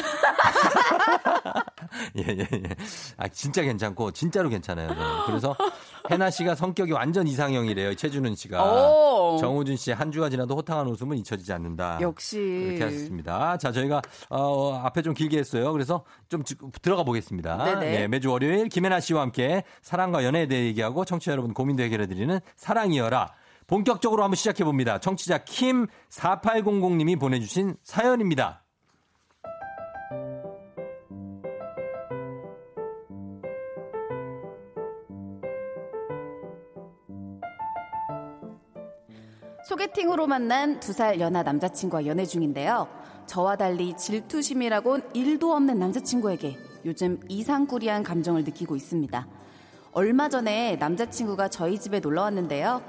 [2.19, 2.63] 예, 예, 예.
[3.17, 4.89] 아, 진짜 괜찮고, 진짜로 괜찮아요.
[4.89, 5.03] 저는.
[5.27, 5.55] 그래서,
[6.11, 7.95] 해나 씨가 성격이 완전 이상형이래요.
[7.95, 8.63] 최준은 씨가.
[8.65, 9.37] 오.
[9.39, 11.99] 정우준 씨 한 주가 지나도 호탕한 웃음은 잊혀지지 않는다.
[12.01, 12.39] 역시.
[12.67, 13.59] 그렇게 하셨습니다.
[13.59, 15.73] 자, 저희가, 어, 앞에 좀 길게 했어요.
[15.73, 17.79] 그래서 좀 지- 들어가 보겠습니다.
[17.81, 23.33] 네, 매주 월요일 김혜나 씨와 함께 사랑과 연애에 대해 얘기하고 청취자 여러분 고민도 해결해드리는 사랑이여라.
[23.67, 24.99] 본격적으로 한번 시작해 봅니다.
[24.99, 28.65] 청취자 킴 4800님이 보내주신 사연입니다.
[39.67, 42.87] 소개팅으로 만난 두 살 연하 남자친구와 연애 중인데요.
[43.27, 49.27] 저와 달리 질투심이라곤 일도 없는 남자친구에게 요즘 이상꾸리한 감정을 느끼고 있습니다.
[49.93, 52.83] 얼마 전에 남자친구가 저희 집에 놀러 왔는데요.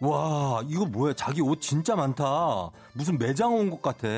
[0.00, 1.12] 와, 이거 뭐야?
[1.14, 2.70] 자기 옷 진짜 많다.
[2.94, 4.08] 무슨 매장 온 것 같아.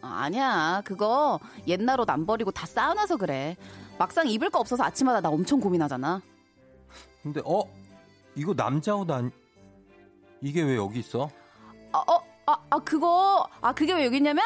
[0.00, 3.56] 아, 아니야, 그거 옛날 옷 안 버리고 다 쌓아놔서 그래.
[3.98, 6.22] 막상 입을 거 없어서 아침마다 나 엄청 고민하잖아.
[7.22, 7.62] 근데, 어?
[8.36, 9.28] 이거 남자 옷 아니,
[10.40, 11.28] 이게 왜 여기 있어?
[11.92, 14.42] 아, 어, 아, 아, 그거, 아, 그게 왜 여기 있냐면,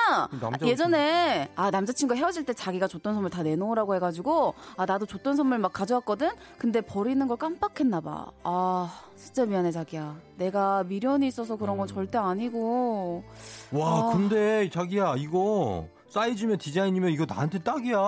[0.63, 5.59] 예전에, 아, 남자친구가 헤어질 때 자기가 줬던 선물 다 내놓으라고 해가지고, 아, 나도 줬던 선물
[5.59, 6.33] 막 가져왔거든?
[6.59, 8.27] 근데 버리는 걸 깜빡했나봐.
[8.43, 10.17] 아, 진짜 미안해, 자기야.
[10.37, 13.23] 내가 미련이 있어서 그런 건 절대 아니고.
[13.71, 14.11] 와, 아.
[14.13, 17.99] 근데 자기야, 이거 사이즈면 디자인이면 이거 나한테 딱이야.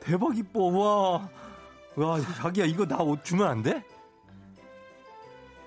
[0.00, 0.64] 대박 이뻐.
[0.64, 1.28] 와.
[1.94, 3.84] 와, 자기야, 이거 나 옷 주면 안 돼?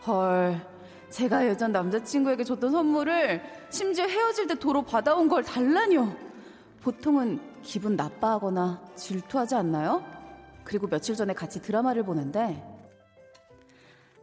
[0.06, 0.75] 헐.
[1.16, 6.14] 제가 예전 남자친구에게 줬던 선물을 심지어 헤어질 때 도로 받아온 걸 달라뇨.
[6.82, 10.04] 보통은 기분 나빠하거나 질투하지 않나요?
[10.66, 12.62] 그리고 며칠 전에 같이 드라마를 보는데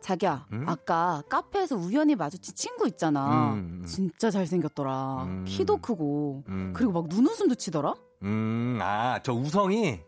[0.02, 0.68] 자기야, 음?
[0.68, 3.54] 아까 카페에서 우연히 마주친 친구 있잖아.
[3.54, 3.86] 음, 음.
[3.86, 5.22] 진짜 잘생겼더라.
[5.24, 5.44] 음.
[5.48, 6.44] 키도 크고.
[6.48, 6.74] 음.
[6.76, 7.94] 그리고 막 눈웃음도 치더라?
[8.24, 10.00] 음, 아, 저 우성이,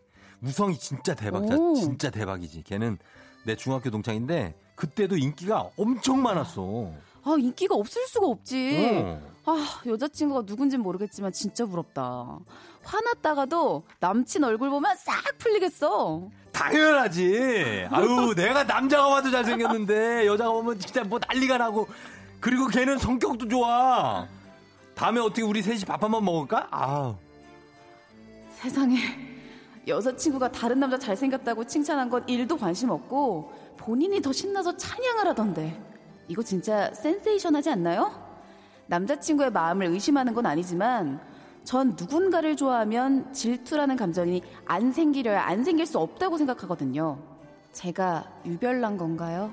[0.42, 1.76] 우성이 진짜 대박, 오.
[1.76, 2.62] 진짜 대박이지.
[2.64, 2.98] 걔는
[3.46, 6.90] 내 중학교 동창인데, 그때도 인기가 엄청 많았어.
[7.24, 9.02] 아, 인기가 없을 수가 없지.
[9.02, 9.20] 어.
[9.46, 12.38] 아, 여자친구가 누군진 모르겠지만 진짜 부럽다.
[12.82, 16.28] 화났다가도 남친 얼굴 보면 싹 풀리겠어.
[16.52, 17.88] 당연하지.
[17.90, 21.88] 아유, 내가 남자가 봐도 잘생겼는데, 여자가 보면 진짜 뭐 난리가 나고,
[22.40, 24.26] 그리고 걔는 성격도 좋아.
[24.94, 26.68] 다음에 어떻게 우리 셋이 밥 한번 먹을까?
[26.70, 27.16] 아우.
[28.52, 28.96] 세상에
[29.86, 33.52] 여자친구가 다른 남자 잘생겼다고 칭찬한 건 일도 관심 없고
[33.84, 35.78] 본인이 더 신나서 찬양을 하던데
[36.26, 38.12] 이거 진짜 센세이션하지 않나요?
[38.86, 41.20] 남자친구의 마음을 의심하는 건 아니지만
[41.64, 47.18] 전 누군가를 좋아하면 질투라는 감정이 안 생기려야 안 생길 수 없다고 생각하거든요.
[47.72, 49.52] 제가 유별난 건가요?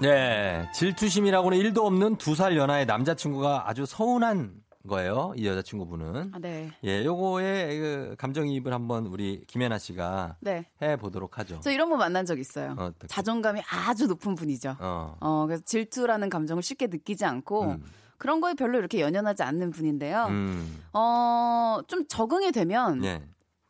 [0.00, 5.32] 네, 질투심이라고는 1도 없는 두 살 연하의 남자친구가 아주 서운한 거예요.
[5.36, 6.32] 이 여자친구분은.
[6.34, 6.70] 아, 네.
[6.84, 10.66] 예, 요거에 그 감정이입을 한번 우리 김연아 씨가 네.
[10.80, 11.60] 해 보도록 하죠.
[11.62, 12.74] 저 이런 분 만난 적 있어요.
[12.78, 12.90] 어.
[13.06, 14.76] 자존감이 아주 높은 분이죠.
[14.80, 15.16] 어.
[15.20, 17.84] 어, 그래서 질투라는 감정을 쉽게 느끼지 않고 음.
[18.18, 20.26] 그런 거에 별로 이렇게 연연하지 않는 분인데요.
[20.28, 20.82] 음.
[20.92, 23.22] 어, 좀 적응이 되면 예.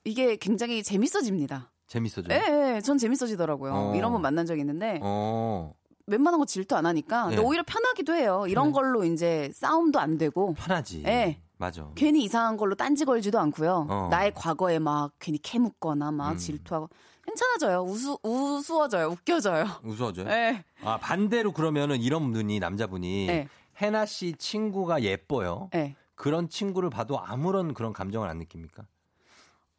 [0.04, 1.70] 이게 굉장히 재밌어집니다.
[1.86, 2.32] 재밌어져.
[2.34, 3.72] 예, 예, 전 재밌어지더라고요.
[3.72, 3.94] 어.
[3.96, 5.74] 이런 분 만난 적 있는데 어.
[6.06, 7.44] 웬만한 거 질투 안 하니까 근데 예.
[7.44, 8.44] 오히려 편하기도 해요.
[8.48, 11.02] 이런 걸로 이제 싸움도 안 되고 편하지.
[11.06, 11.40] 예.
[11.56, 11.88] 맞아.
[11.94, 13.86] 괜히 이상한 걸로 딴지 걸지도 않고요.
[13.88, 14.08] 어.
[14.10, 16.36] 나의 과거에 막 괜히 캐묻거나 막 음.
[16.36, 16.88] 질투하고
[17.24, 17.82] 괜찮아져요.
[17.84, 19.06] 우수 우스워져요.
[19.08, 19.64] 웃겨져요.
[19.84, 20.28] 웃어줘요.
[20.28, 20.64] 예.
[20.82, 23.48] 아, 반대로 그러면은 이런 분이 남자분이 예.
[23.80, 25.70] 해나 씨 친구가 예뻐요.
[25.74, 25.94] 예.
[26.16, 28.84] 그런 친구를 봐도 아무런 그런 감정을 안 느낍니까?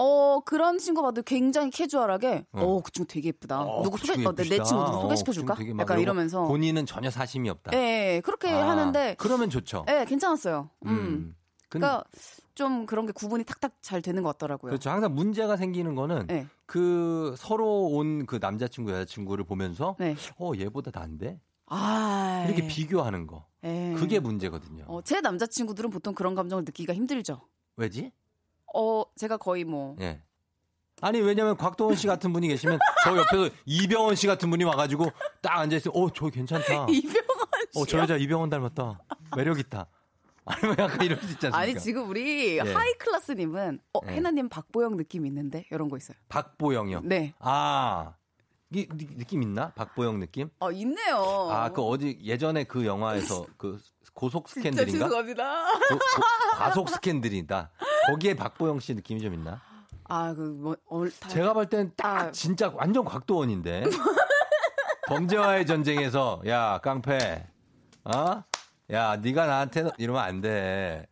[0.03, 2.61] 어 그런 친구 봐도 굉장히 캐주얼하게 어.
[2.61, 3.61] 어 그 친구 되게 예쁘다.
[3.61, 4.61] 어, 누구 그 소개 어, 내, 내.
[4.63, 5.55] 친구 누구 어, 소개시켜줄까?
[5.55, 7.71] 그 약간 이러면서 본인은 전혀 사심이 없다.
[7.73, 9.85] 예, 예, 그렇게 아, 하는데 그러면 좋죠.
[9.89, 10.69] 예, 괜찮았어요.
[10.85, 10.89] 음.
[10.89, 11.35] 음.
[11.69, 12.03] 근- 그러니까
[12.55, 14.69] 좀 그런 게 구분이 탁탁 잘 되는 것 같더라고요.
[14.71, 14.89] 그렇죠.
[14.91, 16.45] 항상 문제가 생기는 거는 네.
[16.67, 20.15] 그 서로 온 그 남자친구 여자친구를 보면서 네.
[20.37, 23.95] 어 얘보다 나은데 아, 이렇게 비교하는 거 예.
[23.97, 24.83] 그게 문제거든요.
[24.87, 27.41] 어, 제 남자친구들은 보통 그런 감정을 느끼기가 힘들죠.
[27.77, 28.11] 왜지?
[28.73, 30.21] 어, 제가 거의 뭐 예.
[31.01, 35.59] 아니 왜냐면 곽도원 씨 같은 분이 계시면 저 옆에서 이병헌 씨 같은 분이 와가지고 딱
[35.59, 35.91] 앉아 있어.
[35.91, 36.87] 어저 괜찮다.
[36.89, 37.79] 이병헌 씨.
[37.79, 38.99] 어저 여자 이병헌 닮았다.
[39.35, 39.87] 매력 있다.
[40.45, 41.57] 아니면 약간 이럴 수 있지 않습니까?
[41.57, 42.59] 아니 지금 우리 예.
[42.61, 44.11] 하이 클래스님은 어, 예.
[44.13, 46.17] 해나님 박보영 느낌 있는데 이런 거 있어요.
[46.29, 47.01] 박보영이요.
[47.03, 47.33] 네.
[47.39, 48.13] 아
[48.71, 49.71] 이, 느- 느낌 있나?
[49.73, 50.49] 박보영 느낌?
[50.59, 51.17] 어 있네요.
[51.51, 53.79] 아, 그 어디 예전에 그 영화에서 그
[54.13, 55.05] 고속 스캔들인가?
[55.05, 55.63] 죄송합니다.
[55.65, 56.21] 고- 고-
[56.57, 57.71] 과속 스캔들이다.
[58.09, 59.61] 거기에 박보영 씨 느낌이 좀 있나?
[60.09, 62.31] 아, 그, 뭐, 얼, 다, 제가 볼 땐 딱 아.
[62.31, 63.83] 진짜 완전 곽도원인데.
[65.07, 67.45] 범죄와의 전쟁에서 야 깡패,
[68.05, 68.43] 어?
[68.91, 71.05] 야 네가 나한테 이러면 안 돼.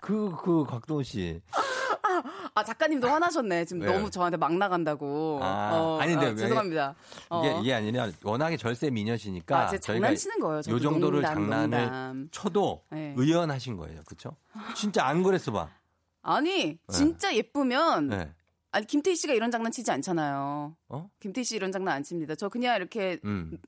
[0.00, 1.40] 그 그 곽도원 씨.
[2.54, 3.64] 아, 작가님도 화나셨네.
[3.64, 3.92] 지금 왜요?
[3.94, 5.38] 너무 저한테 막 나간다고.
[5.42, 6.94] 아, 어, 아닌데 아, 왜- 죄송합니다.
[7.30, 7.40] 어.
[7.44, 10.58] 이게 이게 아니라 워낙에 절세 미녀시니까 아, 저희가 장난치는 거예요.
[10.68, 12.28] 요 정도를 농담, 장난을 농담.
[12.30, 13.14] 쳐도 네.
[13.16, 14.36] 의연하신 거예요, 그렇죠?
[14.74, 15.68] 진짜 안 그랬어 봐.
[16.22, 18.08] 아니, 진짜 예쁘면.
[18.08, 18.32] 네.
[18.70, 20.74] 아니, 김태희 씨가 이런 장난 치지 않잖아요.
[20.88, 21.10] 어?
[21.20, 22.36] 김태희 씨 이런 장난 안 칩니다.
[22.36, 23.58] 저 그냥 이렇게 음.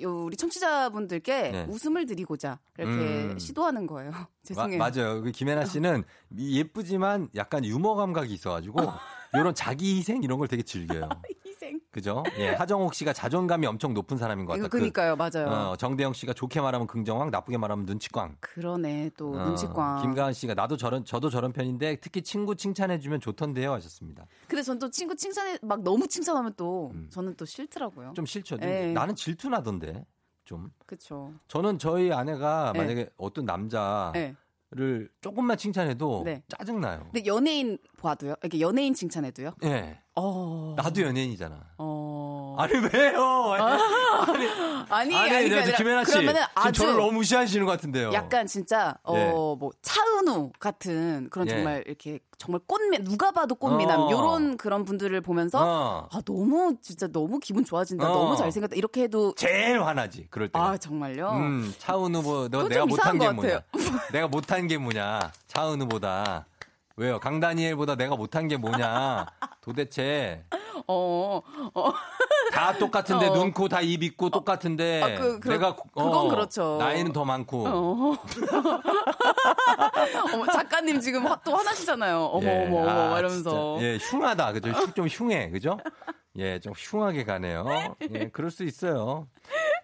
[0.00, 1.66] 요 우리 청취자분들께 네.
[1.68, 3.38] 웃음을 드리고자 이렇게 음.
[3.38, 4.12] 시도하는 거예요.
[4.44, 4.78] 죄송해요.
[4.78, 5.20] 마- 맞아요.
[5.22, 6.04] 그 김혜나 씨는
[6.38, 8.78] 예쁘지만 약간 유머 감각이 있어가지고
[9.34, 11.08] 이런 자기 희생 이런 걸 되게 즐겨요.
[11.90, 12.22] 그죠?
[12.38, 14.66] 예, 하정옥 씨가 자존감이 엄청 높은 사람인 것 같아요.
[14.66, 15.46] 이거 그니까요, 맞아요.
[15.48, 18.36] 어, 정대영 씨가 좋게 말하면 긍정왕, 나쁘게 말하면 눈치꽝.
[18.40, 20.02] 그러네, 또 어, 눈치꽝.
[20.02, 24.26] 김가은 씨가 나도 저런 저도 저런 편인데 특히 친구 칭찬해주면 좋던데요 하셨습니다.
[24.48, 28.08] 근데 전 또 친구 칭찬해 막 너무 칭찬하면 또 저는 또 싫더라고요.
[28.10, 28.14] 음.
[28.14, 28.56] 좀 싫죠.
[28.58, 28.92] 좀 예.
[28.92, 30.06] 나는 질투 나던데
[30.46, 30.70] 좀.
[30.86, 31.34] 그렇죠.
[31.48, 32.78] 저는 저희 아내가 네.
[32.80, 34.10] 만약에 어떤 남자
[34.72, 35.14] 를 네.
[35.20, 36.42] 조금만 칭찬해도 네.
[36.48, 37.00] 짜증 나요.
[37.12, 38.36] 근데 연예인 봐도요?
[38.40, 39.56] 이렇게 연예인 칭찬해도요?
[39.64, 39.98] 예.
[40.14, 40.74] 어.
[40.76, 41.72] 나도 연예인이잖아.
[41.78, 42.29] 어.
[42.58, 43.52] 아니 왜요?
[44.90, 48.12] 아니, 아니, 아니, 아니, 아니라 김혜나 씨 그러면은 아주 저를 너무 무시하시는 것 같은데요.
[48.12, 49.30] 약간 진짜 예.
[49.32, 51.54] 어뭐 차은우 같은 그런 예.
[51.54, 54.10] 정말 이렇게 정말 꽃미 누가 봐도 꽃미남 어.
[54.10, 56.08] 요런 그런 분들을 보면서 어.
[56.10, 58.14] 아 너무 진짜 너무 기분 좋아진다 어.
[58.14, 60.26] 너무 잘생겼다 이렇게 해도 제일 화나지.
[60.30, 60.58] 그럴 때.
[60.58, 63.60] 아 정말요 음, 차은우 뭐, 너 그건 내가 좀 못한 게것 뭐냐?
[64.12, 65.32] 내가 못한 게 뭐냐?
[65.46, 66.46] 차은우보다
[66.96, 67.18] 왜요?
[67.18, 69.26] 강다니엘보다 내가 못한 게 뭐냐?
[69.62, 70.44] 도대체
[70.86, 71.42] 어,
[71.74, 71.92] 어.
[72.52, 73.32] 다 똑같은데 어.
[73.34, 76.76] 눈, 코 다 입 있고 똑같은데 아, 그- 그- 내가 그건 그렇죠.
[76.78, 78.16] 나이는 더 많고 어.
[80.34, 82.18] 어머, 작가님 지금 화- 또 화나시잖아요.
[82.24, 83.78] 어머, 예, 어머, 어머, 아, 이러면서.
[83.78, 83.86] 진짜.
[83.86, 84.52] 예, 흉하다.
[84.52, 84.70] 그죠?
[84.70, 85.50] 흉- 좀 흉해.
[85.50, 85.78] 그죠?
[86.36, 87.96] 예, 좀 흉하게 가네요.
[88.14, 89.26] 예, 그럴 수 있어요.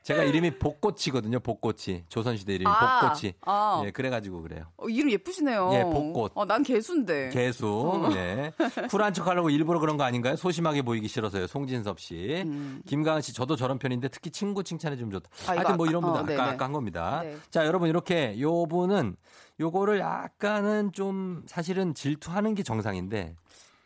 [0.07, 1.41] 제가 이름이 복꽃이거든요.
[1.41, 2.05] 복꽃이.
[2.09, 3.35] 조선시대 이름이 아, 복꽃이.
[3.41, 3.83] 아.
[3.85, 4.67] 예, 그래가지고 그래요.
[4.77, 5.71] 어, 이름 예쁘시네요.
[5.73, 6.31] 예, 복꽃.
[6.37, 7.31] 어, 난 개수인데.
[7.31, 8.09] 개수.
[8.15, 8.53] 네.
[8.89, 10.37] 쿨한 척 하려고 일부러 그런 거 아닌가요?
[10.37, 11.49] 소심하게 보이기 싫어서요.
[11.49, 12.45] 송진섭 씨.
[12.87, 15.29] 김가은 씨, 저도 저런 편인데 특히 친구 칭찬해 주면 좋다.
[15.29, 15.51] 음.
[15.51, 16.41] 아, 하여튼 뭐 아까- 이런 분들 어, 아까, 네네.
[16.55, 17.21] 아까 한 겁니다.
[17.25, 17.37] 네.
[17.51, 19.17] 자, 여러분 이렇게 요 분은
[19.59, 23.35] 요거를 약간은 좀 사실은 질투하는 게 정상인데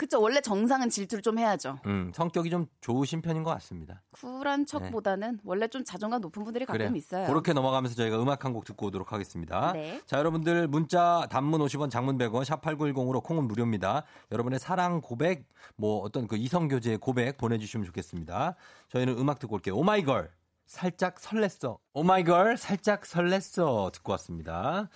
[0.01, 0.21] 그쵸.
[0.21, 1.79] 원래 정상은 질투를 좀 해야죠.
[1.85, 4.01] 음, 성격이 좀 좋으신 편인 것 같습니다.
[4.13, 6.89] 쿨한 척보다는 원래 좀 자존감 높은 분들이 가끔 네.
[6.89, 6.99] 그래.
[6.99, 7.27] 있어요.
[7.27, 9.73] 그렇게 넘어가면서 저희가 음악 한 곡 듣고 오도록 하겠습니다.
[9.73, 10.01] 네.
[10.07, 14.05] 자, 여러분들 문자 단문 50원, 장문 100원, 샵 8910으로 콩은 무료입니다.
[14.33, 15.47] 여러분의 사랑 고백,
[15.77, 18.57] 뭐 어떤 그 이성 교제의 고백 보내 주시면 좋겠습니다.
[18.89, 19.77] 저희는 음악 듣고 올게요.
[19.77, 20.31] 오마이걸.
[20.67, 21.79] 살짝 설렜어.
[21.95, 24.89] 오마이걸 살짝 설렜어 듣고 왔습니다.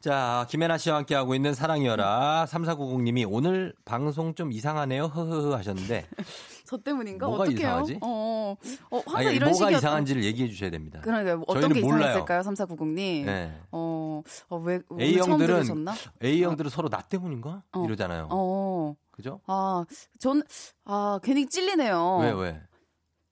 [0.00, 2.46] 자, 김혜나 씨와 함께하고 있는 사랑이여라.
[2.48, 5.04] 3490님이 오늘 방송 좀 이상하네요.
[5.04, 6.06] 흐흐흐 하셨는데.
[6.64, 7.26] 저 때문인가?
[7.26, 7.58] 뭐가 어떡해요?
[7.58, 7.98] 이상하지?
[8.00, 8.56] 어,
[8.90, 11.00] 어, 항상 아니, 이런 뭐가 식이었 이상한지를 얘기해 주셔야 됩니다.
[11.02, 12.00] 그러니까 어떤 저희는 게 몰라요.
[12.00, 12.40] 이상했을까요?
[12.40, 13.24] 3490님.
[13.26, 13.60] 네.
[13.72, 15.94] 어, 어, 왜 오늘 A 처음 형들은 들으셨나?
[16.24, 17.84] A 형들은 서로 나 때문인가 어.
[17.84, 18.28] 이러잖아요.
[18.30, 18.94] 어.
[19.10, 19.40] 그죠?
[19.46, 19.84] 아,
[20.18, 20.42] 전,
[20.86, 22.18] 아, 괜히 찔리네요.
[22.22, 22.62] 왜 왜?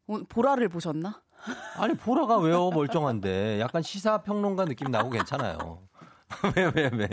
[0.07, 1.23] 오늘 보라를 보셨나?
[1.77, 5.88] 아니 보라가 왜요 멀쩡한데 약간 시사 평론가 느낌 나고 괜찮아요.
[6.57, 7.09] 왜 왜 왜?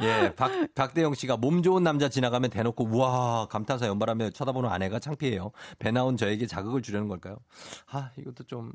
[0.00, 5.52] 예, 박 박대영 씨가 몸 좋은 남자 지나가면 대놓고 우와 감탄사 연발하며 쳐다보는 아내가 창피해요.
[5.78, 7.36] 배 나온 저에게 자극을 주려는 걸까요?
[7.90, 8.72] 아 이것도 좀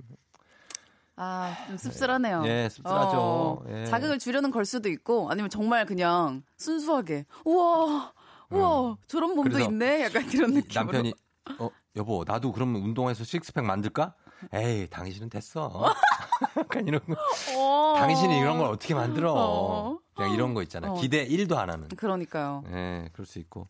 [1.22, 2.44] 아, 좀 씁쓸하네요.
[2.46, 3.18] 예, 씁쓸하죠.
[3.20, 3.86] 어, 예.
[3.86, 8.14] 자극을 주려는 걸 수도 있고, 아니면 정말 그냥 순수하게, 우와,
[8.50, 9.62] 우와, 저런 몸도 음.
[9.64, 10.04] 있네?
[10.06, 10.82] 약간 이런 느낌으로.
[10.86, 11.14] 남편이
[11.60, 14.14] 어 여보 나도 그러면 운동해서 식스팩 만들까?
[14.54, 15.94] 에이 당신은 됐어.
[16.58, 17.16] 약간 이런 거.
[17.58, 17.96] 어.
[17.98, 19.34] 당신이 이런 걸 어떻게 만들어?
[19.36, 20.00] 어.
[20.16, 20.92] 그냥 이런 거 있잖아요.
[20.92, 20.96] 어.
[20.96, 21.88] 기대 1도 안 하는.
[21.90, 22.64] 그러니까요.
[22.72, 23.68] 예, 그럴 수 있고.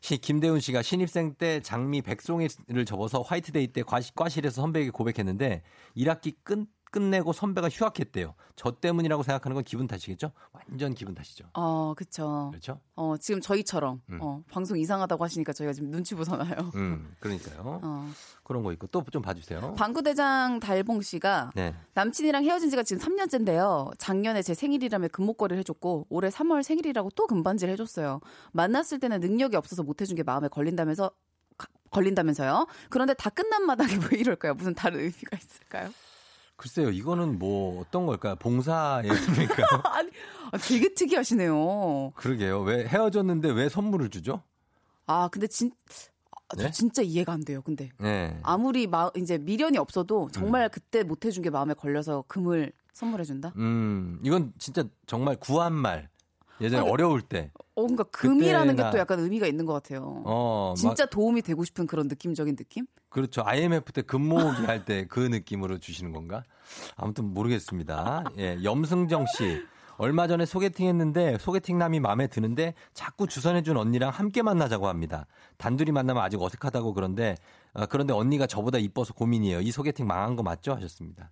[0.00, 5.62] 시, 김대훈 씨가 신입생 때 장미 백송이를 접어서 화이트데이 때 과시, 과실에서 선배에게 고백했는데
[5.96, 8.34] 1학기 끝, 끝내고 선배가 휴학했대요.
[8.54, 10.30] 저 때문이라고 생각하는 건 기분 탓이겠죠?
[10.52, 11.46] 완전 기분 탓이죠.
[11.54, 12.48] 어, 그쵸.
[12.52, 12.78] 그렇죠?
[12.94, 14.18] 어, 지금 저희처럼, 음.
[14.20, 16.70] 어, 방송 이상하다고 하시니까 저희가 지금 눈치 보잖아요.
[16.74, 17.80] 음, 그러니까요.
[17.82, 18.08] 어.
[18.44, 19.74] 그런 거 있고 또 좀 봐주세요.
[19.74, 21.74] 방구대장 달봉 씨가 네.
[21.94, 23.92] 남친이랑 헤어진 지가 지금 3년째인데요.
[23.98, 28.20] 작년에 제 생일이라며 금목걸이를 해줬고 올해 3월 생일이라고 또 금반지를 해줬어요.
[28.52, 31.10] 만났을 때는 능력이 없어서 못해준 게 마음에 걸린다면서
[31.58, 32.66] 가- 걸린다면서요.
[32.90, 34.54] 그런데 다 끝난 마당에 왜 이럴까요?
[34.54, 35.90] 무슨 다른 의미가 있을까요?
[36.62, 38.36] 글쎄요, 이거는 뭐 어떤 걸까요?
[38.36, 39.82] 봉사 예입니까?
[39.96, 40.10] 아니,
[40.52, 42.12] 아, 되게 특이하시네요.
[42.14, 42.60] 그러게요.
[42.60, 44.44] 왜 헤어졌는데 왜 선물을 주죠?
[45.06, 45.72] 아, 근데 진,
[46.30, 46.70] 아, 저 네?
[46.70, 47.62] 진짜 이해가 안 돼요.
[47.62, 48.38] 근데 네.
[48.44, 53.54] 아무리 마, 이제 미련이 없어도 정말 그때 못 해준 게 마음에 걸려서 금을 선물해준다?
[53.56, 56.10] 음, 이건 진짜 정말 구한 말.
[56.62, 56.90] 예전에 아, 네.
[56.90, 57.50] 어려울 때.
[57.74, 60.22] 어, 그러니까 금이라는 게 또 약간 의미가 있는 것 같아요.
[60.24, 62.86] 어, 진짜 막, 도움이 되고 싶은 그런 느낌적인 느낌?
[63.10, 63.42] 그렇죠.
[63.44, 66.42] IMF 때 금모으기 할 때 그 느낌으로 주시는 건가?
[66.96, 68.24] 아무튼 모르겠습니다.
[68.38, 69.62] 예, 염승정 씨.
[69.98, 75.26] 얼마 전에 소개팅 했는데 소개팅남이 마음에 드는데 자꾸 주선해준 언니랑 함께 만나자고 합니다.
[75.58, 77.36] 단둘이 만나면 아직 어색하다고 그런데
[77.74, 79.60] 어, 그런데 언니가 저보다 이뻐서 고민이에요.
[79.60, 80.74] 이 소개팅 망한 거 맞죠?
[80.74, 81.30] 하셨습니다.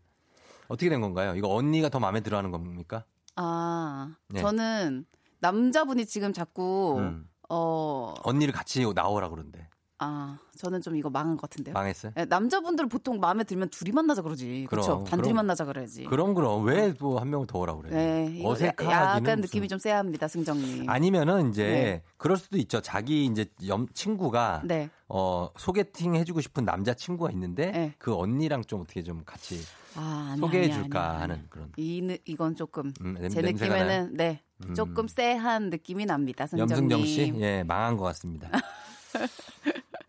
[0.68, 1.34] 어떻게 된 건가요?
[1.34, 3.04] 이거 언니가 더 마음에 들어하는 겁니까?
[3.36, 4.40] 아, 네.
[4.40, 5.04] 저는
[5.40, 7.28] 남자분이 지금 자꾸, 음.
[7.48, 9.68] 어, 언니를 같이 나오라 그런데
[10.02, 11.74] 아, 저는 좀 이거 망한 것 같은데요.
[11.74, 12.12] 망했어요?
[12.16, 14.66] 예, 남자분들 보통 마음에 들면 둘이 만나자 그러지.
[14.70, 14.92] 그렇죠.
[14.92, 15.36] 그럼, 단둘이 그럼.
[15.36, 16.04] 만나자 그래야지.
[16.04, 17.94] 그럼 그럼 왜 또 한 명을 더 오라 그래요?
[17.94, 20.88] 네, 어색하기는 약간 무슨- 느낌이 좀 쎄합니다, 승정님.
[20.88, 22.02] 아니면은 이제 네.
[22.16, 22.80] 그럴 수도 있죠.
[22.80, 24.88] 자기 이제 염 친구가 네.
[25.06, 27.94] 어 소개팅 해주고 싶은 남자 친구가 있는데 네.
[27.98, 29.60] 그 언니랑 좀 어떻게 좀 같이
[29.96, 34.14] 아, 아니, 소개해줄까 아니, 아니, 하는 그런 이, 느- 이건 조금 음, 냄- 제 느낌에는
[34.16, 34.49] 네 음.
[34.74, 36.46] 조금 쎄한 느낌이 납니다.
[36.56, 38.48] 염승정 씨, 예 망한 것 같습니다.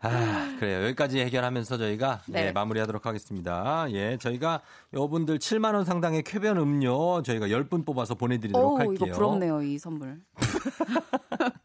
[0.04, 2.48] 아 그래요 여기까지 해결하면서 저희가 네.
[2.48, 3.86] 예, 마무리하도록 하겠습니다.
[3.90, 4.60] 예 저희가
[4.92, 8.94] 여러분들 7만 원 상당의 쾌변 음료 저희가 10분 뽑아서 보내 드리도록 오, 할게요.
[8.94, 10.20] 이거 부럽네요, 이 선물.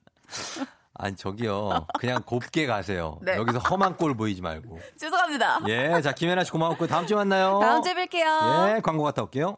[1.00, 3.20] 아니 저기요 그냥 곱게 가세요.
[3.22, 3.36] 네.
[3.38, 4.80] 여기서 험한 꼴 보이지 말고.
[4.98, 5.62] 죄송합니다.
[5.68, 7.60] 예, 자 김혜나 씨 고마웠고 다음 주에 만나요.
[7.60, 8.76] 다음 주에 뵐게요.
[8.76, 9.58] 예, 광고 갔다 올게요.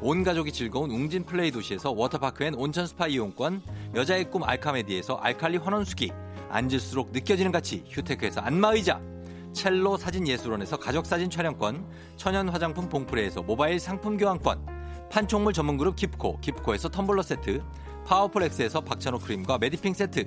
[0.00, 3.62] 온 가족이 즐거운 웅진 플레이 도시에서 워터파크 and 온천 스파 이용권.
[3.96, 6.12] 여자의 꿈 알카메디에서 알칼리 환원수기.
[6.50, 9.00] 앉을수록 느껴지는 가치 휴테크에서 안마의자.
[9.52, 11.84] 첼로 사진예술원에서 가족사진 촬영권,
[12.16, 14.64] 천연 화장품 봉프레에서 모바일 상품 교환권,
[15.10, 17.60] 판촉물 전문그룹 깁코, 깁코에서 텀블러 세트,
[18.06, 20.26] 파워풀엑스에서 박찬호 크림과 메디핑 세트,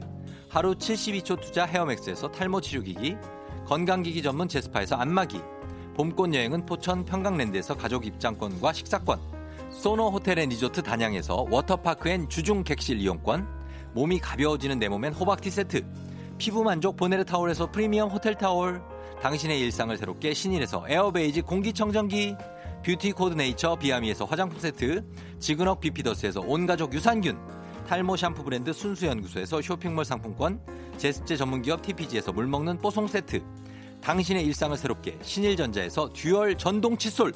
[0.50, 3.16] 하루 72초 투자 헤어맥스에서 탈모 치료기기,
[3.68, 5.40] 건강기기 전문 제스파에서 안마기,
[5.96, 9.41] 봄꽃 여행은 포천 평강랜드에서 가족 입장권과 식사권,
[9.82, 13.48] 소노 호텔 앤 리조트 단양에서 워터파크 and 주중 객실 이용권,
[13.96, 15.84] 몸이 가벼워지는 내 몸엔 호박티 세트,
[16.38, 18.80] 피부 만족 보네르 타올에서 프리미엄 호텔 타올,
[19.24, 22.36] 당신의 일상을 새롭게 신일에서 에어베이지 공기청정기,
[22.86, 25.04] 뷰티 코드네이처 비아미에서 화장품 세트,
[25.40, 27.40] 지그넉 비피더스에서 온가족 유산균,
[27.88, 30.62] 탈모 샴푸 브랜드 순수연구소에서 쇼핑몰 상품권,
[30.98, 33.44] 제습제 전문기업 TPG에서 물먹는 뽀송 세트,
[34.04, 37.34] 당신의 일상을 새롭게 신일전자에서 듀얼 전동 칫솔,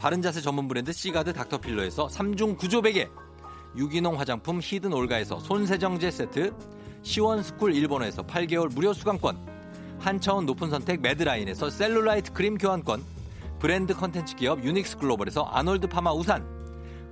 [0.00, 3.10] 바른자세 전문 브랜드 시가드 닥터필러에서 3중 구조 베개,
[3.76, 6.54] 유기농 화장품 히든 올가에서 손세정제 세트,
[7.02, 9.36] 시원스쿨 일본어에서 8개월 무료 수강권,
[9.98, 13.04] 한차원 높은 선택 매드라인에서 셀룰라이트 크림 교환권,
[13.58, 16.48] 브랜드 컨텐츠 기업 유닉스 글로벌에서 아놀드 파마 우산,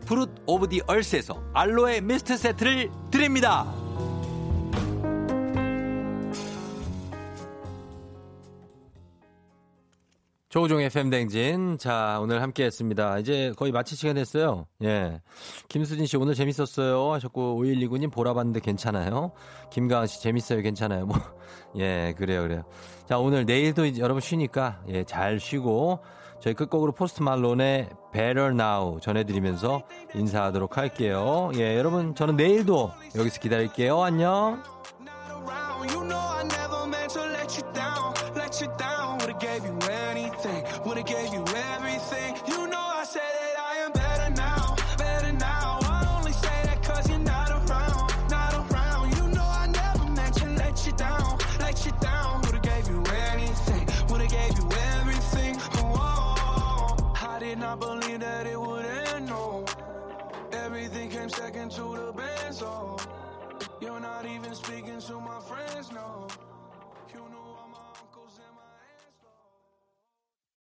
[0.07, 3.71] 프룻 오브 디 얼스에서 알로에 미스트 세트를 드립니다.
[10.49, 11.77] 조우종의 FM 대행진.
[11.77, 13.19] 자, 오늘 함께 했습니다.
[13.19, 14.67] 이제 거의 마칠 시간 됐어요.
[14.83, 15.21] 예.
[15.69, 17.13] 김수진 씨 오늘 재밌었어요.
[17.13, 19.33] 하셨고, 5129님 보라 봤는데 괜찮아요.
[19.71, 20.63] 김가은 씨 재밌어요.
[20.63, 21.05] 괜찮아요.
[21.05, 21.19] 뭐,
[21.77, 22.63] 예, 그래요, 그래요.
[23.07, 26.01] 자, 오늘 내일도 여러분 쉬니까, 예, 잘 쉬고,
[26.41, 29.83] 저희 끝곡으로 포스트 말론의 Better Now 전해드리면서
[30.15, 31.51] 인사하도록 할게요.
[31.57, 34.03] 예, 여러분, 저는 내일도 여기서 기다릴게요.
[34.03, 34.63] 안녕.
[61.29, 62.97] Second to the band, so.
[63.81, 66.27] You're not even speaking to my friends, no.